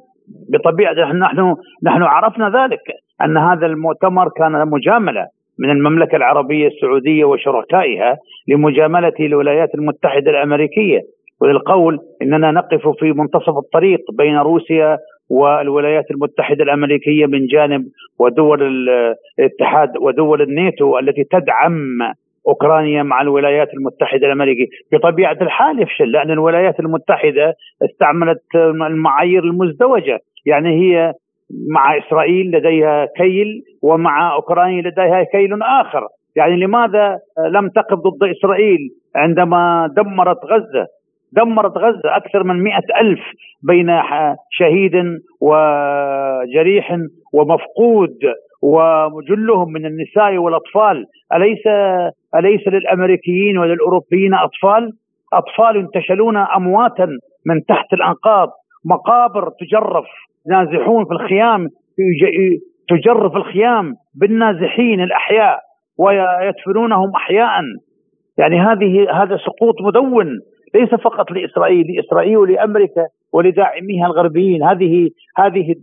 بطبيعة 0.52 0.92
نحن 0.92 1.54
نحن 1.82 2.02
عرفنا 2.02 2.46
ذلك 2.46 2.84
أن 3.24 3.36
هذا 3.36 3.66
المؤتمر 3.66 4.28
كان 4.38 4.68
مجاملة. 4.68 5.26
من 5.58 5.70
المملكة 5.70 6.16
العربية 6.16 6.66
السعودية 6.66 7.24
وشركائها 7.24 8.18
لمجاملة 8.48 9.12
الولايات 9.20 9.74
المتحدة 9.74 10.30
الأمريكية. 10.30 11.00
وللقول 11.40 11.98
إننا 12.22 12.50
نقف 12.50 12.88
في 12.88 13.12
منتصف 13.12 13.58
الطريق 13.58 14.00
بين 14.18 14.36
روسيا 14.36 14.98
والولايات 15.30 16.10
المتحدة 16.10 16.64
الأمريكية 16.64 17.26
من 17.26 17.46
جانب 17.46 17.84
ودول 18.18 18.62
الاتحاد 18.62 19.88
ودول 20.00 20.42
الناتو 20.42 20.98
التي 20.98 21.24
تدعم 21.24 21.98
أوكرانيا 22.48 23.02
مع 23.02 23.20
الولايات 23.22 23.68
المتحدة 23.74 24.26
الأمريكية، 24.26 24.66
بطبيعة 24.92 25.36
الحال 25.42 25.82
يفشل 25.82 26.12
لأن 26.12 26.30
الولايات 26.30 26.80
المتحدة 26.80 27.54
استعملت 27.84 28.42
المعايير 28.90 29.44
المزدوجة، 29.44 30.18
يعني 30.46 30.68
هي 30.68 31.12
مع 31.74 31.98
إسرائيل 31.98 32.50
لديها 32.50 33.06
كيل 33.16 33.62
ومع 33.82 34.34
أوكرانيا 34.34 34.82
لديها 34.82 35.22
كيل 35.22 35.62
آخر، 35.62 36.06
يعني 36.36 36.56
لماذا 36.56 37.18
لم 37.50 37.68
تقف 37.68 37.98
ضد 37.98 38.30
إسرائيل 38.30 38.78
عندما 39.16 39.88
دمرت 39.96 40.44
غزة؟ 40.44 40.86
دمرت 41.32 41.78
غزة 41.78 42.16
أكثر 42.16 42.42
من 42.42 42.62
مئة 42.62 43.00
ألف 43.00 43.20
بين 43.62 44.00
شهيد 44.50 44.92
وجريح 45.40 46.96
ومفقود 47.32 48.18
وجلهم 48.62 49.72
من 49.72 49.86
النساء 49.86 50.38
والأطفال. 50.38 51.04
أليس 51.34 51.66
أليس 52.36 52.68
للأمريكيين 52.68 53.58
وللأوروبيين 53.58 54.34
أطفال؟ 54.34 54.92
أطفال 55.32 55.76
ينتشلون 55.76 56.36
أمواتا 56.36 57.08
من 57.46 57.64
تحت 57.68 57.92
الأنقاض. 57.92 58.48
مقابر 58.84 59.50
تجرف. 59.60 60.06
نازحون 60.48 61.04
في 61.04 61.10
الخيام 61.12 61.68
تجرف 62.88 63.36
الخيام 63.36 63.94
بالنازحين 64.14 65.00
الأحياء 65.00 65.60
ويدفنونهم 65.98 67.10
أحياء. 67.16 67.62
يعني 68.38 68.60
هذه 68.60 69.22
هذا 69.22 69.36
سقوط 69.36 69.74
مدون 69.82 70.26
ليس 70.74 70.94
فقط 70.94 71.30
لإسرائيل 71.30 71.86
لإسرائيل 71.96 72.36
ولأمريكا 72.36 73.06
ولداعميها 73.32 74.06
الغربيين. 74.06 74.62
هذه 74.62 75.10
هذه 75.36 75.74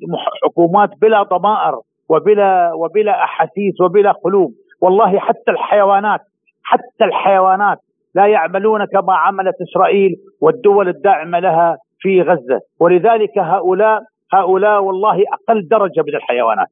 حكومات 0.43 0.89
بلا 1.01 1.23
ضمائر 1.23 1.75
وبلا 2.09 2.73
وبلا 2.73 3.23
أحاسيس 3.23 3.81
وبلا 3.81 4.11
قلوب. 4.11 4.51
والله 4.81 5.19
حتى 5.19 5.51
الحيوانات 5.51 6.19
حتى 6.63 7.05
الحيوانات 7.05 7.77
لا 8.15 8.25
يعملون 8.27 8.85
كما 8.85 9.13
عملت 9.13 9.55
إسرائيل 9.61 10.15
والدول 10.41 10.87
الداعمة 10.87 11.39
لها 11.39 11.77
في 11.99 12.21
غزة. 12.21 12.59
ولذلك 12.79 13.37
هؤلاء 13.37 14.01
هؤلاء 14.33 14.81
والله 14.83 15.15
أقل 15.35 15.67
درجة 15.67 16.01
من 16.07 16.15
الحيوانات. 16.15 16.67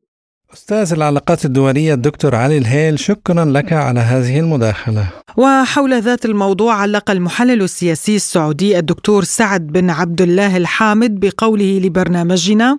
أستاذ 0.53 0.93
العلاقات 0.97 1.45
الدولية 1.45 1.93
الدكتور 1.93 2.35
علي 2.35 2.57
الهيل 2.57 2.99
شكرا 2.99 3.45
لك 3.45 3.73
على 3.73 3.99
هذه 3.99 4.39
المداخلة. 4.39 5.03
وحول 5.37 6.01
ذات 6.01 6.25
الموضوع 6.25 6.73
علق 6.73 7.11
المحلل 7.11 7.61
السياسي 7.61 8.15
السعودي 8.15 8.79
الدكتور 8.79 9.23
سعد 9.23 9.67
بن 9.67 9.89
عبد 9.89 10.21
الله 10.21 10.57
الحامد 10.57 11.19
بقوله 11.19 11.79
لبرنامجنا 11.83 12.77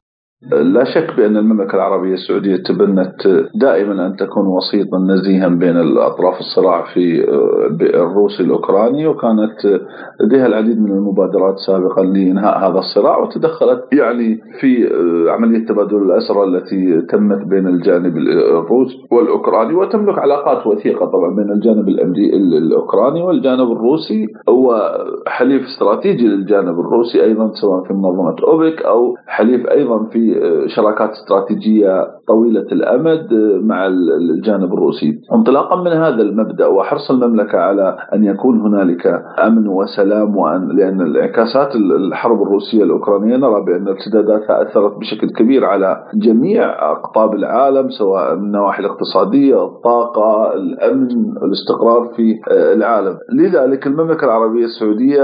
لا 0.50 0.84
شك 0.84 1.16
بأن 1.16 1.36
المملكة 1.36 1.74
العربية 1.74 2.12
السعودية 2.14 2.56
تبنت 2.56 3.26
دائما 3.54 4.06
أن 4.06 4.16
تكون 4.16 4.46
وسيطا 4.46 4.98
نزيها 4.98 5.48
بين 5.48 5.76
الأطراف 5.76 6.40
الصراع 6.40 6.84
في 6.94 7.24
الروسي 7.94 8.42
الأوكراني 8.42 9.06
وكانت 9.06 9.80
لديها 10.20 10.46
العديد 10.46 10.80
من 10.82 10.90
المبادرات 10.90 11.54
سابقا 11.66 12.02
لإنهاء 12.04 12.58
هذا 12.70 12.78
الصراع 12.78 13.18
وتدخلت 13.18 13.84
يعني 13.92 14.40
في 14.60 14.88
عملية 15.30 15.66
تبادل 15.66 15.96
الأسرى 15.96 16.44
التي 16.44 17.00
تمت 17.00 17.46
بين 17.46 17.66
الجانب 17.66 18.16
الروسي 18.16 18.96
والأوكراني 19.10 19.74
وتملك 19.74 20.18
علاقات 20.18 20.66
وثيقة 20.66 21.06
طبعا 21.06 21.34
بين 21.36 21.50
الجانب 21.52 21.88
الأوكراني 21.88 23.22
والجانب 23.22 23.72
الروسي 23.72 24.26
وحليف 24.48 25.62
استراتيجي 25.62 26.28
للجانب 26.28 26.80
الروسي 26.80 27.24
أيضا 27.24 27.50
سواء 27.54 27.84
في 27.84 27.92
منظمة 27.94 28.36
أوبك 28.48 28.82
أو 28.82 29.16
حليف 29.26 29.66
أيضا 29.66 30.04
في 30.04 30.31
شراكات 30.66 31.10
استراتيجية 31.10 32.06
طويلة 32.28 32.66
الأمد 32.72 33.28
مع 33.62 33.86
الجانب 33.86 34.72
الروسي. 34.74 35.20
انطلاقا 35.32 35.82
من 35.82 35.90
هذا 35.92 36.22
المبدأ 36.22 36.66
وحرص 36.66 37.10
المملكة 37.10 37.58
على 37.58 37.96
أن 38.14 38.24
يكون 38.24 38.60
هنالك 38.60 39.06
أمن 39.46 39.68
وسلام 39.68 40.36
وان 40.36 40.68
لأن 40.68 41.00
انعكاسات 41.00 41.76
الحرب 41.76 42.42
الروسية 42.42 42.82
الأوكرانية 42.82 43.36
نرى 43.36 43.64
بأن 43.64 43.88
ارتداداتها 43.88 44.62
أثرت 44.62 44.98
بشكل 44.98 45.30
كبير 45.30 45.64
على 45.64 46.04
جميع 46.14 46.90
أقطاب 46.92 47.34
العالم 47.34 47.90
سواء 47.90 48.36
من 48.36 48.42
النواحي 48.44 48.80
الاقتصادية، 48.80 49.64
الطاقة، 49.64 50.54
الأمن، 50.54 51.08
الاستقرار 51.42 52.12
في 52.16 52.40
العالم. 52.50 53.18
لذلك 53.32 53.86
المملكة 53.86 54.24
العربية 54.24 54.64
السعودية 54.64 55.22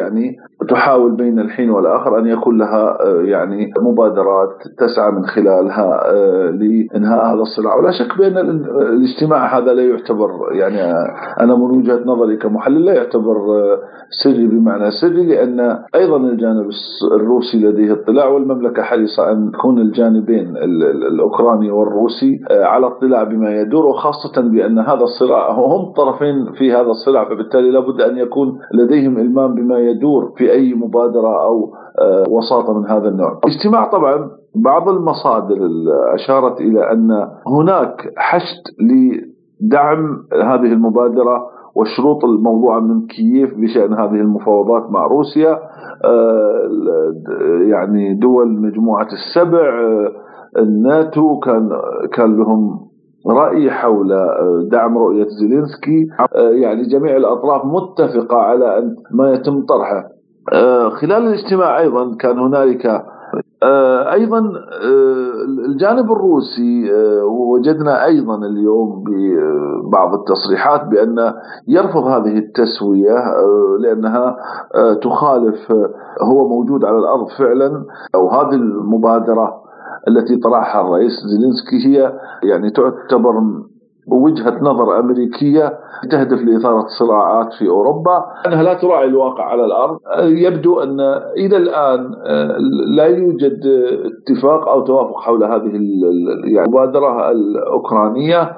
يعني 0.00 0.36
تحاول 0.68 1.12
بين 1.12 1.38
الحين 1.38 1.70
والآخر 1.70 2.18
أن 2.18 2.26
يكون 2.26 2.58
لها 2.58 2.98
يعني 3.22 3.70
مبادرات 3.80 4.48
تسعى 4.78 5.10
من 5.10 5.24
خلالها 5.24 6.10
آه، 6.12 6.50
لإنهاء 6.50 7.26
هذا 7.26 7.42
الصراع. 7.42 7.76
ولا 7.76 7.90
شك 7.90 8.18
بأن 8.18 8.38
الاجتماع 8.38 9.58
هذا 9.58 9.72
لا 9.72 9.82
يعتبر 9.82 10.30
يعني 10.52 10.92
أنا 11.40 11.54
من 11.54 11.78
وجهة 11.78 12.00
نظري 12.06 12.36
كمحلل 12.36 12.84
لا 12.84 12.94
يعتبر 12.94 13.36
آه، 13.36 13.78
سري 14.24 14.46
بمعنى 14.46 14.90
سري 14.90 15.26
لأن 15.26 15.78
أيضا 15.94 16.16
الجانب 16.16 16.70
الروسي 17.12 17.58
لديه 17.58 17.92
اطلاع 17.92 18.28
والمملكة 18.28 18.82
حريصة 18.82 19.32
أن 19.32 19.50
تكون 19.52 19.78
الجانبين 19.78 20.56
الأوكراني 21.12 21.70
والروسي 21.70 22.40
آه، 22.50 22.64
على 22.64 22.86
اطلاع 22.86 23.24
بما 23.24 23.60
يدور 23.60 23.86
وخاصة 23.86 24.42
بأن 24.42 24.78
هذا 24.78 25.02
الصراع 25.02 25.50
هم 25.52 25.92
طرفين 25.92 26.52
في 26.52 26.72
هذا 26.72 26.90
الصراع 26.90 27.24
فبالتالي 27.24 27.70
لابد 27.70 28.00
أن 28.00 28.18
يكون 28.18 28.58
لديهم 28.74 29.18
إلمام 29.18 29.54
بما 29.54 29.78
يدور 29.78 30.32
في 30.36 30.49
اي 30.50 30.74
مبادرة 30.74 31.44
أو 31.44 31.72
وساطة 32.28 32.78
من 32.78 32.86
هذا 32.86 33.08
النوع. 33.08 33.40
الاجتماع 33.44 33.90
طبعا 33.90 34.30
بعض 34.54 34.88
المصادر 34.88 35.56
أشارت 36.14 36.60
إلى 36.60 36.92
أن 36.92 37.28
هناك 37.46 38.12
حشد 38.16 38.62
لدعم 38.80 40.26
هذه 40.32 40.72
المبادرة 40.72 41.46
والشروط 41.74 42.24
الموضوعة 42.24 42.80
من 42.80 43.06
كييف 43.06 43.54
بشأن 43.54 43.92
هذه 43.92 44.20
المفاوضات 44.20 44.90
مع 44.90 45.06
روسيا. 45.06 45.58
آه، 46.04 46.68
يعني 47.68 48.14
دول 48.14 48.60
مجموعة 48.60 49.08
السبع 49.12 49.68
آه، 49.68 50.12
الناتو 50.58 51.38
كان 51.38 51.70
كان 52.12 52.36
لهم 52.36 52.90
رأي 53.26 53.70
حول 53.70 54.12
آه، 54.12 54.68
دعم 54.72 54.98
رؤية 54.98 55.26
زيلينسكي. 55.40 56.06
يعني 56.34 56.82
جميع 56.82 57.16
الأطراف 57.16 57.62
متفقة 57.64 58.36
على 58.36 58.78
أن 58.78 58.96
ما 59.10 59.32
يتم 59.32 59.66
طرحه. 59.66 60.19
خلال 61.00 61.26
الاجتماع 61.26 61.78
أيضا 61.78 62.16
كان 62.16 62.38
هنالك 62.38 62.86
آه، 63.62 64.12
أيضا 64.12 64.38
آه، 64.38 65.44
الجانب 65.68 66.12
الروسي 66.12 66.92
آه، 66.94 67.24
وجدنا 67.24 68.04
أيضا 68.04 68.36
اليوم 68.36 69.04
ببعض 69.04 70.14
التصريحات 70.14 70.84
بأن 70.84 71.34
يرفض 71.68 72.04
هذه 72.04 72.38
التسوية 72.38 73.16
لأنها 73.80 74.36
تخالف 75.02 75.72
هو 76.22 76.48
موجود 76.48 76.84
على 76.84 76.98
الأرض 76.98 77.26
فعلا 77.38 77.84
أو 78.14 78.28
هذه 78.28 78.54
المبادرة 78.54 79.60
التي 80.08 80.36
طرحها 80.36 80.80
الرئيس 80.80 81.12
زيلينسكي 81.12 81.86
هي 81.86 82.12
يعني 82.42 82.70
تعتبر 82.70 83.32
وجهة 84.10 84.58
نظر 84.60 84.98
أمريكية 84.98 85.78
تهدف 86.10 86.38
لإثارة 86.42 86.86
صراعات 86.98 87.52
في 87.58 87.68
أوروبا. 87.68 88.24
أنها 88.46 88.62
لا 88.62 88.74
تراعي 88.74 89.04
الواقع 89.04 89.44
على 89.44 89.64
الأرض. 89.64 89.98
يبدو 90.20 90.80
أن 90.80 91.00
إلى 91.36 91.56
الآن 91.56 92.14
آه، 92.26 92.56
لا 92.96 93.06
يوجد 93.06 93.60
اتفاق 94.04 94.68
أو 94.68 94.80
توافق 94.80 95.20
حول 95.20 95.44
هذه 95.44 95.70
يعني 96.44 96.66
المبادرة 96.66 97.30
الأوكرانية. 97.30 98.52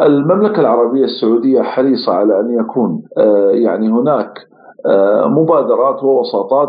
المملكة 0.00 0.60
العربية 0.60 1.04
السعودية 1.04 1.62
حريصة 1.62 2.12
على 2.12 2.40
أن 2.40 2.58
يكون 2.60 3.02
آه، 3.18 3.50
يعني 3.50 3.88
هناك 3.88 4.32
آه، 4.86 5.26
مبادرات 5.28 6.04
ووساطات 6.04 6.68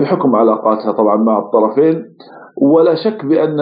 بحكم 0.00 0.36
علاقاتها 0.36 0.92
طبعا 0.92 1.16
مع 1.16 1.38
الطرفين. 1.38 2.04
ولا 2.62 2.94
شك 2.94 3.24
بأن 3.24 3.56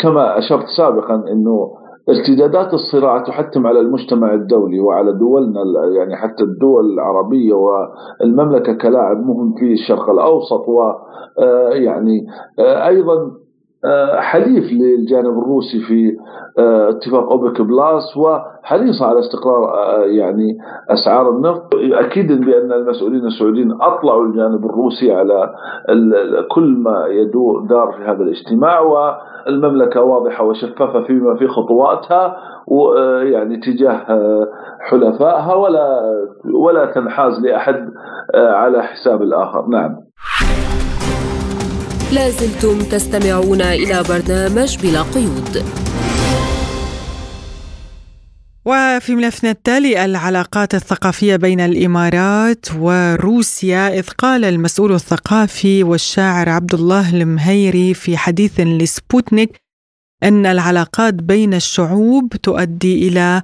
كما 0.00 0.38
أشرت 0.38 0.66
سابقا 0.76 1.14
أنه 1.14 1.81
ارتدادات 2.08 2.74
الصراع 2.74 3.18
تحتم 3.18 3.66
على 3.66 3.80
المجتمع 3.80 4.34
الدولي 4.34 4.80
وعلى 4.80 5.12
دولنا 5.12 5.60
يعني 5.96 6.16
حتى 6.16 6.44
الدول 6.44 6.92
العربية 6.94 7.54
والمملكة 7.54 8.72
كلاعب 8.72 9.26
مهم 9.26 9.54
في 9.58 9.72
الشرق 9.72 10.10
الأوسط 10.10 10.64
ويعني 10.68 12.26
أيضا 12.58 13.30
حليف 14.16 14.72
للجانب 14.72 15.38
الروسي 15.38 15.80
في 15.80 16.16
اتفاق 16.88 17.30
أوبك 17.32 17.60
بلاس 17.60 18.16
وحريصه 18.16 19.06
على 19.06 19.18
استقرار 19.18 19.72
يعني 20.06 20.58
أسعار 20.90 21.30
النفط. 21.30 21.74
أكيد 21.74 22.26
بأن 22.44 22.72
المسؤولين 22.72 23.26
السعوديين 23.26 23.72
أطلعوا 23.72 24.24
الجانب 24.24 24.64
الروسي 24.66 25.12
على 25.12 25.54
كل 26.54 26.76
ما 26.78 27.06
يدور 27.06 27.60
دار 27.66 27.92
في 27.92 28.02
هذا 28.02 28.22
الاجتماع 28.22 28.80
والمملكه 29.46 30.00
واضحة 30.00 30.44
وشفافة 30.44 31.02
فيما 31.06 31.36
في 31.38 31.48
خطواتها 31.48 32.36
ويعني 32.66 33.56
تجاه 33.56 34.06
حلفائها 34.90 35.54
ولا 35.54 36.00
ولا 36.54 36.86
تنحاز 36.86 37.40
لأحد 37.40 37.88
على 38.34 38.82
حساب 38.82 39.22
الآخر. 39.22 39.66
نعم. 39.68 39.96
لازلتم 42.14 42.78
تستمعون 42.92 43.60
إلى 43.60 44.02
برنامج 44.08 44.70
بلا 44.82 45.02
قيود. 45.14 45.54
وفي 48.66 49.14
ملفنا 49.14 49.50
التالي 49.50 50.04
العلاقات 50.04 50.74
الثقافية 50.74 51.36
بين 51.36 51.60
الإمارات 51.60 52.66
وروسيا 52.80 53.88
إذ 53.88 54.08
قال 54.18 54.44
المسؤول 54.44 54.92
الثقافي 54.92 55.84
والشاعر 55.84 56.48
عبد 56.48 56.74
الله 56.74 57.22
المهيري 57.22 57.94
في 57.94 58.16
حديث 58.16 58.60
لسبوتنيك 58.60 59.60
أن 60.22 60.46
العلاقات 60.46 61.14
بين 61.14 61.54
الشعوب 61.54 62.28
تؤدي 62.28 63.08
إلى 63.08 63.42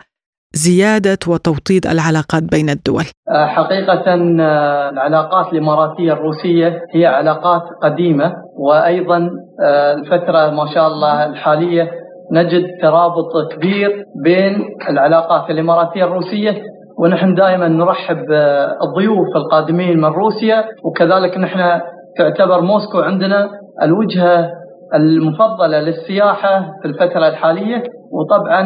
زيادة 0.55 1.19
وتوطيد 1.29 1.87
العلاقات 1.87 2.43
بين 2.43 2.71
الدول. 2.71 3.05
آه، 3.31 3.47
حقيقة 3.47 4.05
آه، 4.11 4.91
العلاقات 4.91 5.53
الإماراتية 5.53 6.13
الروسية 6.13 6.83
هي 6.95 7.07
علاقات 7.07 7.63
قديمة 7.83 8.33
وأيضا 8.59 9.31
آه، 9.63 9.95
الفترة 9.95 10.51
ما 10.51 10.75
شاء 10.75 10.87
الله 10.87 11.27
الحالية 11.27 11.91
نجد 12.33 12.65
ترابط 12.83 13.53
كبير 13.53 14.05
بين 14.25 14.65
العلاقات 14.91 15.51
الإماراتية 15.51 16.05
الروسية 16.05 16.63
ونحن 16.99 17.35
دائما 17.35 17.69
نرحب 17.69 18.17
بالضيوف 18.17 19.37
القادمين 19.37 19.97
من 19.97 20.05
روسيا 20.09 20.65
وكذلك 20.85 21.39
نحن 21.39 21.81
تعتبر 22.19 22.61
موسكو 22.61 22.99
عندنا 22.99 23.51
الوجهة 23.83 24.51
المفضلة 24.95 25.81
للسياحة 25.81 26.61
في 26.83 26.89
الفترة 26.89 27.29
الحالية. 27.29 27.83
وطبعا 28.13 28.63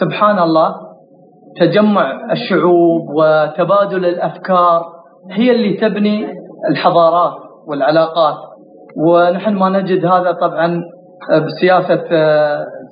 سبحان 0.00 0.38
الله 0.38 0.74
تجمع 1.60 2.32
الشعوب 2.32 3.02
وتبادل 3.18 4.04
الأفكار 4.06 4.82
هي 5.30 5.50
اللي 5.50 5.74
تبني 5.76 6.26
الحضارات 6.70 7.32
والعلاقات. 7.68 8.34
ونحن 9.06 9.54
ما 9.54 9.68
نجد 9.68 10.06
هذا 10.06 10.32
طبعا 10.32 10.82
بسياسة 11.46 12.04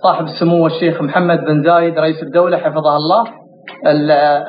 صاحب 0.02 0.24
السمو 0.24 0.66
الشيخ 0.66 1.02
محمد 1.02 1.44
بن 1.44 1.62
زايد 1.62 1.98
رئيس 1.98 2.22
الدولة 2.22 2.56
حفظه 2.56 2.96
الله. 2.96 3.24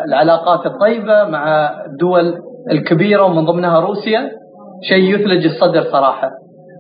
العلاقات 0.06 0.66
الطيبة 0.66 1.24
مع 1.24 1.70
الدول 1.86 2.34
الكبيرة 2.72 3.24
ومن 3.24 3.46
ضمنها 3.46 3.80
روسيا. 3.80 4.32
شيء 4.90 5.16
يثلج 5.16 5.46
الصدر 5.46 5.84
صراحة. 5.92 6.32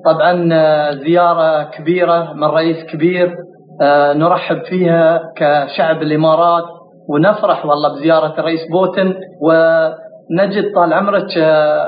طبعا 0.05 0.49
زيارة 0.91 1.63
كبيرة 1.63 2.33
من 2.33 2.43
رئيس 2.43 2.83
كبير 2.85 3.35
آه، 3.81 4.13
نرحب 4.13 4.63
فيها 4.63 5.21
كشعب 5.35 6.01
الإمارات. 6.01 6.63
ونفرح 7.09 7.65
والله 7.65 7.89
بزيارة 7.89 8.39
الرئيس 8.39 8.59
بوتن 8.71 9.13
ونجد 9.41 10.73
طال 10.75 10.93
عمرك 10.93 11.37
آه، 11.37 11.87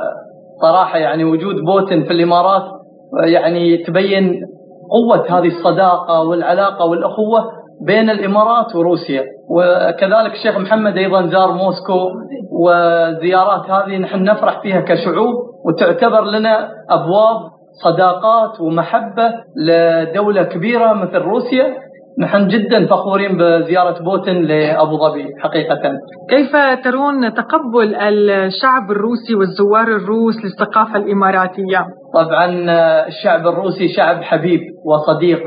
صراحة 0.61 0.97
يعني 0.97 1.23
وجود 1.23 1.55
بوتن 1.55 2.03
في 2.03 2.11
الإمارات 2.13 2.63
آه، 3.23 3.25
يعني 3.25 3.77
تبين 3.77 4.41
قوة 4.89 5.39
هذه 5.39 5.47
الصداقة 5.47 6.21
والعلاقة 6.21 6.85
والأخوة 6.85 7.51
بين 7.81 8.09
الإمارات 8.09 8.75
وروسيا. 8.75 9.23
وكذلك 9.49 10.31
الشيخ 10.31 10.57
محمد 10.57 10.97
أيضا 10.97 11.27
زار 11.27 11.51
موسكو 11.51 12.09
وزيارات 12.51 13.69
هذه 13.69 13.97
نحن 13.97 14.23
نفرح 14.23 14.61
فيها 14.61 14.81
كشعوب 14.81 15.35
وتعتبر 15.65 16.21
لنا 16.23 16.69
أبواب 16.89 17.41
صداقات 17.83 18.61
ومحبة 18.61 19.33
لدولة 19.55 20.43
كبيرة 20.43 20.93
مثل 20.93 21.17
روسيا. 21.17 21.86
نحن 22.19 22.47
جدا 22.47 22.87
فخورين 22.87 23.37
بزيارة 23.37 24.03
بوتين 24.03 24.45
لأبو 24.45 24.97
ظبي 24.97 25.25
حقيقة 25.39 25.81
كيف 26.29 26.55
ترون 26.83 27.33
تقبل 27.33 27.95
الشعب 27.95 28.91
الروسي 28.91 29.35
والزوار 29.35 29.87
الروس 29.87 30.35
للثقافة 30.43 30.97
الإماراتية؟ 30.97 31.85
طبعا 32.13 32.45
الشعب 33.07 33.47
الروسي 33.47 33.87
شعب 33.87 34.21
حبيب 34.21 34.61
وصديق 34.85 35.43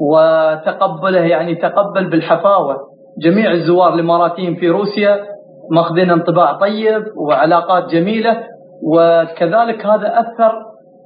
وتقبله 0.00 1.20
يعني 1.20 1.54
تقبل 1.54 2.10
بالحفاوة 2.10 2.76
جميع 3.18 3.52
الزوار 3.52 3.94
الإماراتيين 3.94 4.54
في 4.54 4.68
روسيا 4.68 5.18
ماخذين 5.70 6.10
انطباع 6.10 6.52
طيب 6.52 7.02
وعلاقات 7.16 7.90
جميلة 7.90 8.42
وكذلك 8.82 9.86
هذا 9.86 10.20
أثر 10.20 10.52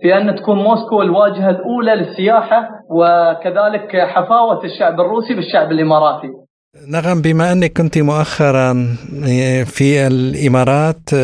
في 0.03 0.17
أن 0.17 0.37
تكون 0.37 0.59
موسكو 0.59 1.03
الواجهة 1.03 1.51
الأولى 1.51 1.95
للسياحة 1.95 2.69
وكذلك 2.91 3.97
حفاوة 3.97 4.65
الشعب 4.65 5.01
الروسي 5.01 5.35
بالشعب 5.35 5.73
الإماراتي 5.73 6.29
نغم 6.89 7.23
بما 7.23 7.53
أنك 7.53 7.73
كنت 7.73 7.99
مؤخرا 7.99 8.97
في 9.65 10.07
الإمارات 10.07 11.15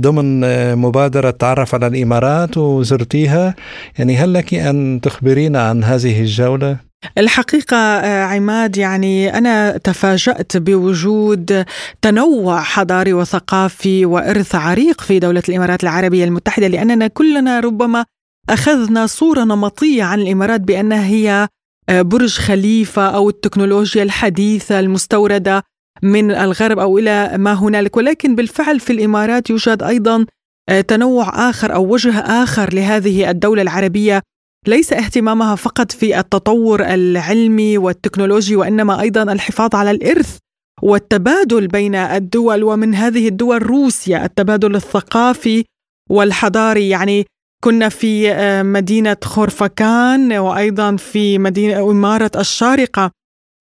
ضمن 0.00 0.40
مبادرة 0.76 1.30
تعرف 1.30 1.74
على 1.74 1.86
الإمارات 1.86 2.58
وزرتيها 2.58 3.54
يعني 3.98 4.16
هل 4.16 4.34
لك 4.34 4.54
أن 4.54 5.00
تخبرينا 5.02 5.62
عن 5.62 5.84
هذه 5.84 6.20
الجولة؟ 6.20 6.76
الحقيقة 7.18 7.76
عماد 8.24 8.76
يعني 8.76 9.38
أنا 9.38 9.76
تفاجأت 9.76 10.56
بوجود 10.56 11.64
تنوع 12.02 12.60
حضاري 12.60 13.12
وثقافي 13.12 14.06
وإرث 14.06 14.54
عريق 14.54 15.00
في 15.00 15.18
دولة 15.18 15.42
الإمارات 15.48 15.82
العربية 15.82 16.24
المتحدة 16.24 16.66
لأننا 16.66 17.06
كلنا 17.06 17.60
ربما 17.60 18.04
أخذنا 18.48 19.06
صورة 19.06 19.44
نمطية 19.44 20.02
عن 20.02 20.20
الإمارات 20.20 20.60
بانها 20.60 21.06
هي 21.06 21.48
آه، 21.88 22.02
برج 22.02 22.38
خليفة 22.38 23.08
أو 23.08 23.28
التكنولوجيا 23.28 24.02
الحديثة 24.02 24.80
المستوردة 24.80 25.62
من 26.02 26.30
الغرب 26.30 26.78
أو 26.78 26.98
إلى 26.98 27.32
ما 27.38 27.52
هنالك. 27.52 27.96
ولكن 27.96 28.34
بالفعل 28.34 28.80
في 28.80 28.92
الإمارات 28.92 29.50
يوجد 29.50 29.82
أيضا 29.82 30.26
آه، 30.68 30.80
تنوع 30.80 31.50
آخر 31.50 31.74
أو 31.74 31.92
وجه 31.92 32.18
آخر 32.18 32.74
لهذه 32.74 33.30
الدولة 33.30 33.62
العربية. 33.62 34.22
ليس 34.66 34.92
اهتمامها 34.92 35.54
فقط 35.54 35.92
في 35.92 36.18
التطور 36.18 36.84
العلمي 36.84 37.78
والتكنولوجي 37.78 38.56
وإنما 38.56 39.00
أيضا 39.00 39.22
الحفاظ 39.22 39.74
على 39.74 39.90
الإرث 39.90 40.38
والتبادل 40.82 41.66
بين 41.66 41.94
الدول 41.94 42.62
ومن 42.62 42.94
هذه 42.94 43.28
الدول 43.28 43.62
روسيا 43.62 44.24
التبادل 44.24 44.76
الثقافي 44.76 45.64
والحضاري. 46.10 46.88
يعني 46.88 47.26
كنا 47.64 47.88
في 47.88 48.32
آه، 48.32 48.62
مدينة 48.62 49.16
خورفكان 49.24 50.32
وأيضا 50.32 50.96
في 50.96 51.38
مدينة 51.38 51.90
إمارة 51.90 52.30
الشارقة. 52.36 53.10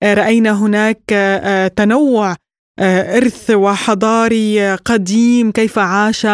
آه، 0.03 0.13
رأينا 0.13 0.51
هناك 0.51 1.01
آه، 1.11 1.67
تنوع 1.67 2.35
إرث 2.81 3.51
وحضاري 3.51 4.75
قديم 4.75 5.51
كيف 5.51 5.79
عاش 5.79 6.27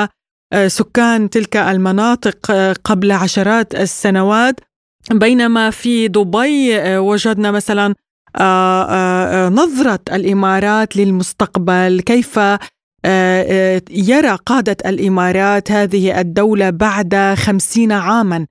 سكان 0.68 1.30
تلك 1.30 1.58
المناطق 1.58 2.52
قبل 2.84 3.12
عشرات 3.12 3.76
السنوات. 3.76 4.60
بينما 5.12 5.70
في 5.70 6.08
دبي 6.08 6.78
وجدنا 6.98 7.52
مثلا 7.52 7.96
نظرة 9.50 10.00
الإمارات 10.12 10.98
للمستقبل 10.98 12.02
كيف 12.06 12.40
يرى 13.92 14.38
قادة 14.46 14.78
الإمارات 14.86 15.72
هذه 15.72 16.20
الدولة 16.20 16.70
بعد 16.70 17.36
خمسين 17.38 17.92
عاما. 17.92 18.46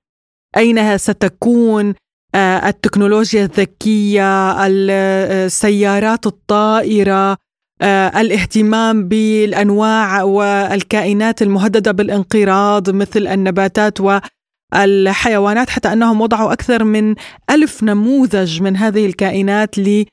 أين 0.57 0.97
ستكون 0.97 1.93
آه، 2.35 2.69
التكنولوجيا 2.69 3.43
الذكية 3.43 4.65
السيارات 4.65 6.27
الطائرة 6.27 7.37
الاهتمام 8.21 9.07
بالأنواع 9.07 10.23
والكائنات 10.23 11.41
المهددة 11.41 11.91
بالانقراض 11.91 12.89
مثل 12.89 13.27
النباتات 13.27 13.99
والحيوانات 14.01 15.69
حتى 15.69 15.93
أنهم 15.93 16.21
وضعوا 16.21 16.53
أكثر 16.53 16.83
من 16.83 17.15
ألف 17.49 17.83
نموذج 17.83 18.61
من 18.61 18.77
هذه 18.77 19.05
الكائنات 19.05 19.79
آه، 19.79 19.81
آه، 19.81 20.05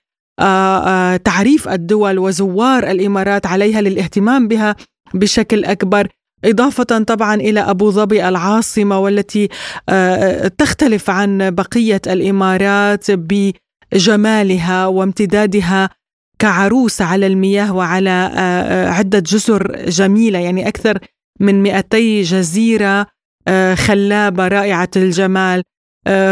تعريف 1.18 1.68
الدول 1.68 2.18
وزوار 2.18 2.90
الإمارات 2.90 3.46
عليها 3.46 3.80
للاهتمام 3.80 4.48
بها 4.48 4.76
بشكل 5.14 5.64
أكبر 5.64 6.08
إضافة 6.44 6.82
طبعا 6.84 7.34
إلى 7.34 7.60
أبو 7.60 7.90
ظبي 7.90 8.28
العاصمة 8.28 8.98
والتي 8.98 9.48
آه، 9.88 10.48
تختلف 10.48 11.10
عن 11.10 11.50
بقية 11.50 12.00
الإمارات 12.06 13.10
ب 13.10 13.50
جمالها 13.92 14.86
وامتدادها 14.86 15.90
كعروس 16.38 17.02
على 17.02 17.26
المياه 17.26 17.74
وعلى 17.74 18.10
آه، 18.10 18.38
آه، 18.38 18.88
عدة 18.88 19.18
جزر 19.18 19.84
جميلة. 19.88 20.38
يعني 20.38 20.68
أكثر 20.68 20.98
من 21.40 21.62
200 21.62 22.22
جزيرة 22.22 23.06
آه، 23.48 23.74
خلابة 23.74 24.48
رائعة 24.48 24.90
الجمال. 24.96 25.62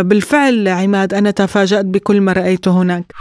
بالفعل 0.01 0.69
عماد 0.69 1.15
أنا 1.15 1.31
تفاجأت 1.31 1.85
بكل 1.85 2.21
ما 2.21 2.33
رأيته 2.33 2.71
هناك. 2.83 3.13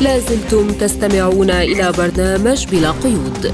لازلتم 0.00 0.68
تستمعون 0.68 1.50
إلى 1.50 1.92
برنامج 1.98 2.66
بلا 2.66 2.90
قيود. 2.90 3.52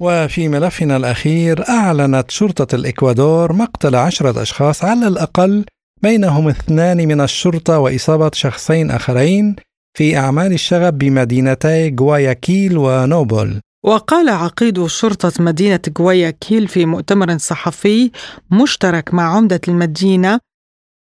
وفي 0.00 0.48
ملفنا 0.48 0.96
الأخير 0.96 1.68
أعلنت 1.68 2.30
شرطة 2.30 2.74
الإكوادور 2.74 3.52
مقتل 3.52 3.94
عشرة 3.94 4.42
أشخاص 4.42 4.84
على 4.84 5.08
الأقل 5.08 5.64
بينهم 6.02 6.48
اثنان 6.48 7.08
من 7.08 7.20
الشرطة 7.20 7.78
وإصابة 7.78 8.30
شخصين 8.34 8.90
آخرين 8.90 9.56
في 9.98 10.16
أعمال 10.16 10.52
الشغب 10.52 10.98
بمدينتي 10.98 11.96
غواياكيل 12.00 12.78
ونوبل. 12.78 13.60
وقال 13.84 14.28
عقيد 14.28 14.86
شرطة 14.86 15.32
مدينة 15.38 15.80
غواياكيل 15.98 16.68
في 16.68 16.86
مؤتمر 16.86 17.38
صحفي 17.38 18.10
مشترك 18.50 19.14
مع 19.14 19.36
عمدة 19.36 19.60
المدينة 19.68 20.40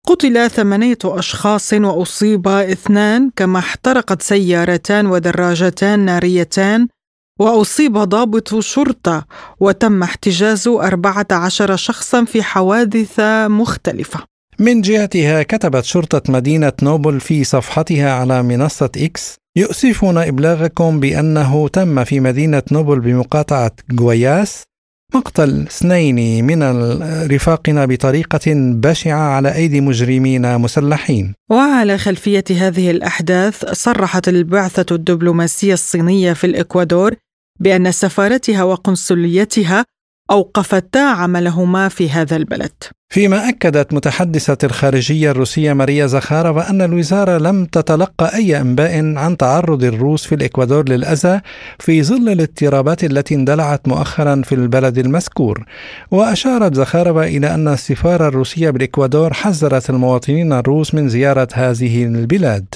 قتل 0.07 0.51
ثمانية 0.51 0.99
أشخاص 1.05 1.73
وأصيب 1.73 2.49
اثنان 2.49 3.31
كما 3.37 3.59
احترقت 3.59 4.23
سيارتان 4.23 5.07
ودراجتان 5.07 6.01
ناريتان 6.01 6.89
وأصيب 7.41 7.99
ضابط 7.99 8.59
شرطة 8.59 9.27
وتم 9.61 10.03
احتجاز 10.03 10.69
أربعة 10.69 11.27
عشر 11.31 11.77
شخصا 11.77 12.25
في 12.25 12.43
حوادث 12.43 13.21
مختلفة. 13.47 14.21
من 14.59 14.81
جهتها 14.81 15.43
كتبت 15.43 15.85
شرطة 15.85 16.33
مدينة 16.33 16.73
نوبل 16.83 17.21
في 17.21 17.45
صفحتها 17.45 18.13
على 18.13 18.43
منصة 18.43 18.91
إكس 18.97 19.37
يؤسفنا 19.57 20.29
إبلاغكم 20.29 21.01
بأنه 21.01 21.69
تم 21.69 22.05
في 22.05 22.21
مدينة 22.21 22.63
نوبل 22.73 23.01
بمقاطعة 23.01 23.73
غوياس 24.01 24.63
مقتل 25.15 25.67
اثنين 25.67 26.45
من 26.45 26.63
رفاقنا 27.33 27.85
بطريقة 27.87 28.41
بشعة 28.57 29.19
على 29.19 29.55
أيدي 29.55 29.81
مجرمين 29.81 30.59
مسلحين. 30.59 31.35
وعلى 31.51 31.99
خلفية 31.99 32.45
هذه 32.51 32.91
الأحداث 32.91 33.65
صرحت 33.73 34.29
البعثة 34.29 34.95
الدبلوماسية 34.95 35.73
الصينية 35.73 36.33
في 36.33 36.47
الإكوادور 36.47 37.15
بأن 37.61 37.93
سفارتها 37.93 38.63
وقنصليتها 38.63 39.85
أوقفتا 40.31 40.99
عملهما 40.99 41.89
في 41.89 42.11
هذا 42.11 42.37
البلد. 42.37 42.73
فيما 43.13 43.49
أكدت 43.49 43.93
متحدثة 43.93 44.59
الخارجية 44.65 45.31
الروسية 45.31 45.73
ماريا 45.73 46.07
زخارova 46.07 46.71
أن 46.71 46.83
الوزارة 46.83 47.39
لم 47.39 47.65
تتلقى 47.65 48.35
أي 48.35 48.61
أنباء 48.61 49.17
عن 49.17 49.37
تعرض 49.37 49.85
الروس 49.85 50.27
في 50.27 50.35
الإكوادور 50.35 50.89
للأذى 50.89 51.41
في 51.79 52.03
ظل 52.03 52.29
الاضطرابات 52.29 53.05
التي 53.05 53.35
اندلعت 53.35 53.89
مؤخرا 53.89 54.43
في 54.45 54.55
البلد 54.55 54.99
المذكور. 54.99 55.65
وأشارت 56.11 56.75
زخارova 56.75 57.27
إلى 57.27 57.55
أن 57.55 57.69
السفارة 57.69 58.29
الروسية 58.29 58.71
بالإكوادور 58.71 59.33
حذرت 59.33 59.91
المواطنين 59.91 60.53
الروس 60.53 60.95
من 60.95 61.09
زيارة 61.09 61.49
هذه 61.55 62.05
البلاد. 62.05 62.75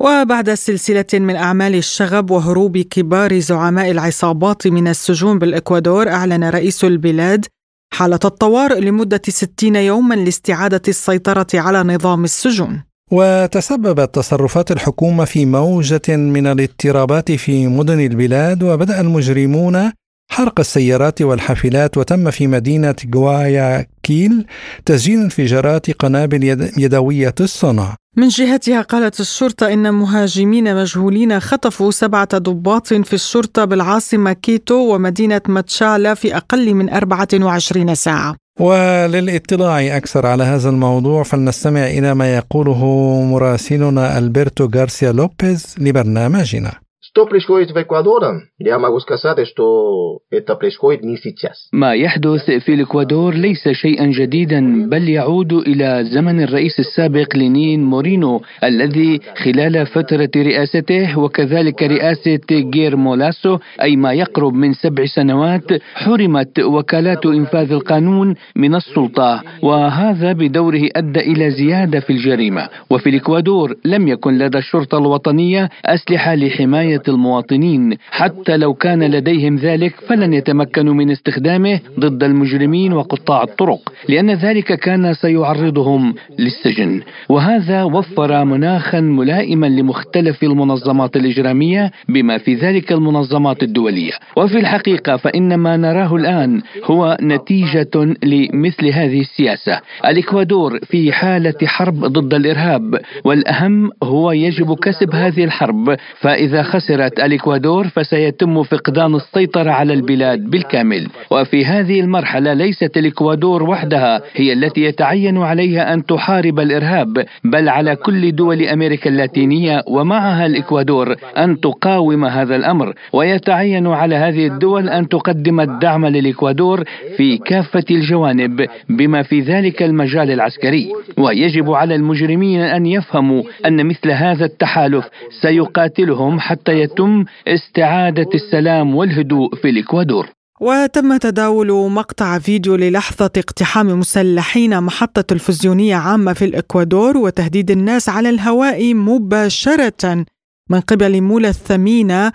وبعد 0.00 0.54
سلسلة 0.54 1.06
من 1.14 1.36
أعمال 1.36 1.74
الشغب 1.74 2.30
وهروب 2.30 2.78
كبار 2.78 3.38
زعماء 3.38 3.90
العصابات 3.90 4.66
من 4.66 4.88
السجون 4.88 5.38
بالإكوادور 5.38 6.08
أعلن 6.08 6.44
رئيس 6.44 6.84
البلاد 6.84 7.46
حالة 7.94 8.20
الطوارئ 8.24 8.80
لمدة 8.80 9.22
60 9.28 9.76
يوما 9.76 10.14
لاستعادة 10.14 10.82
السيطرة 10.88 11.46
على 11.54 11.82
نظام 11.82 12.24
السجون. 12.24 12.82
وتسببت 13.12 14.14
تصرفات 14.14 14.70
الحكومة 14.70 15.24
في 15.24 15.46
موجة 15.46 16.16
من 16.16 16.46
الاضطرابات 16.46 17.32
في 17.32 17.66
مدن 17.66 18.00
البلاد 18.00 18.62
وبدأ 18.62 19.00
المجرمون 19.00 19.92
حرق 20.30 20.60
السيارات 20.60 21.22
والحافلات 21.22 21.96
وتم 21.96 22.30
في 22.30 22.46
مدينة 22.46 22.94
غواياكيل 23.14 24.46
تسجيل 24.84 25.20
انفجارات 25.20 25.90
قنابل 25.90 26.44
يدوية 26.78 27.34
الصنع. 27.40 27.94
من 28.16 28.28
جهتها 28.28 28.82
قالت 28.82 29.20
الشرطة 29.20 29.72
إن 29.72 29.94
مهاجمين 29.94 30.76
مجهولين 30.76 31.40
خطفوا 31.40 31.90
سبعة 31.90 32.38
ضباط 32.38 32.86
في 32.86 33.12
الشرطة 33.12 33.64
بالعاصمة 33.64 34.32
كيتو 34.32 34.94
ومدينة 34.94 35.40
ماتشالا 35.48 36.14
في 36.14 36.36
أقل 36.36 36.74
من 36.74 36.90
24 36.90 37.94
ساعة. 37.94 38.36
وللاطلاع 38.60 39.96
أكثر 39.96 40.26
على 40.26 40.44
هذا 40.44 40.68
الموضوع 40.70 41.22
فلنستمع 41.22 41.86
إلى 41.86 42.14
ما 42.14 42.36
يقوله 42.36 42.84
مراسلنا 43.22 44.18
ألبرتو 44.18 44.68
غارسيا 44.76 45.12
لوبيز 45.12 45.74
لبرنامجنا. 45.78 46.85
Что 47.15 47.25
происходит 47.25 47.71
в 47.71 47.81
Эквадоре? 47.81 48.43
Я 48.59 48.77
могу 48.77 48.99
сказать, 48.99 49.47
что 49.47 50.19
это 50.29 50.55
происходит 50.55 51.03
не 51.03 51.17
сейчас. 51.17 51.69
ما 51.73 51.93
يحدث 51.93 52.49
في 52.65 52.73
الإكوادور 52.73 53.33
ليس 53.33 53.69
شيئا 53.69 54.05
جديدا 54.05 54.89
بل 54.89 55.09
يعود 55.09 55.53
إلى 55.53 56.03
زمن 56.03 56.43
الرئيس 56.43 56.79
السابق 56.79 57.35
لينين 57.35 57.83
مورينو 57.83 58.41
الذي 58.63 59.19
خلال 59.43 59.85
فترة 59.85 60.29
رئاسته 60.35 61.19
وكذلك 61.19 61.83
رئاسة 61.83 62.71
غير 62.75 62.95
مولاسو 62.95 63.57
أي 63.81 63.95
ما 63.95 64.13
يقرب 64.13 64.53
من 64.53 64.73
سبع 64.73 65.05
سنوات 65.05 65.81
حرمت 65.95 66.59
وكالات 66.59 67.25
إنفاذ 67.25 67.71
القانون 67.71 68.35
من 68.55 68.75
السلطة 68.75 69.43
وهذا 69.61 70.33
بدوره 70.33 70.89
أدى 70.95 71.19
إلى 71.19 71.51
زيادة 71.51 71.99
في 71.99 72.09
الجريمة 72.13 72.69
وفي 72.89 73.09
الإكوادور 73.09 73.75
لم 73.85 74.07
يكن 74.07 74.37
لدى 74.37 74.57
الشرطة 74.57 74.97
الوطنية 74.97 75.69
أسلحة 75.85 76.35
لحماية 76.35 77.01
المواطنين. 77.08 77.96
حتى 78.10 78.56
لو 78.56 78.74
كان 78.74 79.02
لديهم 79.02 79.56
ذلك 79.56 79.94
فلن 80.08 80.32
يتمكنوا 80.32 80.94
من 80.94 81.10
استخدامه 81.10 81.80
ضد 82.00 82.24
المجرمين 82.24 82.92
وقطاع 82.92 83.42
الطرق 83.42 83.92
لأن 84.08 84.30
ذلك 84.30 84.78
كان 84.78 85.14
سيعرضهم 85.14 86.14
للسجن. 86.38 87.02
وهذا 87.28 87.82
وفر 87.82 88.44
مناخا 88.44 89.00
ملائما 89.00 89.66
لمختلف 89.66 90.42
المنظمات 90.42 91.16
الإجرامية 91.16 91.90
بما 92.08 92.38
في 92.38 92.54
ذلك 92.54 92.92
المنظمات 92.92 93.62
الدولية. 93.62 94.12
وفي 94.36 94.58
الحقيقة 94.58 95.16
فإن 95.16 95.54
ما 95.54 95.76
نراه 95.76 96.16
الآن 96.16 96.62
هو 96.84 97.18
نتيجة 97.22 98.16
لمثل 98.22 98.86
هذه 98.86 99.20
السياسة. 99.20 99.80
الإكوادور 100.06 100.78
في 100.78 101.12
حالة 101.12 101.54
حرب 101.64 102.04
ضد 102.04 102.34
الإرهاب 102.34 103.00
والأهم 103.24 103.90
هو 104.02 104.32
يجب 104.32 104.74
كسب 104.74 105.14
هذه 105.14 105.44
الحرب 105.44 105.96
فإذا 106.20 106.62
خسر 106.62 106.95
خسرت 106.96 107.20
الإكوادور 107.20 107.88
فسيتم 107.88 108.62
فقدان 108.62 109.14
السيطرة 109.14 109.70
على 109.70 109.92
البلاد 109.92 110.50
بالكامل. 110.50 111.08
وفي 111.30 111.64
هذه 111.64 112.00
المرحلة 112.00 112.52
ليست 112.52 112.96
الإكوادور 112.96 113.62
وحدها 113.62 114.22
هي 114.34 114.52
التي 114.52 114.80
يتعين 114.80 115.38
عليها 115.38 115.94
أن 115.94 116.06
تحارب 116.06 116.60
الإرهاب 116.60 117.26
بل 117.44 117.68
على 117.68 117.96
كل 117.96 118.32
دول 118.32 118.62
أمريكا 118.62 119.10
اللاتينية 119.10 119.82
ومعها 119.86 120.46
الإكوادور 120.46 121.16
أن 121.38 121.60
تقاوم 121.60 122.24
هذا 122.24 122.56
الأمر. 122.56 122.94
ويتعين 123.12 123.86
على 123.86 124.14
هذه 124.14 124.46
الدول 124.46 124.88
أن 124.88 125.08
تقدم 125.08 125.60
الدعم 125.60 126.06
للإكوادور 126.06 126.84
في 127.16 127.38
كافة 127.38 127.84
الجوانب 127.90 128.66
بما 128.88 129.22
في 129.22 129.40
ذلك 129.40 129.82
المجال 129.82 130.30
العسكري. 130.30 130.88
ويجب 131.18 131.70
على 131.70 131.94
المجرمين 131.94 132.60
أن 132.60 132.86
يفهموا 132.86 133.42
أن 133.66 133.86
مثل 133.86 134.10
هذا 134.10 134.44
التحالف 134.44 135.08
سيقاتلهم 135.42 136.40
حتى 136.40 136.75
يتم 136.76 137.24
استعادة 137.48 138.28
السلام 138.34 138.94
والهدوء 138.94 139.54
في 139.54 139.70
الإكوادور. 139.70 140.28
وتم 140.60 141.16
تداول 141.16 141.90
مقطع 141.90 142.38
فيديو 142.38 142.76
للحظة 142.76 143.30
اقتحام 143.36 143.86
مسلحين 143.86 144.80
محطة 144.80 145.20
تلفزيونية 145.20 145.96
عامة 145.96 146.32
في 146.32 146.44
الإكوادور 146.44 147.16
وتهديد 147.16 147.70
الناس 147.70 148.08
على 148.08 148.30
الهواء 148.30 148.94
مباشرة. 148.94 150.24
من 150.70 150.80
قبل 150.80 151.20
مولى 151.20 151.48
الثمينة 151.48 152.32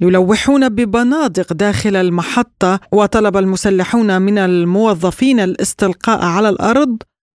يلوحون 0.00 0.68
ببنادق 0.68 1.52
داخل 1.52 1.96
المحطة 1.96 2.80
وطلب 2.92 3.36
المسلحون 3.36 4.22
من 4.22 4.38
الموظفين 4.38 5.40
الاستلقاء 5.40 6.24
على 6.24 6.48
الأرض. 6.48 6.96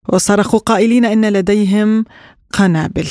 وصرخوا 0.09 0.59
قائلين 0.59 1.05
إن 1.05 1.25
لديهم 1.25 2.05
قنابل. 2.53 3.07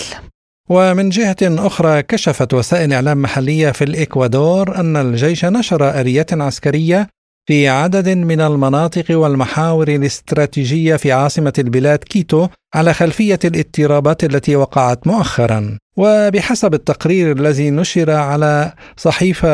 ومن 0.74 1.08
جهة 1.08 1.36
أخرى 1.42 2.02
كشفت 2.02 2.54
وسائل 2.54 2.92
إعلام 2.92 3.22
محلية 3.22 3.70
في 3.70 3.84
الإكوادور 3.84 4.76
أن 4.76 4.96
الجيش 4.96 5.44
نشر 5.44 6.00
آليات 6.00 6.32
عسكرية 6.32 7.08
في 7.46 7.68
عدد 7.68 8.08
من 8.08 8.40
المناطق 8.40 9.04
والمحاور 9.10 9.88
الاستراتيجية 9.88 10.96
في 10.96 11.12
عاصمة 11.12 11.52
البلاد 11.58 11.98
كيتو 11.98 12.48
على 12.74 12.94
خلفية 12.94 13.38
الاضطرابات 13.44 14.24
التي 14.24 14.56
وقعت 14.56 15.06
مؤخرا. 15.06 15.78
وبحسب 15.96 16.74
التقرير 16.74 17.32
الذي 17.32 17.70
نشر 17.70 18.10
على 18.10 18.72
صحيفة 18.96 19.48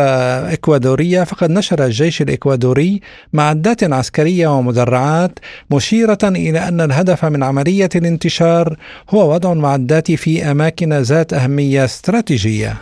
إكوادورية 0.53 1.25
فقد 1.25 1.51
نشر 1.51 1.85
الجيش 1.85 2.23
الإكوادوري 2.23 3.01
معدات 3.33 3.85
عسكرية 3.85 4.59
ومدرعات 4.59 5.39
مشيرة 5.71 6.19
إلى 6.25 6.69
أن 6.69 6.81
الهدف 6.81 7.25
من 7.25 7.43
عملية 7.43 7.91
الانتشار 7.95 8.77
هو 9.11 9.35
وضع 9.35 9.53
المعدات 9.53 10.13
في 10.13 10.51
أماكن 10.51 10.93
ذات 10.93 11.33
أهمية 11.33 11.85
استراتيجية. 11.85 12.81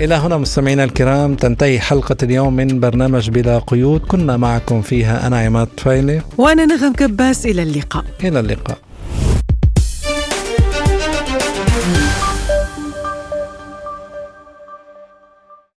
إلى 0.00 0.14
هنا 0.14 0.36
مستمعينا 0.36 0.84
الكرام 0.84 1.34
تنتهي 1.34 1.80
حلقة 1.80 2.16
اليوم 2.22 2.56
من 2.56 2.80
برنامج 2.80 3.30
بلا 3.30 3.58
قيود. 3.58 4.00
كنا 4.00 4.36
معكم 4.36 4.82
فيها 4.82 5.26
أنا 5.26 5.38
عماد 5.40 5.68
فايلة 5.76 6.22
وأنا 6.38 6.64
نغم 6.64 6.92
كباس 6.92 7.46
إلى 7.46 7.62
اللقاء. 7.62 8.04
إلى 8.24 8.40
اللقاء. 8.40 8.78